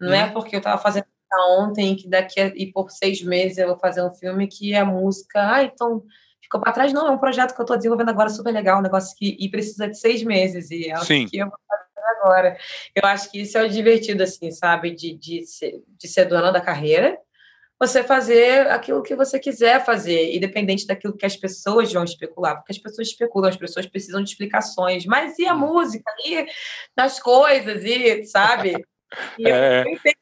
Não 0.00 0.14
é 0.14 0.24
uhum. 0.24 0.30
é 0.30 0.32
porque 0.32 0.56
eu 0.56 0.60
estava 0.60 0.80
fazendo 0.80 1.06
ontem 1.34 1.96
que 1.96 2.08
daqui 2.08 2.40
a, 2.40 2.46
e 2.54 2.72
por 2.72 2.90
seis 2.90 3.22
meses 3.22 3.58
eu 3.58 3.68
vou 3.68 3.78
fazer 3.78 4.02
um 4.02 4.12
filme 4.14 4.46
que 4.46 4.74
a 4.74 4.84
música, 4.84 5.54
ah, 5.54 5.62
então 5.62 6.02
ficou 6.40 6.60
para 6.60 6.72
trás. 6.72 6.92
Não, 6.92 7.06
é 7.06 7.10
um 7.10 7.18
projeto 7.18 7.54
que 7.54 7.60
eu 7.60 7.64
estou 7.64 7.76
desenvolvendo 7.76 8.08
agora 8.08 8.30
super 8.30 8.52
legal, 8.52 8.78
um 8.78 8.82
negócio 8.82 9.16
que 9.16 9.36
e 9.38 9.48
precisa 9.50 9.88
de 9.88 9.98
seis 9.98 10.22
meses 10.22 10.70
e 10.70 10.88
é 10.88 10.98
o 10.98 11.04
Sim. 11.04 11.26
que 11.26 11.38
eu 11.38 11.46
vou 11.46 11.58
fazer 11.68 12.06
agora. 12.18 12.58
Eu 12.94 13.08
acho 13.08 13.30
que 13.30 13.40
isso 13.40 13.58
é 13.58 13.62
o 13.62 13.68
divertido, 13.68 14.22
assim, 14.22 14.50
sabe, 14.50 14.90
de, 14.92 15.14
de, 15.14 15.44
ser, 15.46 15.82
de 15.86 16.08
ser 16.08 16.26
dona 16.26 16.50
da 16.50 16.60
carreira, 16.60 17.18
você 17.78 18.02
fazer 18.02 18.68
aquilo 18.68 19.02
que 19.02 19.14
você 19.14 19.38
quiser 19.38 19.84
fazer, 19.84 20.34
independente 20.34 20.86
daquilo 20.86 21.16
que 21.16 21.26
as 21.26 21.36
pessoas 21.36 21.92
vão 21.92 22.04
especular, 22.04 22.56
porque 22.56 22.72
as 22.72 22.78
pessoas 22.78 23.08
especulam, 23.08 23.50
as 23.50 23.56
pessoas 23.56 23.86
precisam 23.86 24.22
de 24.22 24.30
explicações, 24.30 25.04
mas 25.04 25.38
e 25.38 25.46
a 25.46 25.54
música, 25.54 26.10
e 26.24 26.46
das 26.96 27.20
coisas, 27.20 27.84
e 27.84 28.24
sabe? 28.24 28.74
E 29.38 29.48
é. 29.48 29.82
eu 29.82 29.92
entendo 29.92 30.16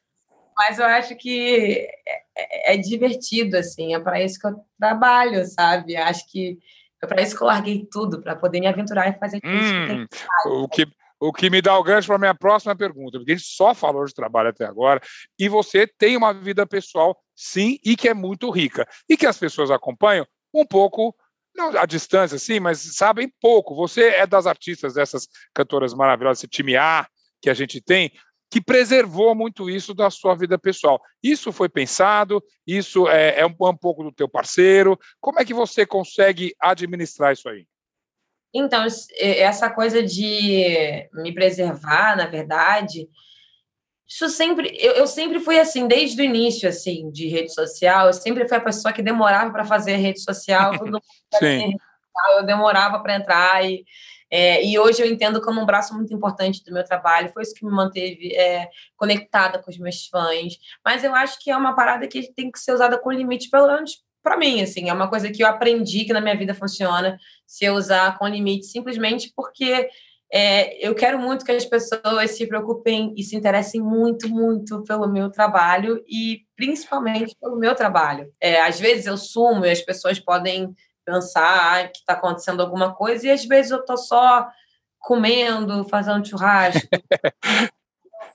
mas 0.57 0.79
eu 0.79 0.87
acho 0.87 1.17
que 1.17 1.89
é, 2.07 2.73
é, 2.73 2.75
é 2.75 2.77
divertido, 2.77 3.57
assim, 3.57 3.95
é 3.95 4.01
para 4.01 4.23
isso 4.23 4.39
que 4.39 4.47
eu 4.47 4.57
trabalho, 4.79 5.45
sabe? 5.47 5.97
Acho 5.97 6.31
que 6.31 6.59
é 7.03 7.07
para 7.07 7.23
isso 7.23 7.37
que 7.37 7.43
eu 7.43 7.47
larguei 7.47 7.87
tudo, 7.91 8.23
para 8.23 8.37
poder 8.37 8.61
me 8.61 8.67
aventurar 8.67 9.09
e 9.09 9.19
fazer 9.19 9.41
tudo 9.41 9.55
hum, 9.55 10.07
que 10.09 10.49
o 10.49 10.69
que 10.69 10.87
o 11.21 11.33
que 11.33 11.49
me 11.49 11.63
dá 11.63 11.79
o 11.79 11.83
gancho 11.83 12.07
para 12.07 12.17
a 12.17 12.19
minha 12.19 12.35
próxima 12.35 12.77
pergunta, 12.77 13.19
porque 13.19 13.33
a 13.33 13.37
gente 13.37 13.47
só 13.47 13.75
falou 13.75 14.05
de 14.05 14.13
trabalho 14.13 14.51
até 14.51 14.67
agora, 14.67 15.01
e 15.39 15.49
você 15.49 15.87
tem 15.87 16.17
uma 16.17 16.35
vida 16.35 16.67
pessoal, 16.67 17.19
sim, 17.35 17.79
e 17.83 17.97
que 17.97 18.09
é 18.09 18.15
muito 18.15 18.51
rica, 18.51 18.87
e 19.09 19.17
que 19.17 19.27
as 19.27 19.39
pessoas 19.39 19.71
acompanham 19.71 20.27
um 20.53 20.67
pouco, 20.67 21.15
não 21.57 21.69
à 21.79 21.87
distância, 21.87 22.39
sim, 22.39 22.61
mas 22.61 22.79
sabem 22.97 23.33
pouco. 23.41 23.75
Você 23.75 24.09
é 24.09 24.27
das 24.27 24.47
artistas 24.47 24.95
dessas 24.95 25.27
cantoras 25.55 25.95
maravilhosas, 25.95 26.41
esse 26.41 26.49
time 26.49 26.77
A 26.77 27.07
que 27.41 27.49
a 27.49 27.55
gente 27.55 27.81
tem, 27.81 28.13
que 28.51 28.61
preservou 28.61 29.35
muito 29.35 29.69
isso 29.69 29.93
da 29.95 30.11
sua 30.11 30.35
vida 30.35 30.59
pessoal. 30.59 31.01
Isso 31.23 31.53
foi 31.53 31.69
pensado, 31.69 32.43
isso 32.67 33.09
é, 33.09 33.41
é 33.41 33.47
um, 33.47 33.55
um, 33.59 33.77
pouco 33.77 34.05
do 34.05 34.13
teu 34.13 34.29
parceiro. 34.29 34.99
Como 35.21 35.41
é 35.41 35.45
que 35.45 35.55
você 35.55 35.85
consegue 35.85 36.55
administrar 36.61 37.33
isso 37.33 37.49
aí? 37.49 37.67
Então, 38.55 38.87
essa 39.19 39.69
coisa 39.69 40.01
de 40.01 41.09
me 41.13 41.35
preservar, 41.35 42.17
na 42.17 42.27
verdade, 42.27 43.09
isso 44.07 44.29
sempre, 44.29 44.77
eu, 44.79 44.93
eu 44.93 45.07
sempre 45.09 45.41
fui 45.41 45.59
assim, 45.59 45.89
desde 45.89 46.23
o 46.23 46.25
início, 46.25 46.69
assim, 46.69 47.11
de 47.11 47.27
rede 47.27 47.53
social, 47.53 48.07
eu 48.07 48.13
sempre 48.13 48.47
fui 48.47 48.57
a 48.57 48.61
pessoa 48.61 48.93
que 48.93 49.03
demorava 49.03 49.51
para 49.51 49.65
fazer 49.65 49.97
rede 49.97 50.21
social, 50.21 50.73
Sim. 51.35 51.75
eu 52.37 52.47
demorava 52.47 53.01
para 53.01 53.17
entrar 53.17 53.65
e 53.65 53.85
é, 54.37 54.67
e 54.67 54.77
hoje 54.77 55.01
eu 55.01 55.07
entendo 55.07 55.41
como 55.41 55.61
um 55.61 55.65
braço 55.65 55.95
muito 55.95 56.13
importante 56.13 56.65
do 56.65 56.73
meu 56.73 56.83
trabalho, 56.83 57.31
foi 57.33 57.45
isso 57.45 57.55
que 57.55 57.65
me 57.65 57.71
manteve 57.71 58.35
é, 58.35 58.69
conectada 58.97 59.63
com 59.63 59.71
os 59.71 59.79
meus 59.79 60.09
fãs. 60.09 60.59
Mas 60.85 61.05
eu 61.05 61.15
acho 61.15 61.39
que 61.39 61.53
é 61.53 61.57
uma 61.57 61.77
parada 61.77 62.09
que 62.09 62.33
tem 62.35 62.51
que 62.51 62.59
ser 62.59 62.73
usada 62.73 62.99
com 62.99 63.13
limite, 63.13 63.49
pelo 63.49 63.69
menos 63.69 64.03
para 64.25 64.37
mim, 64.37 64.61
assim, 64.61 64.89
é 64.89 64.93
uma 64.93 65.09
coisa 65.09 65.31
que 65.31 65.45
eu 65.45 65.47
aprendi 65.47 66.05
que 66.05 66.13
na 66.13 66.21
minha 66.21 66.37
vida 66.37 66.53
funciona, 66.53 67.17
se 67.47 67.65
eu 67.65 67.75
usar 67.75 68.19
com 68.19 68.27
limite, 68.27 68.67
simplesmente 68.67 69.33
porque 69.37 69.89
é, 70.33 70.85
eu 70.85 70.97
quero 70.97 71.21
muito 71.21 71.45
que 71.45 71.53
as 71.53 71.65
pessoas 71.65 72.33
se 72.33 72.45
preocupem 72.49 73.15
e 73.17 73.23
se 73.23 73.37
interessem 73.37 73.81
muito, 73.81 74.29
muito 74.29 74.83
pelo 74.83 75.07
meu 75.07 75.31
trabalho 75.31 76.03
e 76.09 76.41
principalmente 76.57 77.37
pelo 77.41 77.57
meu 77.57 77.77
trabalho. 77.77 78.33
É, 78.41 78.61
às 78.63 78.81
vezes 78.81 79.07
eu 79.07 79.17
sumo 79.17 79.65
e 79.65 79.71
as 79.71 79.81
pessoas 79.81 80.19
podem 80.19 80.75
pensar 81.05 81.91
que 81.93 81.99
está 81.99 82.15
acontecendo 82.15 82.61
alguma 82.61 82.95
coisa, 82.95 83.27
e 83.27 83.31
às 83.31 83.45
vezes 83.45 83.71
eu 83.71 83.81
estou 83.81 83.97
só 83.97 84.49
comendo, 84.99 85.85
fazendo 85.89 86.27
churrasco. 86.27 86.81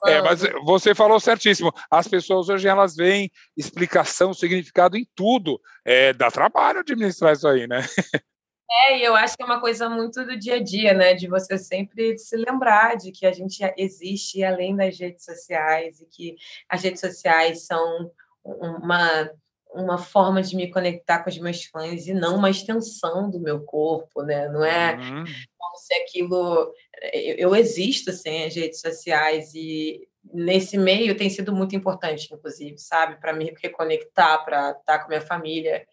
É, 0.06 0.22
mas 0.22 0.42
você 0.64 0.96
falou 0.96 1.20
certíssimo. 1.20 1.74
As 1.92 2.08
pessoas 2.08 2.48
hoje 2.48 2.68
elas 2.68 2.96
veem 2.96 3.30
explicação, 3.58 4.34
significado 4.34 4.96
em 4.96 5.06
tudo. 5.14 5.60
É, 5.84 6.14
dá 6.14 6.32
trabalho 6.32 6.80
administrar 6.80 7.34
isso 7.34 7.48
aí, 7.48 7.68
né? 7.68 7.82
É, 8.72 9.00
e 9.00 9.04
eu 9.04 9.16
acho 9.16 9.36
que 9.36 9.42
é 9.42 9.46
uma 9.48 9.60
coisa 9.60 9.90
muito 9.90 10.24
do 10.24 10.38
dia 10.38 10.58
a 10.58 10.64
dia, 10.64 10.94
né? 10.94 11.16
De 11.16 11.28
você 11.28 11.58
sempre 11.58 12.16
se 12.20 12.38
lembrar 12.38 12.98
de 12.98 13.12
que 13.12 13.26
a 13.26 13.32
gente 13.32 13.60
existe 13.76 14.44
além 14.44 14.76
das 14.76 14.98
redes 14.98 15.26
sociais 15.26 16.00
e 16.00 16.06
que 16.06 16.36
as 16.70 16.84
redes 16.84 17.02
sociais 17.02 17.66
são 17.66 18.12
uma 18.44 19.28
uma 19.72 19.98
forma 19.98 20.42
de 20.42 20.56
me 20.56 20.72
conectar 20.72 21.24
com 21.24 21.30
os 21.30 21.38
meus 21.38 21.64
fãs 21.66 22.08
e 22.08 22.14
não 22.14 22.38
uma 22.38 22.50
extensão 22.50 23.30
do 23.30 23.40
meu 23.40 23.62
corpo, 23.62 24.24
né? 24.24 24.48
Não 24.50 24.64
é 24.64 24.96
uhum. 24.96 25.24
como 25.58 25.78
se 25.78 25.94
aquilo. 25.94 26.74
Eu, 27.14 27.36
eu 27.36 27.56
existo 27.56 28.12
sem 28.12 28.46
as 28.46 28.56
redes 28.56 28.82
sociais 28.82 29.54
e 29.54 30.08
nesse 30.34 30.78
meio 30.78 31.16
tem 31.16 31.30
sido 31.30 31.54
muito 31.54 31.76
importante, 31.76 32.34
inclusive, 32.34 32.78
sabe? 32.78 33.20
Para 33.20 33.34
me 33.34 33.54
reconectar, 33.62 34.44
para 34.44 34.72
estar 34.72 35.00
com 35.00 35.10
minha 35.10 35.22
família. 35.22 35.86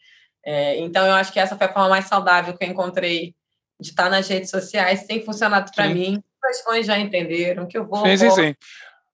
É, 0.44 0.78
então, 0.78 1.04
eu 1.06 1.12
acho 1.12 1.32
que 1.32 1.40
essa 1.40 1.56
foi 1.56 1.66
a 1.66 1.72
forma 1.72 1.88
mais 1.88 2.06
saudável 2.06 2.56
que 2.56 2.64
eu 2.64 2.68
encontrei 2.68 3.34
de 3.80 3.90
estar 3.90 4.08
nas 4.08 4.28
redes 4.28 4.50
sociais. 4.50 5.04
Tem 5.04 5.24
funcionado 5.24 5.70
para 5.74 5.88
mim. 5.88 6.22
Os 6.50 6.60
fãs 6.60 6.86
já 6.86 6.98
entenderam 6.98 7.66
que 7.66 7.76
eu 7.76 7.86
vou. 7.86 8.06
Sim, 8.06 8.16
sim, 8.16 8.30
sim. 8.30 8.54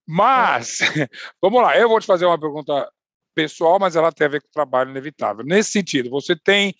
Mas, 0.07 0.79
vamos 1.41 1.63
lá, 1.63 1.77
eu 1.79 1.89
vou 1.89 1.99
te 1.99 2.07
fazer 2.07 2.27
uma 2.27 2.39
pergunta 2.39 2.91
pessoal, 3.35 3.79
mas 3.79 3.97
ela 3.97 4.13
tem 4.13 4.27
a 4.27 4.31
ver 4.31 4.41
com 4.41 4.49
o 4.49 4.53
trabalho 4.53 4.91
inevitável. 4.91 5.45
Nesse 5.45 5.71
sentido, 5.71 6.11
você 6.11 6.37
tem 6.37 6.75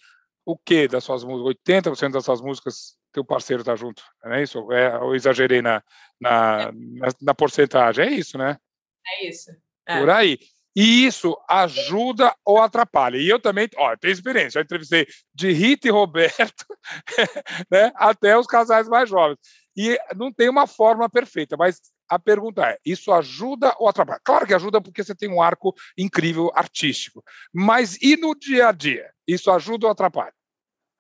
o 0.45 0.57
que 0.57 0.89
das 0.89 1.05
suas 1.05 1.25
músicas? 1.25 1.55
80% 1.67 2.13
das 2.13 2.25
suas 2.25 2.41
músicas, 2.41 2.97
teu 3.13 3.25
parceiro 3.25 3.63
está 3.63 3.77
junto, 3.77 4.03
não 4.25 4.35
é 4.35 4.43
isso? 4.43 4.73
É, 4.73 4.95
eu 4.97 5.15
exagerei 5.15 5.63
na, 5.63 5.83
na, 6.21 6.63
é. 6.63 6.73
na, 6.73 7.09
na, 7.21 7.35
porcentagem, 7.35 8.07
é 8.07 8.11
isso, 8.11 8.39
né? 8.39 8.57
É 9.07 9.29
isso. 9.29 9.51
É. 9.87 9.99
Por 9.99 10.11
aí. 10.11 10.39
E 10.75 11.05
isso 11.05 11.37
ajuda 11.49 12.35
ou 12.45 12.59
atrapalha? 12.59 13.19
E 13.19 13.29
eu 13.29 13.39
também, 13.39 13.69
ó, 13.77 13.95
tenho 13.97 14.13
experiência, 14.13 14.53
já 14.53 14.63
entrevistei 14.63 15.07
de 15.35 15.53
Rita 15.53 15.87
e 15.87 15.91
Roberto, 15.91 16.65
né, 17.71 17.93
até 17.95 18.37
os 18.39 18.47
casais 18.47 18.89
mais 18.89 19.09
jovens. 19.09 19.39
E 19.77 19.99
não 20.17 20.33
tem 20.33 20.49
uma 20.49 20.67
forma 20.67 21.09
perfeita, 21.11 21.57
mas 21.59 21.81
a 22.15 22.19
pergunta 22.19 22.63
é: 22.63 22.79
isso 22.85 23.11
ajuda 23.11 23.75
ou 23.79 23.89
atrapalha? 23.89 24.21
Claro 24.23 24.47
que 24.47 24.53
ajuda 24.53 24.83
porque 24.83 25.03
você 25.03 25.15
tem 25.15 25.31
um 25.31 25.41
arco 25.41 25.75
incrível 25.97 26.51
artístico, 26.55 27.25
mas 27.53 27.97
e 28.03 28.17
no 28.17 28.35
dia 28.35 28.69
a 28.69 28.73
dia? 28.73 29.11
Isso 29.27 29.51
ajuda 29.51 29.87
ou 29.87 29.93
atrapalha? 29.93 30.35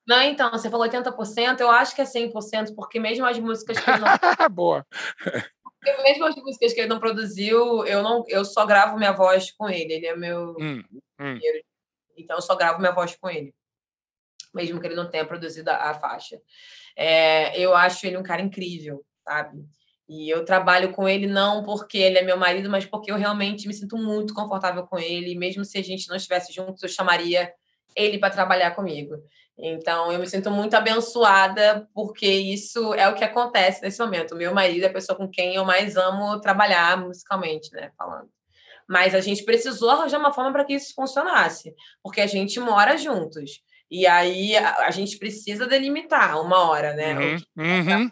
Não, 0.07 0.21
então, 0.23 0.51
você 0.51 0.71
falou 0.71 0.89
80%, 0.89 1.61
eu 1.61 1.71
acho 1.71 1.95
que 1.95 2.01
é 2.01 2.05
100%, 2.05 2.75
porque 2.75 2.99
mesmo 2.99 3.25
as 3.25 3.39
músicas 3.39 3.79
que 3.79 3.89
ele 3.89 4.01
não... 4.01 4.09
Boa. 4.51 4.85
Porque 5.63 6.03
mesmo 6.03 6.25
as 6.25 6.35
músicas 6.35 6.73
que 6.73 6.81
ele 6.81 6.89
não 6.89 6.99
produziu, 6.99 7.87
eu, 7.87 8.03
não, 8.03 8.25
eu 8.27 8.45
só 8.45 8.67
gravo 8.67 8.97
minha 8.97 9.13
voz 9.13 9.53
com 9.53 9.69
ele, 9.69 9.93
ele 9.93 10.07
é 10.07 10.17
meu 10.17 10.57
Hum, 10.59 10.83
hum. 11.21 11.39
então 12.17 12.37
eu 12.37 12.43
só 12.43 12.57
gravo 12.57 12.81
minha 12.81 12.93
voz 12.93 13.15
com 13.15 13.31
ele, 13.31 13.55
mesmo 14.53 14.81
que 14.81 14.87
ele 14.87 14.97
não 14.97 15.09
tenha 15.09 15.25
produzido 15.25 15.71
a, 15.71 15.91
a 15.91 15.95
faixa. 15.95 16.41
É, 16.97 17.57
eu 17.59 17.75
acho 17.75 18.05
ele 18.05 18.17
um 18.17 18.23
cara 18.25 18.43
incrível, 18.43 19.05
sabe? 19.23 19.65
E 20.13 20.29
eu 20.29 20.45
trabalho 20.45 20.93
com 20.93 21.09
ele 21.09 21.27
não 21.27 21.63
porque 21.63 21.97
ele 21.97 22.19
é 22.19 22.23
meu 22.23 22.37
marido, 22.37 22.69
mas 22.69 22.85
porque 22.85 23.11
eu 23.11 23.17
realmente 23.17 23.67
me 23.67 23.73
sinto 23.73 23.97
muito 23.97 24.35
confortável 24.35 24.87
com 24.87 24.99
ele. 24.99 25.35
Mesmo 25.35 25.65
se 25.65 25.79
a 25.79 25.83
gente 25.83 26.07
não 26.07 26.17
estivesse 26.17 26.53
juntos, 26.53 26.83
eu 26.83 26.89
chamaria 26.91 27.51
ele 27.97 28.19
para 28.19 28.29
trabalhar 28.29 28.73
comigo. 28.73 29.15
Então, 29.57 30.13
eu 30.13 30.19
me 30.19 30.27
sinto 30.27 30.51
muito 30.51 30.75
abençoada, 30.75 31.89
porque 31.95 32.27
isso 32.27 32.93
é 32.93 33.09
o 33.09 33.15
que 33.15 33.25
acontece 33.25 33.81
nesse 33.81 33.99
momento. 34.01 34.35
O 34.35 34.37
meu 34.37 34.53
marido 34.53 34.85
é 34.85 34.89
a 34.89 34.93
pessoa 34.93 35.17
com 35.17 35.27
quem 35.27 35.55
eu 35.55 35.65
mais 35.65 35.97
amo 35.97 36.39
trabalhar 36.41 36.99
musicalmente, 36.99 37.73
né? 37.73 37.91
Falando. 37.97 38.29
Mas 38.87 39.15
a 39.15 39.21
gente 39.21 39.45
precisou 39.45 39.89
arranjar 39.89 40.19
uma 40.19 40.33
forma 40.35 40.53
para 40.53 40.67
que 40.67 40.75
isso 40.75 40.93
funcionasse, 40.95 41.75
porque 42.03 42.21
a 42.21 42.27
gente 42.27 42.61
mora 42.61 42.99
juntos. 42.99 43.63
E 43.91 44.07
aí 44.07 44.57
a, 44.59 44.87
a 44.87 44.91
gente 44.91 45.17
precisa 45.17 45.67
delimitar 45.67 46.39
uma 46.39 46.69
hora, 46.69 46.93
né? 46.93 47.15
Uhum, 47.15 47.35
O 47.35 47.39
que 47.39 47.47
uhum. 47.57 48.09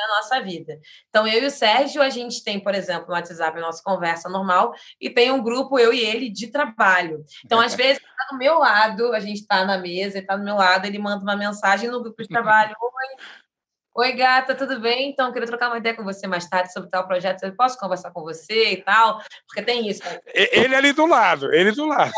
É 0.00 0.04
a 0.04 0.16
nossa 0.16 0.40
vida. 0.40 0.78
Então, 1.08 1.26
eu 1.26 1.42
e 1.42 1.46
o 1.46 1.50
Sérgio, 1.50 2.02
a 2.02 2.08
gente 2.08 2.42
tem, 2.42 2.58
por 2.60 2.74
exemplo, 2.74 3.08
no 3.08 3.14
WhatsApp 3.14 3.58
a 3.58 3.60
nossa 3.60 3.82
conversa 3.82 4.28
normal, 4.28 4.72
e 5.00 5.10
tem 5.10 5.30
um 5.30 5.42
grupo, 5.42 5.78
eu 5.78 5.92
e 5.92 6.00
ele, 6.00 6.30
de 6.30 6.48
trabalho. 6.48 7.24
Então, 7.44 7.60
às 7.60 7.74
vezes, 7.76 8.02
tá 8.02 8.26
do 8.30 8.38
meu 8.38 8.58
lado, 8.58 9.12
a 9.12 9.20
gente 9.20 9.40
está 9.40 9.64
na 9.64 9.78
mesa, 9.78 10.16
ele 10.16 10.24
está 10.24 10.36
do 10.36 10.44
meu 10.44 10.56
lado, 10.56 10.86
ele 10.86 10.98
manda 10.98 11.22
uma 11.22 11.36
mensagem 11.36 11.90
no 11.90 12.02
grupo 12.02 12.22
de 12.22 12.28
trabalho: 12.28 12.74
Oi, 12.80 13.24
Oi, 13.92 14.12
gata, 14.12 14.54
tudo 14.54 14.80
bem? 14.80 15.10
Então, 15.10 15.32
queria 15.32 15.48
trocar 15.48 15.68
uma 15.68 15.78
ideia 15.78 15.96
com 15.96 16.04
você 16.04 16.26
mais 16.26 16.48
tarde 16.48 16.72
sobre 16.72 16.88
tal 16.88 17.06
projeto. 17.06 17.42
Eu 17.42 17.56
posso 17.56 17.76
conversar 17.76 18.12
com 18.12 18.22
você 18.22 18.72
e 18.72 18.82
tal? 18.82 19.20
Porque 19.46 19.62
tem 19.62 19.88
isso. 19.88 20.02
né? 20.04 20.20
Ele 20.32 20.74
ali 20.76 20.92
do 20.92 21.06
lado, 21.06 21.52
ele 21.52 21.72
do 21.72 21.86
lado. 21.86 22.12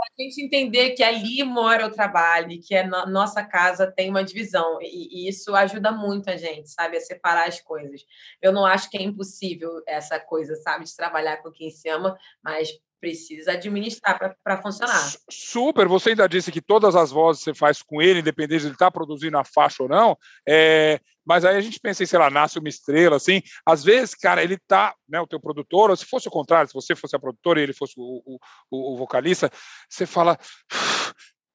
A 0.00 0.22
gente 0.22 0.42
entender 0.44 0.90
que 0.90 1.02
ali 1.02 1.42
mora 1.44 1.86
o 1.86 1.90
trabalho, 1.90 2.60
que 2.62 2.74
a 2.76 2.86
no- 2.86 3.06
nossa 3.06 3.44
casa 3.44 3.90
tem 3.90 4.10
uma 4.10 4.24
divisão, 4.24 4.78
e 4.82 5.28
isso 5.28 5.54
ajuda 5.54 5.90
muito 5.92 6.28
a 6.30 6.36
gente, 6.36 6.68
sabe, 6.70 6.96
a 6.96 7.00
separar 7.00 7.48
as 7.48 7.60
coisas. 7.60 8.02
Eu 8.42 8.52
não 8.52 8.66
acho 8.66 8.90
que 8.90 8.96
é 8.98 9.02
impossível 9.02 9.82
essa 9.86 10.18
coisa, 10.20 10.54
sabe, 10.56 10.84
de 10.84 10.94
trabalhar 10.96 11.38
com 11.38 11.50
quem 11.50 11.70
se 11.70 11.88
ama, 11.88 12.16
mas 12.42 12.68
precisa 13.04 13.52
administrar 13.52 14.34
para 14.42 14.62
funcionar. 14.62 14.98
Su- 14.98 15.18
Super, 15.30 15.86
você 15.86 16.10
ainda 16.10 16.26
disse 16.26 16.50
que 16.50 16.62
todas 16.62 16.96
as 16.96 17.10
vozes 17.10 17.42
você 17.42 17.52
faz 17.52 17.82
com 17.82 18.00
ele, 18.00 18.20
independente 18.20 18.60
de 18.62 18.66
ele 18.68 18.74
estar 18.74 18.90
produzindo 18.90 19.36
a 19.36 19.44
faixa 19.44 19.82
ou 19.82 19.88
não. 19.88 20.16
é, 20.48 20.98
mas 21.26 21.44
aí 21.44 21.56
a 21.56 21.60
gente 21.60 21.80
pensa 21.80 22.02
em, 22.02 22.06
sei 22.06 22.18
lá, 22.18 22.28
nasce 22.30 22.58
uma 22.58 22.68
estrela, 22.68 23.16
assim. 23.16 23.40
Às 23.66 23.82
vezes, 23.82 24.14
cara, 24.14 24.42
ele 24.42 24.58
tá, 24.66 24.94
né, 25.08 25.18
o 25.20 25.26
teu 25.26 25.40
produtor, 25.40 25.88
ou 25.90 25.96
se 25.96 26.04
fosse 26.04 26.28
o 26.28 26.30
contrário, 26.30 26.68
se 26.68 26.74
você 26.74 26.94
fosse 26.94 27.16
a 27.16 27.18
produtora 27.18 27.60
e 27.60 27.62
ele 27.62 27.72
fosse 27.72 27.94
o, 27.96 28.22
o- 28.26 28.38
o- 28.70 28.94
o 28.94 28.96
vocalista, 28.96 29.50
você 29.88 30.04
fala. 30.06 30.38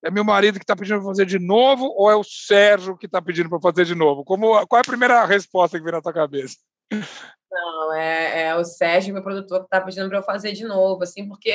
É 0.03 0.09
meu 0.09 0.23
marido 0.23 0.57
que 0.59 0.63
está 0.63 0.75
pedindo 0.75 0.97
para 0.99 1.07
fazer 1.09 1.25
de 1.25 1.37
novo 1.37 1.85
ou 1.97 2.09
é 2.09 2.15
o 2.15 2.23
Sérgio 2.23 2.97
que 2.97 3.05
está 3.05 3.21
pedindo 3.21 3.49
para 3.49 3.59
fazer 3.59 3.85
de 3.85 3.93
novo? 3.93 4.23
Como, 4.23 4.65
qual 4.65 4.77
é 4.77 4.81
a 4.81 4.87
primeira 4.89 5.25
resposta 5.25 5.77
que 5.77 5.83
vem 5.83 5.91
na 5.93 6.01
tua 6.01 6.13
cabeça? 6.13 6.55
Não, 7.51 7.93
é, 7.93 8.43
é 8.47 8.55
o 8.55 8.63
Sérgio, 8.63 9.13
meu 9.13 9.23
produtor, 9.23 9.59
que 9.59 9.65
está 9.65 9.81
pedindo 9.81 10.07
para 10.07 10.19
eu 10.19 10.23
fazer 10.23 10.51
de 10.51 10.63
novo, 10.65 11.03
assim, 11.03 11.27
porque, 11.27 11.51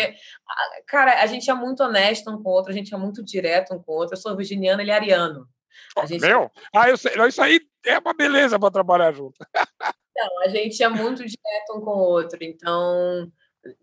a- 0.49 0.83
cara, 0.87 1.23
a 1.23 1.27
gente 1.27 1.49
é 1.51 1.55
muito 1.55 1.83
honesto 1.85 2.31
um 2.31 2.43
com 2.43 2.49
o 2.51 2.53
outro, 2.53 2.73
a 2.73 2.75
gente 2.75 2.93
é 2.93 2.97
muito 2.97 3.23
direto 3.25 3.73
um 3.75 3.83
com 3.83 3.93
o 3.93 3.95
outro. 3.97 4.15
Eu 4.15 4.21
sou 4.21 4.37
virginiana, 4.37 4.83
ele 4.83 4.91
é 4.91 4.95
ariano. 4.95 5.49
A 5.97 6.07
gente 6.07 6.21
Meu? 6.21 6.51
Ah, 6.75 6.89
eu 6.89 6.97
sei. 6.97 7.13
Isso 7.29 7.43
aí 7.43 7.61
é 7.85 7.99
uma 7.99 8.13
beleza 8.15 8.59
para 8.59 8.71
trabalhar 8.71 9.13
junto. 9.13 9.35
Não, 10.17 10.43
a 10.43 10.49
gente 10.49 10.81
é 10.83 10.89
muito 10.89 11.19
direto 11.25 11.75
um 11.77 11.81
com 11.81 11.91
o 11.91 11.99
outro, 11.99 12.39
então 12.43 13.29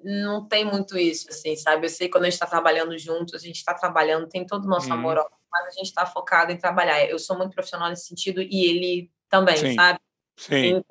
não 0.01 0.47
tem 0.47 0.63
muito 0.63 0.97
isso, 0.97 1.27
assim, 1.29 1.57
sabe? 1.57 1.85
Eu 1.85 1.89
sei 1.89 2.07
que 2.07 2.13
quando 2.13 2.23
a 2.23 2.27
gente 2.27 2.35
está 2.35 2.45
trabalhando 2.45 2.97
juntos, 2.97 3.33
a 3.33 3.37
gente 3.37 3.57
está 3.57 3.73
trabalhando, 3.73 4.29
tem 4.29 4.45
todo 4.45 4.63
o 4.63 4.67
nosso 4.69 4.87
Uhum. 4.87 4.93
amor, 4.93 5.29
mas 5.51 5.65
a 5.67 5.71
gente 5.71 5.87
está 5.87 6.05
focado 6.05 6.51
em 6.53 6.57
trabalhar. 6.57 7.03
Eu 7.05 7.19
sou 7.19 7.37
muito 7.37 7.53
profissional 7.53 7.89
nesse 7.89 8.07
sentido 8.07 8.41
e 8.41 8.65
ele 8.65 9.11
também, 9.27 9.57
Sim. 9.57 9.75
sabe? 9.75 9.99
Sim. 10.37 10.65
Então, 10.77 10.83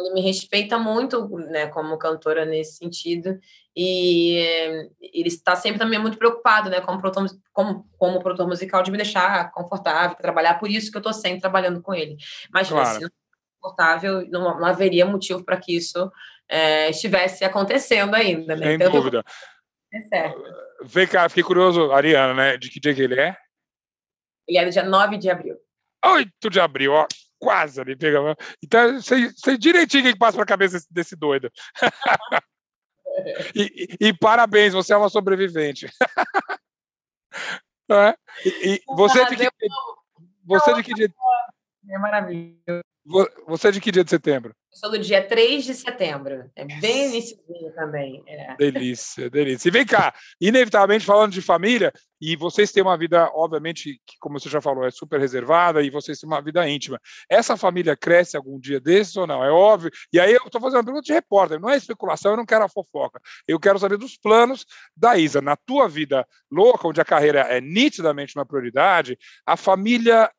ele 0.00 0.14
me 0.14 0.20
respeita 0.20 0.78
muito, 0.78 1.28
né, 1.28 1.66
como 1.68 1.98
cantora 1.98 2.44
nesse 2.44 2.76
sentido, 2.76 3.38
e 3.74 4.38
eh, 4.38 4.88
ele 5.00 5.28
está 5.28 5.56
sempre 5.56 5.78
também 5.78 5.98
muito 5.98 6.18
preocupado, 6.18 6.70
né, 6.70 6.80
como 6.80 7.00
produtor, 7.00 7.26
como, 7.52 7.88
como 7.98 8.20
produtor 8.22 8.46
musical, 8.46 8.82
de 8.82 8.90
me 8.90 8.96
deixar 8.98 9.50
confortável, 9.52 10.16
trabalhar, 10.16 10.58
por 10.58 10.70
isso 10.70 10.90
que 10.90 10.96
eu 10.96 11.00
estou 11.00 11.12
sempre 11.12 11.40
trabalhando 11.40 11.82
com 11.82 11.94
ele. 11.94 12.16
Mas 12.52 12.68
Claro. 12.68 12.94
se 12.96 13.00
não 13.02 13.10
confortável, 13.60 14.26
não, 14.28 14.58
não 14.58 14.64
haveria 14.66 15.06
motivo 15.06 15.44
para 15.44 15.56
que 15.56 15.76
isso 15.76 16.10
eh, 16.48 16.90
estivesse 16.90 17.44
acontecendo 17.44 18.14
ainda, 18.14 18.56
né? 18.56 18.66
Sem 18.66 18.74
Então, 18.74 18.92
dúvida. 18.92 19.24
com 19.92 20.02
certo. 20.08 20.42
Vem 20.84 21.06
cá, 21.06 21.28
fiquei 21.28 21.44
curioso, 21.44 21.92
Ariana, 21.92 22.34
né? 22.34 22.56
De 22.56 22.68
que 22.68 22.80
dia 22.80 22.94
que 22.94 23.02
ele 23.02 23.18
é? 23.18 23.36
Ele 24.48 24.58
é 24.58 24.64
do 24.64 24.70
dia 24.70 24.82
9 24.82 25.16
de 25.16 25.30
abril. 25.30 25.56
8 26.04 26.50
de 26.50 26.60
abril, 26.60 26.92
ó. 26.92 27.06
Quase 27.42 27.80
ali, 27.80 27.96
pega. 27.96 28.36
Então, 28.62 29.02
sei, 29.02 29.28
sei 29.34 29.58
direitinho 29.58 30.08
o 30.08 30.12
que 30.12 30.18
passa 30.18 30.36
pra 30.36 30.46
cabeça 30.46 30.74
desse, 30.76 30.86
desse 30.94 31.16
doido. 31.16 31.50
e, 33.52 33.96
e- 34.00 34.08
e 34.08 34.16
parabéns, 34.16 34.72
você 34.72 34.94
é 34.94 34.96
uma 34.96 35.08
sobrevivente. 35.08 35.88
É? 37.90 38.14
E, 38.46 38.74
e 38.74 38.82
você 38.94 39.20
é 39.20 39.24
de 39.28 39.36
que, 39.36 39.50
você 40.44 40.70
é 40.70 40.74
de 40.74 40.82
que 40.82 40.94
É 41.90 41.98
maravilhoso. 41.98 42.82
vo- 43.04 43.28
você 43.48 43.68
é 43.68 43.70
de 43.72 43.80
que 43.80 43.90
dia 43.90 44.04
de 44.04 44.10
setembro? 44.10 44.54
Eu 44.72 44.78
sou 44.78 44.90
do 44.90 44.98
dia 44.98 45.26
3 45.26 45.64
de 45.64 45.74
setembro. 45.74 46.48
É 46.54 46.64
bem 46.64 47.08
iniciozinho 47.10 47.74
também. 47.74 48.22
É. 48.26 48.54
Delícia, 48.56 49.28
delícia. 49.28 49.68
E 49.68 49.72
vem 49.72 49.84
cá, 49.84 50.14
inevitavelmente 50.40 51.04
falando 51.04 51.32
de 51.32 51.42
família, 51.42 51.92
e 52.20 52.36
vocês 52.36 52.70
têm 52.72 52.82
uma 52.82 52.96
vida, 52.96 53.28
obviamente, 53.34 54.00
que, 54.06 54.14
como 54.20 54.38
você 54.38 54.48
já 54.48 54.60
falou, 54.60 54.86
é 54.86 54.90
super 54.90 55.18
reservada, 55.20 55.82
e 55.82 55.90
vocês 55.90 56.18
têm 56.20 56.28
uma 56.28 56.40
vida 56.40 56.66
íntima. 56.68 56.98
Essa 57.28 57.56
família 57.56 57.96
cresce 57.96 58.36
algum 58.36 58.58
dia 58.58 58.80
desses 58.80 59.16
ou 59.16 59.26
não? 59.26 59.44
É 59.44 59.50
óbvio. 59.50 59.90
E 60.12 60.18
aí 60.20 60.32
eu 60.32 60.42
estou 60.46 60.60
fazendo 60.60 60.78
uma 60.78 60.84
pergunta 60.84 61.04
de 61.04 61.12
repórter, 61.12 61.60
não 61.60 61.68
é 61.68 61.76
especulação, 61.76 62.30
eu 62.30 62.36
não 62.36 62.46
quero 62.46 62.64
a 62.64 62.68
fofoca. 62.68 63.20
Eu 63.46 63.58
quero 63.58 63.78
saber 63.80 63.98
dos 63.98 64.16
planos 64.16 64.64
da 64.96 65.18
Isa. 65.18 65.42
Na 65.42 65.56
tua 65.56 65.88
vida 65.88 66.26
louca, 66.50 66.86
onde 66.88 67.00
a 67.00 67.04
carreira 67.04 67.40
é 67.40 67.60
nitidamente 67.60 68.38
uma 68.38 68.46
prioridade, 68.46 69.18
a 69.44 69.56
família 69.56 70.30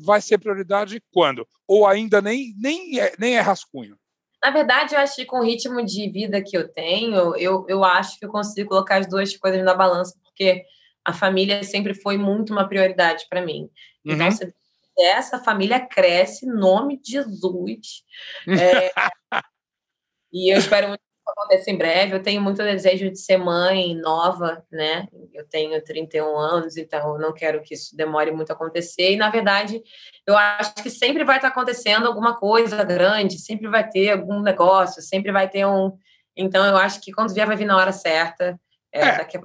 vai 0.00 0.20
ser 0.20 0.38
prioridade 0.38 1.02
quando? 1.12 1.46
Ou 1.66 1.86
ainda 1.86 2.20
nem, 2.20 2.54
nem, 2.58 3.00
é, 3.00 3.12
nem 3.18 3.36
é 3.36 3.40
rascunho? 3.40 3.98
Na 4.42 4.50
verdade, 4.50 4.94
eu 4.94 5.00
acho 5.00 5.16
que 5.16 5.24
com 5.24 5.38
o 5.38 5.44
ritmo 5.44 5.82
de 5.84 6.10
vida 6.10 6.42
que 6.42 6.56
eu 6.56 6.68
tenho, 6.68 7.34
eu, 7.36 7.64
eu 7.68 7.82
acho 7.82 8.18
que 8.18 8.26
eu 8.26 8.30
consigo 8.30 8.68
colocar 8.68 8.98
as 8.98 9.08
duas 9.08 9.34
coisas 9.36 9.64
na 9.64 9.74
balança, 9.74 10.18
porque 10.22 10.62
a 11.04 11.12
família 11.12 11.62
sempre 11.62 11.94
foi 11.94 12.18
muito 12.18 12.52
uma 12.52 12.68
prioridade 12.68 13.26
para 13.28 13.44
mim. 13.44 13.70
Então, 14.04 14.26
Uhum. 14.26 14.32
se 14.32 14.54
essa 14.98 15.42
família 15.42 15.80
cresce, 15.80 16.46
em 16.46 16.52
nome 16.52 17.00
de 17.00 17.12
Jesus. 17.12 18.04
É, 18.46 18.92
e 20.32 20.52
eu 20.54 20.58
espero 20.58 20.88
muito 20.88 21.02
aconteça 21.36 21.70
em 21.70 21.76
breve. 21.76 22.14
Eu 22.14 22.22
tenho 22.22 22.40
muito 22.40 22.62
desejo 22.62 23.10
de 23.10 23.18
ser 23.18 23.36
mãe 23.36 23.94
nova, 23.94 24.64
né? 24.70 25.06
Eu 25.32 25.46
tenho 25.46 25.82
31 25.82 26.36
anos, 26.36 26.76
então 26.76 27.14
eu 27.14 27.18
não 27.18 27.32
quero 27.32 27.62
que 27.62 27.74
isso 27.74 27.96
demore 27.96 28.30
muito 28.30 28.50
a 28.50 28.54
acontecer. 28.54 29.12
E, 29.12 29.16
na 29.16 29.30
verdade, 29.30 29.82
eu 30.26 30.36
acho 30.36 30.74
que 30.76 30.88
sempre 30.88 31.24
vai 31.24 31.36
estar 31.36 31.48
acontecendo 31.48 32.06
alguma 32.06 32.36
coisa 32.36 32.82
grande, 32.84 33.38
sempre 33.38 33.68
vai 33.68 33.88
ter 33.88 34.12
algum 34.12 34.40
negócio, 34.40 35.02
sempre 35.02 35.32
vai 35.32 35.48
ter 35.48 35.66
um. 35.66 35.96
Então, 36.36 36.64
eu 36.64 36.76
acho 36.76 37.00
que 37.00 37.12
quando 37.12 37.34
vier, 37.34 37.46
vai 37.46 37.56
vir 37.56 37.66
na 37.66 37.76
hora 37.76 37.92
certa. 37.92 38.58
É, 38.92 39.00
É. 39.00 39.18
Daqui 39.18 39.36
a 39.36 39.42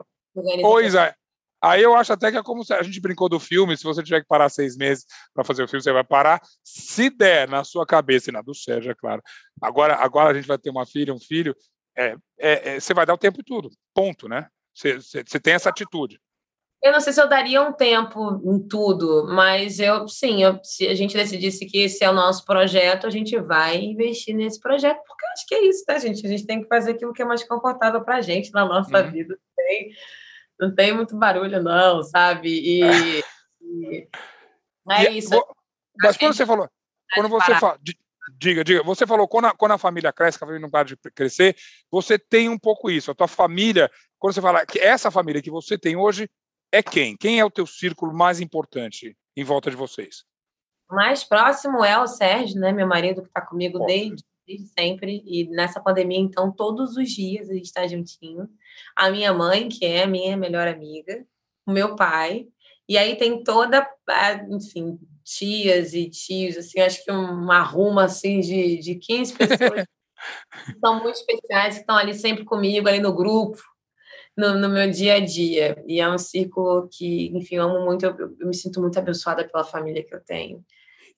Pois 0.61 0.95
é. 0.95 1.13
Aí 1.61 1.81
eu 1.81 1.93
acho 1.93 2.13
até 2.13 2.31
que 2.31 2.37
é 2.37 2.43
como 2.43 2.63
se 2.63 2.73
a 2.73 2.81
gente 2.81 3.01
brincou 3.01 3.27
do 3.27 3.39
filme, 3.39 3.75
se 3.75 3.83
você 3.83 4.01
tiver 4.01 4.21
que 4.21 4.27
parar 4.27 4.47
seis 4.47 4.77
meses 4.77 5.05
para 5.33 5.43
fazer 5.43 5.63
o 5.63 5.67
filme, 5.67 5.83
você 5.83 5.91
vai 5.91 6.05
parar. 6.05 6.41
Se 6.63 7.09
der 7.09 7.49
na 7.49 7.65
sua 7.65 7.85
cabeça 7.85 8.29
e 8.29 8.33
na 8.33 8.41
do 8.41 8.55
Sérgio, 8.55 8.91
é 8.91 8.95
claro. 8.95 9.21
Agora, 9.61 9.95
agora 9.95 10.31
a 10.31 10.33
gente 10.33 10.47
vai 10.47 10.57
ter 10.57 10.69
uma 10.69 10.85
filha, 10.85 11.13
um 11.13 11.19
filho, 11.19 11.53
é, 11.99 12.15
é, 12.39 12.75
é, 12.75 12.79
você 12.79 12.93
vai 12.93 13.05
dar 13.05 13.13
o 13.13 13.17
tempo 13.17 13.41
e 13.41 13.43
tudo. 13.43 13.69
Ponto, 13.93 14.27
né? 14.29 14.47
Você, 14.73 14.95
você, 14.95 15.23
você 15.25 15.39
tem 15.39 15.53
essa 15.53 15.69
atitude. 15.69 16.19
Eu 16.81 16.93
não 16.93 17.01
sei 17.01 17.11
se 17.11 17.21
eu 17.21 17.27
daria 17.27 17.61
um 17.61 17.73
tempo 17.73 18.39
em 18.45 18.65
tudo, 18.65 19.27
mas 19.27 19.79
eu 19.81 20.07
sim, 20.07 20.41
eu- 20.41 20.63
se 20.63 20.87
a 20.87 20.95
gente 20.95 21.13
decidisse 21.13 21.65
que 21.65 21.79
esse 21.79 22.01
é 22.05 22.09
o 22.09 22.13
nosso 22.13 22.45
projeto, 22.45 23.05
a 23.05 23.09
gente 23.09 23.37
vai 23.37 23.75
investir 23.81 24.33
nesse 24.33 24.57
projeto, 24.61 24.97
porque 25.05 25.25
eu 25.25 25.29
acho 25.33 25.45
que 25.45 25.55
é 25.55 25.65
isso, 25.65 25.83
tá, 25.85 25.99
gente? 25.99 26.25
A 26.25 26.29
gente 26.29 26.45
tem 26.45 26.61
que 26.61 26.69
fazer 26.69 26.91
aquilo 26.91 27.11
que 27.11 27.21
é 27.21 27.25
mais 27.25 27.43
confortável 27.45 28.01
pra 28.01 28.21
gente 28.21 28.51
na 28.53 28.63
nossa 28.65 28.97
Uhum. 29.03 29.11
vida. 29.11 29.37
Não 29.37 29.65
tem, 29.65 29.89
não 30.57 30.75
tem 30.75 30.93
muito 30.95 31.17
barulho, 31.17 31.61
não, 31.61 32.01
sabe? 32.01 32.49
E, 32.49 33.19
e- 33.61 34.07
é 34.89 35.11
E- 35.11 35.17
isso. 35.17 35.31
vo- 35.31 35.53
Mas 36.01 36.15
quando 36.15 36.33
você 36.33 36.45
falou, 36.45 36.69
quando 37.13 37.27
você 37.27 37.53
fala 37.55 37.77
de, 37.81 37.93
Diga, 38.37 38.63
diga. 38.63 38.83
Você 38.83 39.05
falou 39.07 39.27
quando 39.27 39.45
a, 39.45 39.51
quando 39.53 39.71
a 39.71 39.77
família 39.77 40.11
cresce, 40.11 40.37
que 40.37 40.43
a 40.43 40.47
família 40.47 40.61
não 40.61 40.69
para 40.69 40.87
de 40.89 40.97
crescer, 41.15 41.55
você 41.91 42.17
tem 42.17 42.49
um 42.49 42.57
pouco 42.57 42.89
isso. 42.89 43.11
A 43.11 43.15
tua 43.15 43.27
família, 43.27 43.89
quando 44.17 44.33
você 44.33 44.41
fala 44.41 44.65
que 44.65 44.79
essa 44.79 45.09
família 45.09 45.41
que 45.41 45.51
você 45.51 45.77
tem 45.77 45.95
hoje 45.95 46.29
é 46.71 46.83
quem? 46.83 47.17
Quem 47.17 47.39
é 47.39 47.45
o 47.45 47.49
teu 47.49 47.65
círculo 47.65 48.13
mais 48.13 48.39
importante 48.39 49.17
em 49.35 49.43
volta 49.43 49.69
de 49.69 49.75
vocês? 49.75 50.23
O 50.89 50.95
mais 50.95 51.23
próximo 51.23 51.83
é 51.83 51.99
o 51.99 52.07
Sérgio, 52.07 52.59
né? 52.59 52.71
Meu 52.71 52.87
marido 52.87 53.21
que 53.21 53.27
está 53.27 53.41
comigo 53.41 53.85
desde, 53.85 54.23
desde, 54.45 54.67
sempre. 54.67 55.23
E 55.25 55.47
nessa 55.49 55.79
pandemia, 55.79 56.19
então, 56.19 56.51
todos 56.51 56.97
os 56.97 57.09
dias 57.09 57.49
a 57.49 57.53
gente 57.53 57.65
está 57.65 57.87
juntinho. 57.87 58.49
A 58.95 59.09
minha 59.09 59.33
mãe, 59.33 59.69
que 59.69 59.85
é 59.85 60.03
a 60.03 60.07
minha 60.07 60.35
melhor 60.35 60.67
amiga, 60.67 61.25
o 61.65 61.71
meu 61.71 61.95
pai. 61.95 62.47
E 62.87 62.97
aí 62.97 63.15
tem 63.15 63.43
toda, 63.43 63.87
enfim, 64.49 64.99
tias 65.29 65.93
e 65.93 66.09
tios, 66.09 66.57
assim, 66.57 66.79
acho 66.79 67.03
que 67.03 67.11
uma 67.11 67.61
ruma 67.61 68.05
assim 68.05 68.39
de, 68.39 68.77
de 68.79 68.95
15 68.95 69.33
pessoas 69.33 69.85
que 70.65 70.79
são 70.83 71.01
muito 71.01 71.17
especiais, 71.17 71.75
que 71.75 71.81
estão 71.81 71.95
ali 71.95 72.15
sempre 72.15 72.43
comigo, 72.43 72.87
ali 72.87 72.99
no 72.99 73.13
grupo, 73.13 73.61
no, 74.35 74.57
no, 74.57 74.69
meu 74.69 74.89
dia 74.89 75.15
a 75.15 75.19
dia. 75.19 75.83
E 75.87 76.01
é 76.01 76.09
um 76.09 76.17
círculo 76.17 76.89
que, 76.91 77.27
enfim, 77.35 77.55
eu 77.55 77.63
amo 77.63 77.85
muito, 77.85 78.05
eu, 78.05 78.15
eu 78.39 78.47
me 78.47 78.55
sinto 78.55 78.81
muito 78.81 78.97
abençoada 78.97 79.47
pela 79.47 79.63
família 79.63 80.03
que 80.03 80.15
eu 80.15 80.21
tenho. 80.23 80.65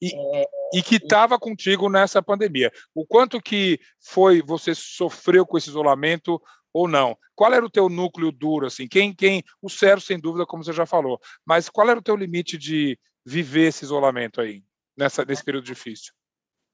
E, 0.02 0.14
é, 0.14 0.46
e 0.74 0.82
que 0.82 0.96
estava 0.96 1.40
contigo 1.40 1.88
nessa 1.88 2.22
pandemia. 2.22 2.72
O 2.94 3.06
quanto 3.06 3.40
que 3.40 3.80
foi, 4.00 4.42
você 4.42 4.74
sofreu 4.76 5.46
com 5.46 5.58
esse 5.58 5.70
isolamento 5.70 6.42
ou 6.74 6.88
não? 6.88 7.16
Qual 7.36 7.54
era 7.54 7.66
o 7.66 7.70
teu 7.70 7.88
núcleo 7.88 8.32
duro, 8.32 8.66
assim? 8.66 8.88
Quem, 8.88 9.14
quem, 9.14 9.44
o 9.62 9.70
Sérgio, 9.70 10.06
sem 10.06 10.20
dúvida, 10.20 10.46
como 10.46 10.64
você 10.64 10.74
já 10.74 10.86
falou, 10.86 11.20
mas 11.46 11.70
qual 11.70 11.90
era 11.90 12.00
o 12.00 12.04
teu 12.04 12.16
limite 12.16 12.58
de, 12.58 12.98
viver 13.26 13.68
esse 13.68 13.84
isolamento 13.84 14.42
aí, 14.42 14.64
nessa, 14.98 15.24
nesse 15.26 15.44
período 15.44 15.66
difícil? 15.66 16.14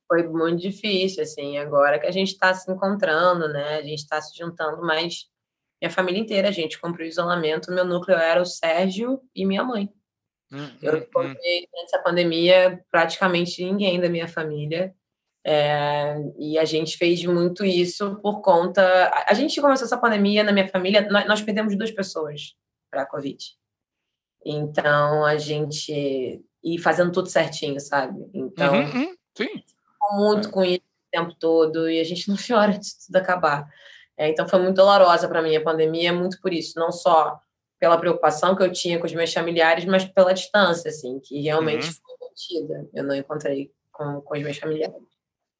Foi 0.08 0.24
muito 0.28 0.62
difícil, 0.62 1.24
assim, 1.24 1.58
agora 1.58 2.00
que 2.00 2.08
a 2.08 2.12
gente 2.12 2.30
está 2.32 2.54
se 2.54 2.72
encontrando, 2.72 3.50
né, 3.50 3.78
a 3.78 3.82
gente 3.82 4.00
está 4.00 4.22
se 4.22 4.38
juntando, 4.38 4.82
mas 4.82 5.30
minha 5.82 5.91
família 5.91 6.20
inteira, 6.20 6.48
a 6.48 6.52
gente 6.52 6.80
cumpriu 6.80 7.06
o 7.06 7.10
isolamento, 7.10 7.72
meu 7.72 7.86
núcleo 7.86 8.18
era 8.18 8.41
o 8.41 8.45
Sérgio 8.45 9.22
e 9.36 9.45
minha 9.45 9.64
mãe. 9.64 9.91
Hum, 10.52 10.70
eu 10.82 10.93
hum, 10.93 10.98
encontrei 10.98 11.64
hum. 11.64 11.68
nessa 11.74 12.00
pandemia 12.00 12.84
praticamente 12.89 13.64
ninguém 13.64 14.00
da 14.00 14.10
minha 14.10 14.28
família, 14.28 14.95
é, 15.45 16.18
e 16.38 16.58
a 16.58 16.66
gente 16.66 16.98
fez 16.98 17.24
muito 17.24 17.64
isso 17.64 18.16
por 18.22 18.41
conta. 18.41 18.84
A 19.30 19.34
gente 19.34 19.62
começou 19.62 19.86
essa 19.86 19.98
pandemia 19.98 20.43
na 20.43 20.52
minha 20.52 20.68
família, 20.68 21.08
nós, 21.10 21.26
nós 21.26 21.41
perdemos 21.41 21.78
duas 21.78 21.91
pessoas 21.91 22.54
para 22.91 23.04
a 23.04 23.06
Covid. 23.06 23.38
Então, 24.45 25.25
a 25.25 25.38
gente 25.38 26.41
ir 26.63 26.77
fazendo 26.79 27.11
tudo 27.11 27.29
certinho, 27.29 27.79
sabe? 27.79 28.19
Então, 28.33 28.73
uhum, 28.73 29.01
uhum, 29.01 29.15
sim. 29.35 29.63
muito 30.11 30.49
é. 30.49 30.51
com 30.51 30.63
isso 30.63 30.81
o 30.81 31.09
tempo 31.11 31.35
todo 31.39 31.89
e 31.89 31.99
a 31.99 32.03
gente 32.03 32.27
não 32.29 32.35
chora 32.47 32.77
de 32.77 32.89
tudo 33.05 33.15
acabar. 33.15 33.67
É, 34.17 34.29
então, 34.29 34.47
foi 34.47 34.59
muito 34.59 34.75
dolorosa 34.75 35.27
para 35.27 35.41
mim 35.41 35.55
a 35.55 35.63
pandemia, 35.63 36.11
muito 36.11 36.41
por 36.41 36.51
isso, 36.51 36.79
não 36.79 36.91
só 36.91 37.39
pela 37.79 37.97
preocupação 37.97 38.55
que 38.55 38.63
eu 38.63 38.71
tinha 38.71 38.97
com 38.99 39.05
os 39.05 39.13
meus 39.13 39.31
familiares, 39.31 39.85
mas 39.85 40.03
pela 40.05 40.33
distância, 40.33 40.89
assim, 40.89 41.19
que 41.19 41.39
realmente 41.41 41.88
uhum. 41.88 41.93
foi 41.93 42.27
mantida. 42.27 42.89
Eu 42.93 43.03
não 43.03 43.15
encontrei 43.15 43.71
com, 43.91 44.21
com 44.21 44.35
os 44.35 44.43
meus 44.43 44.57
familiares. 44.57 44.95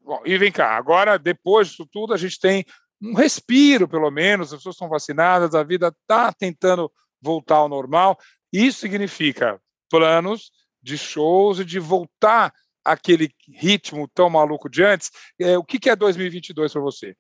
Bom, 0.02 0.22
e 0.26 0.38
vem 0.38 0.52
cá, 0.52 0.78
agora, 0.78 1.20
depois 1.20 1.68
disso 1.68 1.88
tudo, 1.92 2.14
a 2.14 2.18
gente 2.18 2.40
tem 2.40 2.66
um 3.02 3.14
respiro, 3.14 3.88
pelo 3.88 4.10
menos, 4.10 4.52
as 4.52 4.60
pessoas 4.60 4.76
estão 4.76 4.90
vacinadas, 4.90 5.54
a 5.54 5.64
vida 5.64 5.90
está 5.90 6.32
tentando 6.32 6.92
voltar 7.22 7.58
ao 7.58 7.70
normal. 7.70 8.18
Isso 8.52 8.80
significa 8.80 9.62
planos 9.90 10.52
de 10.82 10.98
shows 10.98 11.60
e 11.60 11.66
de 11.66 11.80
voltar 11.80 12.54
aquele 12.84 13.30
ritmo 13.50 14.08
tão 14.08 14.30
maluco 14.30 14.70
de 14.70 14.84
antes. 14.84 15.12
É, 15.40 15.58
o 15.58 15.64
que, 15.64 15.80
que 15.80 15.90
é 15.90 15.96
2022 15.96 16.72
para 16.72 16.82
você? 16.82 17.16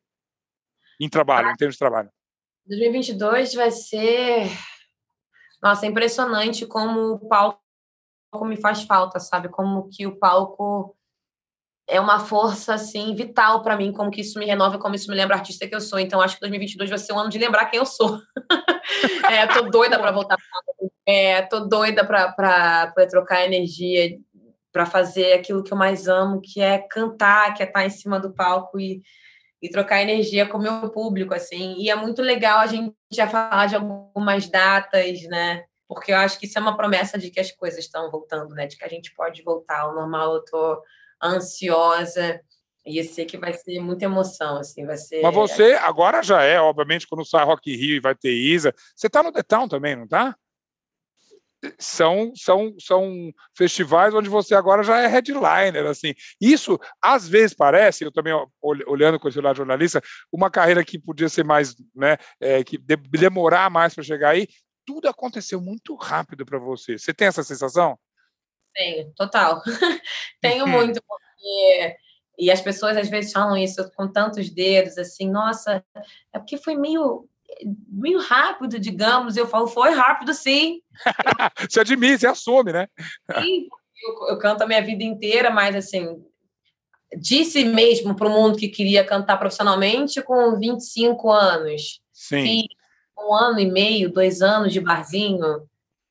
Em 1.00 1.10
trabalho, 1.10 1.50
ah, 1.50 1.52
em 1.52 1.56
termos 1.56 1.76
de 1.76 1.80
trabalho. 1.80 2.10
2022 2.66 3.54
vai 3.54 3.72
ser. 3.72 4.50
Nossa, 5.62 5.86
é 5.86 5.90
impressionante 5.90 6.66
como 6.66 7.14
o 7.14 7.28
palco 7.28 7.60
me 8.46 8.58
faz 8.58 8.84
falta, 8.84 9.20
sabe? 9.20 9.50
Como 9.50 9.90
que 9.90 10.08
o 10.08 10.18
palco 10.18 10.96
é 11.88 12.00
uma 12.00 12.20
força 12.20 12.74
assim 12.74 13.16
vital 13.16 13.64
para 13.64 13.78
mim, 13.78 13.94
como 13.94 14.12
que 14.12 14.22
isso 14.22 14.38
me 14.38 14.46
renova, 14.46 14.78
como 14.78 14.94
isso 14.96 15.10
me 15.10 15.16
lembra 15.16 15.36
a 15.36 15.40
artista 15.40 15.68
que 15.68 15.74
eu 15.74 15.80
sou. 15.82 15.98
Então 15.98 16.22
acho 16.22 16.36
que 16.36 16.42
2022 16.42 16.90
vai 16.90 17.00
ser 17.00 17.14
um 17.14 17.20
ano 17.20 17.30
de 17.30 17.38
lembrar 17.38 17.66
quem 17.68 17.80
eu 17.80 17.86
sou. 17.86 18.20
é, 19.32 19.48
tô 19.48 19.70
doida 19.70 19.98
para 19.98 20.12
voltar. 20.12 20.38
É, 21.08 21.42
tô 21.44 21.62
doida 21.62 22.06
para 22.06 22.92
trocar 23.10 23.46
energia, 23.46 24.18
para 24.74 24.86
fazer 24.86 25.34
aquilo 25.34 25.64
que 25.64 25.72
eu 25.72 25.78
mais 25.78 26.08
amo, 26.08 26.42
que 26.42 26.60
é 26.60 26.80
cantar, 26.80 27.54
que 27.54 27.64
é 27.64 27.66
estar 27.66 27.86
em 27.86 27.90
cima 27.90 28.20
do 28.20 28.34
palco 28.34 28.78
e, 28.78 29.02
e 29.62 29.70
trocar 29.70 30.02
energia 30.02 30.46
com 30.46 30.58
o 30.58 30.62
meu 30.62 30.90
público, 30.90 31.34
assim. 31.34 31.76
E 31.80 31.90
é 31.90 31.96
muito 31.96 32.22
legal 32.22 32.60
a 32.60 32.68
gente 32.68 32.94
já 33.10 33.26
falar 33.26 33.68
de 33.68 33.76
algumas 33.76 34.50
datas, 34.50 35.22
né? 35.24 35.64
Porque 35.88 36.12
eu 36.12 36.18
acho 36.18 36.38
que 36.38 36.46
isso 36.46 36.58
é 36.58 36.62
uma 36.62 36.76
promessa 36.76 37.18
de 37.18 37.32
que 37.32 37.40
as 37.40 37.52
coisas 37.52 37.80
estão 37.80 38.12
voltando, 38.12 38.54
né? 38.54 38.68
De 38.68 38.78
que 38.78 38.84
a 38.84 38.90
gente 38.90 39.16
pode 39.16 39.42
voltar 39.42 39.80
ao 39.80 39.96
normal. 39.96 40.36
Eu 40.36 40.44
tô 40.44 40.84
ansiosa. 41.24 42.42
E 42.86 43.02
sei 43.04 43.26
que 43.26 43.38
vai 43.38 43.54
ser 43.54 43.80
muita 43.80 44.06
emoção, 44.06 44.58
assim, 44.60 44.86
vai 44.86 44.96
ser... 44.96 45.22
Mas 45.22 45.36
você 45.36 45.74
agora 45.74 46.24
já 46.24 46.42
é, 46.42 46.58
obviamente, 46.58 47.06
quando 47.06 47.26
sai 47.26 47.44
Rock 47.44 47.76
Rio 47.76 47.98
e 47.98 48.00
vai 48.00 48.16
ter 48.16 48.32
Isa. 48.32 48.74
Você 48.96 49.08
está 49.08 49.22
no 49.22 49.32
The 49.32 49.44
Town 49.44 49.68
também, 49.68 49.94
não 49.94 50.06
está? 50.06 50.38
São, 51.80 52.32
são, 52.36 52.76
são 52.80 53.32
festivais 53.56 54.14
onde 54.14 54.30
você 54.30 54.54
agora 54.54 54.84
já 54.84 55.02
é 55.02 55.08
headliner, 55.08 55.88
assim. 55.88 56.14
Isso, 56.40 56.80
às 57.02 57.28
vezes, 57.28 57.56
parece, 57.56 58.04
eu 58.04 58.12
também, 58.12 58.34
olhando 58.62 59.20
com 59.20 59.28
esse 59.28 59.40
olhar 59.40 59.56
jornalista, 59.56 60.02
uma 60.32 60.52
carreira 60.52 60.86
que 60.86 61.00
podia 61.00 61.28
ser 61.30 61.44
mais, 61.44 61.76
né, 61.96 62.18
é, 62.40 62.64
que 62.64 62.78
demorar 62.78 63.72
mais 63.72 63.96
para 63.96 64.04
chegar 64.04 64.30
aí, 64.30 64.48
tudo 64.86 65.10
aconteceu 65.10 65.60
muito 65.60 65.96
rápido 65.96 66.46
para 66.46 66.58
você. 66.58 66.98
Você 66.98 67.14
tem 67.14 67.28
essa 67.28 67.44
sensação? 67.44 68.00
Tenho, 68.74 69.12
total. 69.16 69.62
Tenho 70.42 70.66
uhum. 70.66 70.72
muito, 70.72 71.02
porque. 71.06 71.98
E 72.40 72.52
as 72.52 72.62
pessoas 72.62 72.96
às 72.96 73.10
vezes 73.10 73.32
falam 73.32 73.58
isso 73.58 73.92
com 73.96 74.08
tantos 74.08 74.52
dedos, 74.52 74.98
assim, 75.00 75.28
nossa, 75.28 75.84
é 76.32 76.38
porque 76.38 76.56
foi 76.56 76.76
meio, 76.76 77.28
meio 77.90 78.20
rápido, 78.20 78.80
digamos. 78.80 79.38
Eu 79.38 79.48
falo, 79.48 79.68
foi 79.68 79.92
rápido, 79.92 80.34
sim. 80.34 80.82
você 81.70 81.80
admite, 81.80 82.20
você 82.20 82.28
assume, 82.28 82.74
né? 82.74 82.88
Sim, 83.40 83.68
eu, 84.04 84.28
eu 84.30 84.40
canto 84.40 84.64
a 84.64 84.68
minha 84.68 84.82
vida 84.82 85.04
inteira, 85.04 85.50
mas 85.50 85.76
assim, 85.76 86.24
disse 87.16 87.64
mesmo 87.64 88.16
para 88.16 88.28
o 88.28 88.32
mundo 88.32 88.58
que 88.58 88.68
queria 88.68 89.04
cantar 89.04 89.38
profissionalmente 89.38 90.22
com 90.22 90.58
25 90.58 91.32
anos. 91.32 92.02
Sim. 92.12 92.44
Fiz 92.44 92.66
um 93.18 93.34
ano 93.34 93.60
e 93.60 93.70
meio, 93.70 94.12
dois 94.12 94.42
anos 94.42 94.74
de 94.74 94.80
barzinho. 94.80 95.68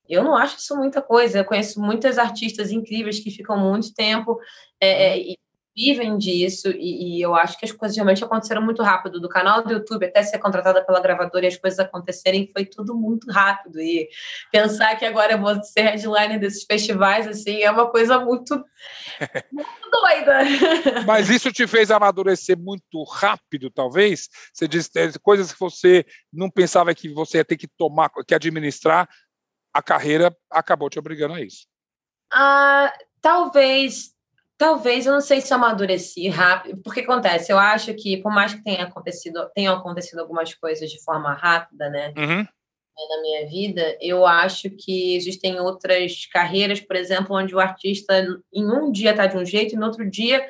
Eu 0.08 0.22
não 0.22 0.36
acho 0.36 0.58
isso 0.58 0.76
muita 0.76 1.02
coisa. 1.02 1.38
Eu 1.38 1.44
conheço 1.44 1.80
muitas 1.80 2.18
artistas 2.18 2.70
incríveis 2.70 3.20
que 3.20 3.30
ficam 3.30 3.58
muito 3.58 3.92
tempo 3.94 4.38
é, 4.80 5.08
é, 5.08 5.18
e 5.18 5.38
vivem 5.76 6.16
disso, 6.16 6.70
e, 6.70 7.18
e, 7.18 7.22
eu 7.22 7.34
acho 7.34 7.58
que 7.58 7.66
as 7.66 7.72
coisas 7.72 7.94
realmente 7.94 8.24
aconteceram 8.24 8.62
muito 8.62 8.82
rápido. 8.82 9.20
Do 9.20 9.28
canal 9.28 9.62
do 9.62 9.74
YouTube 9.74 10.06
até 10.06 10.22
ser 10.22 10.38
contratada 10.38 10.82
pela 10.82 11.00
gravadora 11.00 11.44
e 11.44 11.48
as 11.48 11.56
coisas 11.56 11.78
acontecerem, 11.78 12.50
foi 12.50 12.64
tudo 12.64 12.94
muito 12.94 13.30
rápido. 13.30 13.78
E 13.78 14.08
pensar 14.50 14.96
que 14.96 15.04
agora 15.04 15.34
eu 15.34 15.38
vou 15.38 15.62
ser 15.62 15.82
headliner 15.82 16.40
desses 16.40 16.64
festivais, 16.64 17.28
assim, 17.28 17.62
é 17.62 17.70
uma 17.70 17.90
coisa 17.90 18.18
muito, 18.18 18.64
muito 19.52 19.90
doida. 19.90 21.02
Mas 21.06 21.28
isso 21.28 21.52
te 21.52 21.66
fez 21.66 21.90
amadurecer 21.90 22.58
muito 22.58 23.04
rápido, 23.04 23.70
talvez? 23.70 24.30
Você 24.54 24.66
disse 24.66 24.90
coisas 25.20 25.52
que 25.52 25.60
você 25.60 26.06
não 26.32 26.50
pensava 26.50 26.94
que 26.94 27.12
você 27.12 27.36
ia 27.36 27.44
ter 27.44 27.58
que 27.58 27.68
tomar, 27.68 28.10
que 28.26 28.34
administrar, 28.34 29.06
a 29.74 29.82
carreira 29.82 30.34
acabou 30.50 30.88
te 30.88 30.98
obrigando 30.98 31.34
a 31.34 31.42
isso. 31.42 31.66
Ah, 32.32 32.90
talvez, 33.20 34.15
talvez, 34.58 35.06
eu 35.06 35.12
não 35.12 35.20
sei 35.20 35.40
se 35.40 35.52
eu 35.52 35.56
amadureci 35.56 36.28
rápido, 36.28 36.80
porque 36.82 37.00
acontece, 37.00 37.52
eu 37.52 37.58
acho 37.58 37.92
que, 37.94 38.16
por 38.18 38.32
mais 38.32 38.54
que 38.54 38.62
tenha 38.62 38.84
acontecido, 38.84 39.48
tenham 39.54 39.74
acontecido 39.74 40.20
algumas 40.20 40.54
coisas 40.54 40.90
de 40.90 41.02
forma 41.02 41.32
rápida, 41.32 41.88
né, 41.88 42.12
uhum. 42.16 42.46
na 43.08 43.22
minha 43.22 43.48
vida, 43.48 43.96
eu 44.00 44.26
acho 44.26 44.70
que 44.70 45.16
existem 45.16 45.60
outras 45.60 46.26
carreiras, 46.26 46.80
por 46.80 46.96
exemplo, 46.96 47.36
onde 47.36 47.54
o 47.54 47.60
artista 47.60 48.26
em 48.52 48.64
um 48.70 48.90
dia 48.90 49.10
está 49.10 49.26
de 49.26 49.36
um 49.36 49.44
jeito 49.44 49.74
e 49.74 49.78
no 49.78 49.86
outro 49.86 50.08
dia 50.08 50.46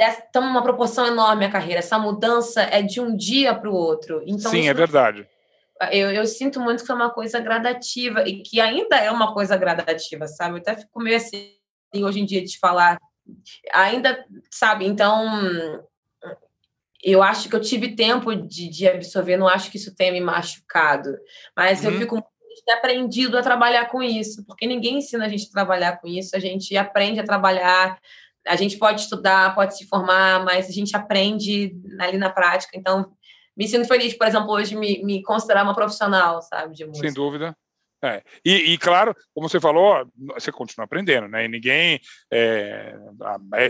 está 0.00 0.40
uma 0.40 0.62
proporção 0.62 1.06
enorme 1.06 1.44
a 1.44 1.50
carreira. 1.50 1.78
Essa 1.78 1.98
mudança 1.98 2.62
é 2.62 2.82
de 2.82 3.00
um 3.00 3.16
dia 3.16 3.54
para 3.54 3.70
o 3.70 3.74
outro. 3.74 4.22
Então, 4.26 4.50
Sim, 4.50 4.68
é 4.68 4.74
verdade 4.74 5.26
eu, 5.90 6.10
eu, 6.10 6.26
sinto 6.26 6.60
muito 6.60 6.84
que 6.84 6.90
é 6.90 6.94
uma 6.94 7.10
coisa 7.10 7.40
gradativa 7.40 8.26
e 8.26 8.42
que 8.42 8.60
ainda 8.60 8.96
é 8.96 9.10
uma 9.10 9.34
coisa 9.34 9.56
gradativa, 9.56 10.26
sabe? 10.26 10.54
Eu 10.54 10.58
até 10.58 10.76
fico 10.76 11.00
meio 11.00 11.16
assim 11.16 11.54
hoje 12.02 12.20
em 12.20 12.24
dia 12.24 12.42
de 12.42 12.58
falar, 12.58 12.98
ainda, 13.72 14.24
sabe? 14.50 14.86
Então, 14.86 15.84
eu 17.02 17.22
acho 17.22 17.48
que 17.48 17.54
eu 17.54 17.60
tive 17.60 17.94
tempo 17.94 18.34
de, 18.34 18.68
de 18.68 18.88
absorver, 18.88 19.36
não 19.36 19.46
acho 19.46 19.70
que 19.70 19.76
isso 19.76 19.94
tenha 19.94 20.12
me 20.12 20.20
machucado, 20.20 21.10
mas 21.56 21.84
uhum. 21.84 21.90
eu 21.90 21.98
fico 21.98 22.24
aprendido 22.70 23.36
a 23.36 23.42
trabalhar 23.42 23.86
com 23.86 24.02
isso, 24.02 24.42
porque 24.46 24.66
ninguém 24.66 24.98
ensina 24.98 25.26
a 25.26 25.28
gente 25.28 25.48
a 25.48 25.52
trabalhar 25.52 26.00
com 26.00 26.08
isso, 26.08 26.34
a 26.34 26.38
gente 26.38 26.74
aprende 26.76 27.20
a 27.20 27.24
trabalhar 27.24 27.98
a 28.46 28.56
gente 28.56 28.76
pode 28.76 29.00
estudar, 29.00 29.54
pode 29.54 29.76
se 29.76 29.86
formar, 29.86 30.44
mas 30.44 30.68
a 30.68 30.72
gente 30.72 30.94
aprende 30.94 31.74
ali 31.98 32.18
na 32.18 32.30
prática. 32.30 32.76
Então, 32.76 33.10
me 33.56 33.66
sinto 33.66 33.86
feliz, 33.86 34.12
por 34.14 34.26
exemplo, 34.26 34.50
hoje 34.50 34.76
me, 34.76 35.02
me 35.02 35.22
considerar 35.22 35.62
uma 35.62 35.74
profissional, 35.74 36.42
sabe, 36.42 36.74
de 36.74 36.84
música. 36.84 37.08
Sem 37.08 37.14
dúvida. 37.14 37.56
É. 38.04 38.22
E, 38.44 38.74
e, 38.74 38.78
claro, 38.78 39.16
como 39.32 39.48
você 39.48 39.58
falou, 39.58 40.06
você 40.34 40.52
continua 40.52 40.84
aprendendo, 40.84 41.26
né? 41.26 41.46
E 41.46 41.48
ninguém, 41.48 41.98
é, 42.30 42.94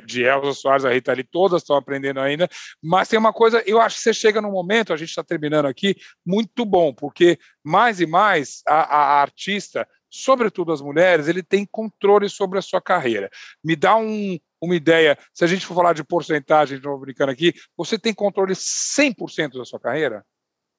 de 0.05 0.25
Elza 0.25 0.53
Soares, 0.55 0.85
a 0.85 0.93
Rita 0.93 1.13
ali, 1.13 1.23
todas 1.23 1.63
estão 1.63 1.77
aprendendo 1.77 2.19
ainda. 2.19 2.49
Mas 2.83 3.07
tem 3.07 3.17
uma 3.17 3.33
coisa, 3.33 3.63
eu 3.65 3.81
acho 3.81 3.97
que 3.97 4.03
você 4.03 4.13
chega 4.13 4.41
num 4.41 4.51
momento, 4.51 4.93
a 4.93 4.97
gente 4.97 5.11
está 5.11 5.23
terminando 5.23 5.67
aqui, 5.67 5.95
muito 6.27 6.65
bom, 6.65 6.93
porque 6.93 7.39
mais 7.63 8.01
e 8.01 8.07
mais 8.07 8.61
a, 8.67 8.97
a 8.97 9.23
artista, 9.23 9.87
sobretudo 10.11 10.73
as 10.73 10.81
mulheres, 10.81 11.29
ele 11.29 11.43
tem 11.43 11.65
controle 11.65 12.29
sobre 12.29 12.59
a 12.59 12.63
sua 12.63 12.83
carreira. 12.83 13.31
Me 13.63 13.77
dá 13.77 13.95
um, 13.95 14.37
uma 14.61 14.75
ideia, 14.75 15.17
se 15.33 15.45
a 15.45 15.47
gente 15.47 15.65
for 15.65 15.77
falar 15.77 15.93
de 15.93 16.03
porcentagem, 16.03 16.79
de 16.79 16.85
novo 16.85 17.03
brincando 17.03 17.31
aqui, 17.31 17.55
você 17.77 17.97
tem 17.97 18.13
controle 18.13 18.55
100% 18.55 19.59
da 19.59 19.65
sua 19.65 19.79
carreira? 19.79 20.27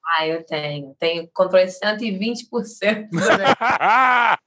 Ah, 0.06 0.26
eu 0.26 0.44
tenho. 0.44 0.94
Tenho 0.98 1.28
controle 1.32 1.66
de 1.66 1.72
120%. 1.72 3.08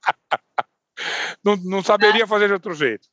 não, 1.44 1.56
não 1.56 1.82
saberia 1.82 2.26
fazer 2.26 2.46
de 2.46 2.54
outro 2.54 2.74
jeito. 2.74 3.08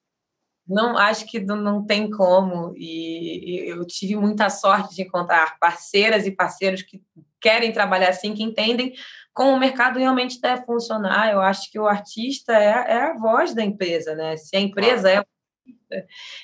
Não, 0.67 0.97
acho 0.97 1.25
que 1.25 1.39
não, 1.39 1.55
não 1.55 1.85
tem 1.85 2.09
como. 2.09 2.73
E, 2.75 3.65
e 3.65 3.69
eu 3.69 3.85
tive 3.85 4.15
muita 4.15 4.49
sorte 4.49 4.95
de 4.95 5.03
encontrar 5.03 5.57
parceiras 5.59 6.25
e 6.25 6.31
parceiros 6.31 6.81
que 6.81 7.01
querem 7.39 7.71
trabalhar 7.71 8.09
assim, 8.09 8.33
que 8.33 8.43
entendem 8.43 8.93
como 9.33 9.51
o 9.51 9.59
mercado 9.59 9.99
realmente 9.99 10.41
deve 10.41 10.65
funcionar. 10.65 11.31
Eu 11.31 11.41
acho 11.41 11.71
que 11.71 11.79
o 11.79 11.87
artista 11.87 12.53
é, 12.53 12.65
é 12.65 13.03
a 13.03 13.13
voz 13.13 13.53
da 13.53 13.63
empresa, 13.63 14.15
né? 14.15 14.35
Se 14.35 14.57
a 14.57 14.59
empresa 14.59 15.11
é 15.11 15.23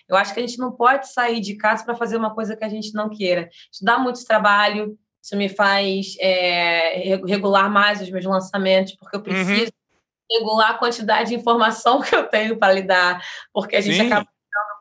eu 0.08 0.16
acho 0.16 0.34
que 0.34 0.40
a 0.40 0.46
gente 0.46 0.58
não 0.58 0.72
pode 0.72 1.12
sair 1.12 1.40
de 1.40 1.56
casa 1.56 1.84
para 1.84 1.96
fazer 1.96 2.18
uma 2.18 2.34
coisa 2.34 2.56
que 2.56 2.64
a 2.64 2.70
gente 2.70 2.94
não 2.94 3.10
queira. 3.10 3.50
Isso 3.72 3.84
dá 3.84 3.98
muito 3.98 4.24
trabalho, 4.26 4.98
isso 5.24 5.38
me 5.38 5.48
faz 5.48 6.18
é, 6.20 7.16
regular 7.26 7.72
mais 7.72 8.02
os 8.02 8.10
meus 8.10 8.26
lançamentos, 8.26 8.94
porque 8.98 9.16
eu 9.16 9.20
uhum. 9.20 9.24
preciso 9.24 9.72
uhum. 9.72 10.38
regular 10.38 10.72
a 10.72 10.78
quantidade 10.78 11.30
de 11.30 11.36
informação 11.36 12.02
que 12.04 12.14
eu 12.14 12.28
tenho 12.28 12.58
para 12.58 12.74
lidar, 12.74 13.24
porque 13.54 13.78
a 13.78 13.82
gente 13.82 13.96
Sim. 13.96 14.08
acaba 14.08 14.28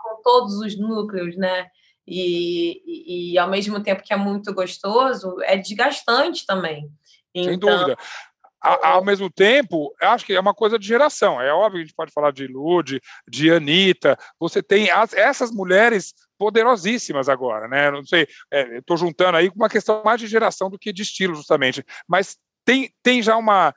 com 0.03 0.21
todos 0.21 0.57
os 0.57 0.77
núcleos, 0.77 1.37
né? 1.37 1.69
E, 2.05 2.83
e, 2.85 3.33
e, 3.33 3.39
ao 3.39 3.49
mesmo 3.49 3.81
tempo 3.81 4.03
que 4.03 4.13
é 4.13 4.17
muito 4.17 4.53
gostoso, 4.53 5.37
é 5.43 5.57
desgastante 5.57 6.45
também. 6.45 6.91
Sem 7.33 7.55
então, 7.55 7.71
dúvida. 7.71 7.97
Ao 8.63 9.05
mesmo 9.05 9.29
tempo, 9.29 9.93
acho 10.01 10.25
que 10.25 10.35
é 10.35 10.41
uma 10.41 10.55
coisa 10.55 10.79
de 10.79 10.87
geração. 10.87 11.41
É 11.41 11.53
óbvio 11.53 11.79
que 11.79 11.79
a 11.79 11.87
gente 11.87 11.95
pode 11.95 12.13
falar 12.13 12.33
de 12.33 12.47
Lud, 12.47 13.01
de 13.29 13.51
Anitta. 13.51 14.17
Você 14.39 14.63
tem 14.63 14.91
as, 14.91 15.13
essas 15.13 15.51
mulheres 15.51 16.15
poderosíssimas 16.39 17.29
agora, 17.29 17.67
né? 17.67 17.91
Não 17.91 18.05
sei, 18.05 18.27
é, 18.53 18.79
estou 18.79 18.97
juntando 18.97 19.37
aí 19.37 19.51
com 19.51 19.57
uma 19.57 19.69
questão 19.69 20.03
mais 20.05 20.21
de 20.21 20.27
geração 20.27 20.71
do 20.71 20.79
que 20.79 20.93
de 20.93 21.03
estilo, 21.03 21.35
justamente. 21.35 21.85
Mas 22.07 22.37
tem, 22.65 22.93
tem 23.03 23.21
já 23.21 23.37
uma, 23.37 23.75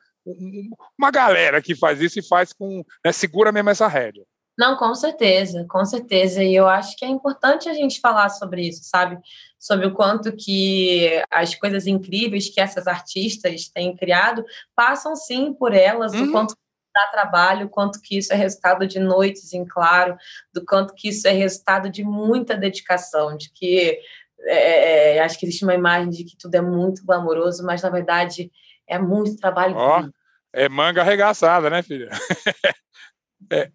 uma 0.97 1.11
galera 1.11 1.61
que 1.61 1.75
faz 1.75 1.99
isso 2.01 2.19
e 2.19 2.27
faz 2.27 2.53
com. 2.53 2.83
Né, 3.03 3.11
segura 3.11 3.51
mesmo 3.51 3.69
essa 3.69 3.88
rédea. 3.88 4.23
Não, 4.58 4.78
com 4.78 4.95
certeza, 4.95 5.66
com 5.70 5.84
certeza. 5.84 6.43
E 6.43 6.56
eu 6.56 6.68
acho 6.68 6.95
que 6.95 7.03
é 7.03 7.10
importante 7.10 7.68
a 7.68 7.74
gente 7.74 7.99
falar 7.99 8.30
sobre 8.30 8.68
isso, 8.68 8.84
sabe? 8.84 9.18
Sobre 9.60 9.88
o 9.88 9.93
quanto 9.93 10.36
que 10.36 11.22
as 11.30 11.53
coisas 11.56 11.88
incríveis 11.88 12.49
que 12.49 12.62
essas 12.62 12.88
artistas 12.88 13.68
têm 13.68 13.95
criado 13.95 14.45
passam 14.76 15.16
sim 15.16 15.53
por 15.53 15.74
elas, 15.74 16.14
uhum. 16.14 16.30
o 16.30 16.32
quanto 16.32 16.56
dá 16.95 17.08
trabalho, 17.08 17.68
quanto 17.68 17.99
que 18.01 18.18
isso 18.18 18.32
é 18.32 18.38
resultado 18.38 18.88
de 18.88 18.99
noites 18.99 19.51
em 19.51 19.66
claro, 19.66 20.16
do 20.53 20.64
quanto 20.66 20.93
que 20.93 21.10
isso 21.10 21.28
é 21.28 21.32
resultado 21.32 21.89
de 21.89 22.03
muita 22.06 22.56
dedicação, 22.56 23.36
de 23.36 23.51
que 23.51 23.99
é, 24.47 25.16
é, 25.18 25.20
acho 25.20 25.38
que 25.38 25.45
existe 25.45 25.66
uma 25.66 25.74
imagem 25.74 26.10
de 26.10 26.24
que 26.24 26.38
tudo 26.38 26.56
é 26.56 26.62
muito 26.62 27.06
glamouroso, 27.06 27.66
mas 27.66 27.82
na 27.82 27.89
verdade 27.89 28.49
é 28.88 28.97
muito 28.97 29.38
trabalho. 29.38 29.76
Oh, 29.76 30.10
é 30.53 30.70
manga 30.70 31.01
arregaçada, 31.01 31.70
né, 31.70 31.82
filha? 31.82 32.10
é, 33.51 33.70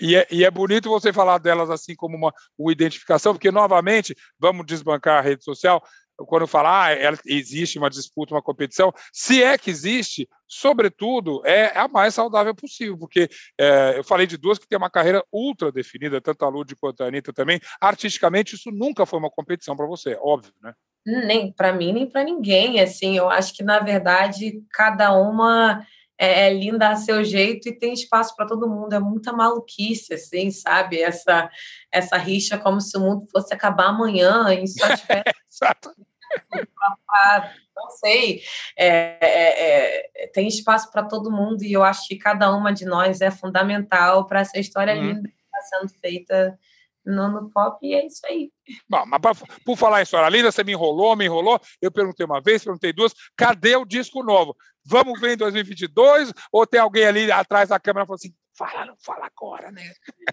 e 0.00 0.16
é, 0.16 0.26
e 0.30 0.44
é, 0.44 0.50
bonito 0.50 0.88
você 0.88 1.12
falar 1.12 1.38
delas 1.38 1.70
assim 1.70 1.94
como 1.94 2.16
uma, 2.16 2.32
uma 2.58 2.72
identificação, 2.72 3.34
porque, 3.34 3.50
novamente, 3.50 4.16
vamos 4.38 4.66
desbancar 4.66 5.18
a 5.18 5.20
rede 5.20 5.44
social, 5.44 5.82
quando 6.26 6.46
falar 6.46 6.96
ah, 6.96 7.18
existe 7.26 7.78
uma 7.78 7.90
disputa, 7.90 8.34
uma 8.34 8.42
competição, 8.42 8.92
se 9.12 9.42
é 9.42 9.56
que 9.56 9.70
existe, 9.70 10.28
sobretudo, 10.46 11.42
é 11.46 11.76
a 11.78 11.88
mais 11.88 12.14
saudável 12.14 12.54
possível, 12.54 12.98
porque 12.98 13.28
é, 13.58 13.98
eu 13.98 14.04
falei 14.04 14.26
de 14.26 14.36
duas 14.36 14.58
que 14.58 14.68
têm 14.68 14.78
uma 14.78 14.90
carreira 14.90 15.24
ultra 15.32 15.72
definida, 15.72 16.20
tanto 16.20 16.44
a 16.44 16.48
Lud 16.48 16.74
quanto 16.76 17.02
a 17.02 17.06
Anitta 17.06 17.32
também. 17.32 17.60
Artisticamente, 17.80 18.54
isso 18.54 18.70
nunca 18.70 19.06
foi 19.06 19.18
uma 19.18 19.30
competição 19.30 19.76
para 19.76 19.86
você, 19.86 20.16
óbvio, 20.20 20.52
né? 20.62 20.74
Nem 21.06 21.50
para 21.50 21.72
mim, 21.72 21.92
nem 21.92 22.06
para 22.06 22.22
ninguém. 22.22 22.78
Assim, 22.80 23.16
eu 23.16 23.30
acho 23.30 23.54
que, 23.54 23.62
na 23.62 23.78
verdade, 23.78 24.62
cada 24.70 25.14
uma 25.14 25.84
é, 26.20 26.48
é 26.48 26.54
linda 26.54 26.90
a 26.90 26.96
seu 26.96 27.24
jeito 27.24 27.68
e 27.68 27.78
tem 27.78 27.94
espaço 27.94 28.36
para 28.36 28.46
todo 28.46 28.68
mundo. 28.68 28.92
É 28.92 29.00
muita 29.00 29.32
maluquice, 29.32 30.12
assim, 30.12 30.50
sabe? 30.50 31.00
Essa, 31.00 31.50
essa 31.90 32.18
rixa 32.18 32.58
como 32.58 32.80
se 32.80 32.96
o 32.98 33.00
mundo 33.00 33.26
fosse 33.32 33.54
acabar 33.54 33.86
amanhã 33.86 34.52
e 34.52 34.68
só 34.68 34.84
tivesse. 34.94 35.24
Exato 35.50 35.90
não 37.76 37.90
sei, 37.90 38.42
é, 38.76 39.18
é, 39.20 40.24
é, 40.24 40.26
tem 40.28 40.46
espaço 40.46 40.90
para 40.90 41.02
todo 41.02 41.30
mundo 41.30 41.62
e 41.62 41.72
eu 41.72 41.82
acho 41.82 42.06
que 42.06 42.16
cada 42.16 42.54
uma 42.54 42.72
de 42.72 42.84
nós 42.84 43.20
é 43.20 43.30
fundamental 43.30 44.26
para 44.26 44.40
essa 44.40 44.58
história 44.58 44.94
uhum. 44.94 45.02
linda 45.02 45.28
que 45.28 45.34
está 45.34 45.78
sendo 45.78 45.88
feita 46.00 46.58
no, 47.04 47.28
no, 47.28 47.50
pop 47.50 47.78
e 47.82 47.94
é 47.94 48.06
isso 48.06 48.20
aí. 48.26 48.52
Bom, 48.88 49.04
mas 49.06 49.20
pra, 49.20 49.32
por 49.64 49.76
falar 49.76 50.00
em 50.00 50.02
história 50.02 50.28
linda, 50.28 50.52
você 50.52 50.62
me 50.62 50.72
enrolou, 50.72 51.16
me 51.16 51.24
enrolou, 51.24 51.60
eu 51.80 51.90
perguntei 51.90 52.24
uma 52.24 52.40
vez, 52.40 52.62
perguntei 52.62 52.92
duas, 52.92 53.14
cadê 53.36 53.76
o 53.76 53.86
disco 53.86 54.22
novo? 54.22 54.54
Vamos 54.84 55.20
ver 55.20 55.34
em 55.34 55.36
2022 55.36 56.32
ou 56.52 56.66
tem 56.66 56.80
alguém 56.80 57.06
ali 57.06 57.30
atrás 57.30 57.68
da 57.68 57.78
câmera 57.78 58.06
falou 58.06 58.16
assim, 58.16 58.34
fala, 58.56 58.86
não 58.86 58.96
fala 59.04 59.26
agora, 59.26 59.70
né? 59.70 59.92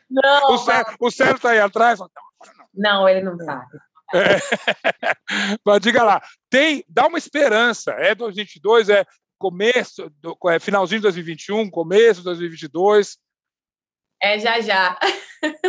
Não, 0.10 0.54
o, 0.54 0.58
Sérgio, 0.58 0.95
o 1.00 1.12
Sérgio 1.12 1.36
está 1.36 1.52
aí 1.52 1.60
atrás? 1.60 2.00
Não, 2.00 2.10
não. 2.58 2.66
não, 2.74 3.10
ele 3.10 3.22
não 3.22 3.36
está. 3.36 3.66
É. 4.14 4.38
Mas 5.66 5.82
diga 5.82 6.04
lá, 6.04 6.22
tem, 6.50 6.84
dá 6.88 7.08
uma 7.08 7.18
esperança. 7.18 7.91
É 7.91 8.16
2022, 8.16 8.89
é 8.89 9.06
começo, 9.38 10.10
do, 10.22 10.38
é 10.50 10.60
finalzinho 10.60 11.00
de 11.00 11.04
2021, 11.04 11.70
começo 11.70 12.22
de 12.22 12.26
2022. 12.26 13.18
É 14.22 14.39
já 14.39 14.60
já. 14.62 14.98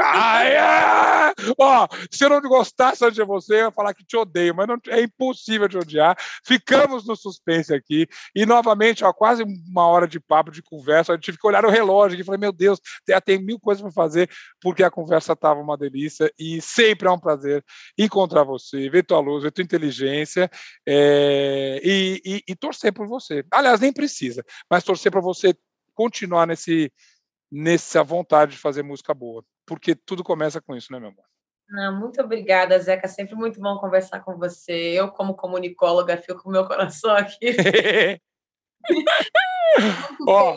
Ah! 0.01 1.33
Ó, 1.59 1.89
se 2.11 2.25
eu 2.25 2.31
não 2.31 2.41
gostasse 2.41 3.09
de 3.11 3.23
você, 3.25 3.55
eu 3.55 3.59
ia 3.67 3.71
falar 3.71 3.95
que 3.95 4.05
te 4.05 4.17
odeio, 4.17 4.55
mas 4.55 4.67
não, 4.67 4.77
é 4.89 5.03
impossível 5.03 5.69
te 5.69 5.77
odiar. 5.77 6.17
Ficamos 6.47 7.07
no 7.07 7.17
suspense 7.17 7.73
aqui. 7.75 8.07
E, 8.35 8.47
novamente, 8.47 9.05
ó, 9.05 9.13
quase 9.13 9.43
uma 9.43 9.87
hora 9.87 10.07
de 10.07 10.19
papo, 10.19 10.51
de 10.51 10.63
conversa. 10.63 11.13
Eu 11.13 11.19
tive 11.19 11.39
que 11.39 11.47
olhar 11.47 11.65
o 11.65 11.71
relógio 11.71 12.19
e 12.19 12.25
falei, 12.25 12.41
meu 12.41 12.53
Deus, 12.53 12.81
tem, 13.05 13.21
tem 13.21 13.43
mil 13.43 13.59
coisas 13.59 13.83
para 13.83 13.93
fazer, 13.93 14.31
porque 14.61 14.83
a 14.83 14.91
conversa 14.91 15.33
estava 15.33 15.61
uma 15.61 15.77
delícia. 15.77 16.33
E 16.39 16.61
sempre 16.61 17.09
é 17.09 17.11
um 17.11 17.19
prazer 17.19 17.65
encontrar 17.97 18.45
você, 18.45 18.89
ver 18.89 19.05
tua 19.05 19.21
luz, 19.21 19.43
ver 19.43 19.53
tua 19.53 19.65
inteligência 19.65 20.51
é, 20.87 21.81
e, 21.83 22.21
e, 22.25 22.43
e 22.49 22.57
torcer 22.57 22.93
por 22.93 23.07
você. 23.07 23.45
Aliás, 23.51 23.81
nem 23.81 23.93
precisa, 23.93 24.45
mas 24.71 24.85
torcer 24.85 25.11
para 25.11 25.21
você 25.21 25.55
continuar 25.95 26.47
nesse 26.47 26.93
nessa 27.51 28.03
vontade 28.03 28.53
de 28.53 28.59
fazer 28.59 28.83
música 28.83 29.15
boa, 29.15 29.45
porque 29.67 29.95
tudo 29.95 30.23
começa 30.23 30.61
com 30.61 30.77
isso, 30.77 30.93
né, 30.93 30.99
meu 30.99 31.09
amor? 31.09 31.25
Não, 31.69 32.01
muito 32.01 32.21
obrigada, 32.23 32.79
Zeca. 32.79 33.07
Sempre 33.07 33.35
muito 33.35 33.61
bom 33.61 33.79
conversar 33.79 34.21
com 34.21 34.39
você. 34.39 34.73
Eu, 34.73 35.11
como 35.11 35.35
comunicóloga, 35.35 36.17
fico 36.17 36.43
com 36.43 36.49
o 36.49 36.53
meu 36.53 36.65
coração 36.69 37.11
aqui. 37.11 37.55
Oh, 40.27 40.57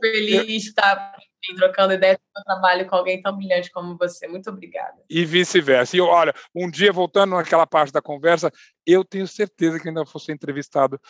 feliz, 0.00 0.46
de 0.46 0.56
estar 0.56 1.16
trocando 1.56 1.94
ideias 1.94 2.18
do 2.18 2.24
meu 2.36 2.44
trabalho 2.44 2.86
com 2.86 2.96
alguém 2.96 3.22
tão 3.22 3.36
brilhante 3.36 3.70
como 3.70 3.96
você. 3.96 4.26
Muito 4.26 4.50
obrigada. 4.50 5.02
E 5.08 5.24
vice-versa. 5.24 5.96
E 5.96 6.00
olha, 6.00 6.34
um 6.54 6.70
dia, 6.70 6.92
voltando 6.92 7.36
naquela 7.36 7.66
parte 7.66 7.92
da 7.92 8.02
conversa, 8.02 8.50
eu 8.86 9.04
tenho 9.04 9.26
certeza 9.26 9.80
que 9.80 9.88
ainda 9.88 10.04
fosse 10.06 10.32
entrevistado 10.32 11.00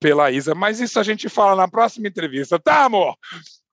pela 0.00 0.30
Isa, 0.30 0.54
mas 0.54 0.80
isso 0.80 0.98
a 0.98 1.02
gente 1.02 1.28
fala 1.28 1.56
na 1.56 1.68
próxima 1.68 2.08
entrevista, 2.08 2.58
tá, 2.58 2.84
amor? 2.84 3.16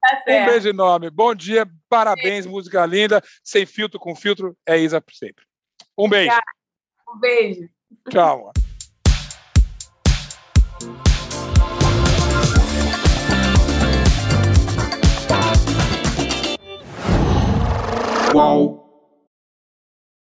Tá 0.01 0.23
um 0.27 0.45
beijo 0.45 0.67
enorme. 0.67 1.11
Bom 1.11 1.35
dia, 1.35 1.69
parabéns, 1.87 2.47
música 2.47 2.83
linda. 2.85 3.21
Sem 3.43 3.67
filtro, 3.67 3.99
com 3.99 4.15
filtro, 4.15 4.57
é 4.65 4.77
Isa 4.77 5.03
sempre. 5.13 5.45
Um 5.95 6.09
beijo. 6.09 6.35
Um 7.07 7.19
beijo. 7.19 7.69
Tchau. 8.09 8.51
Qual? 18.31 18.80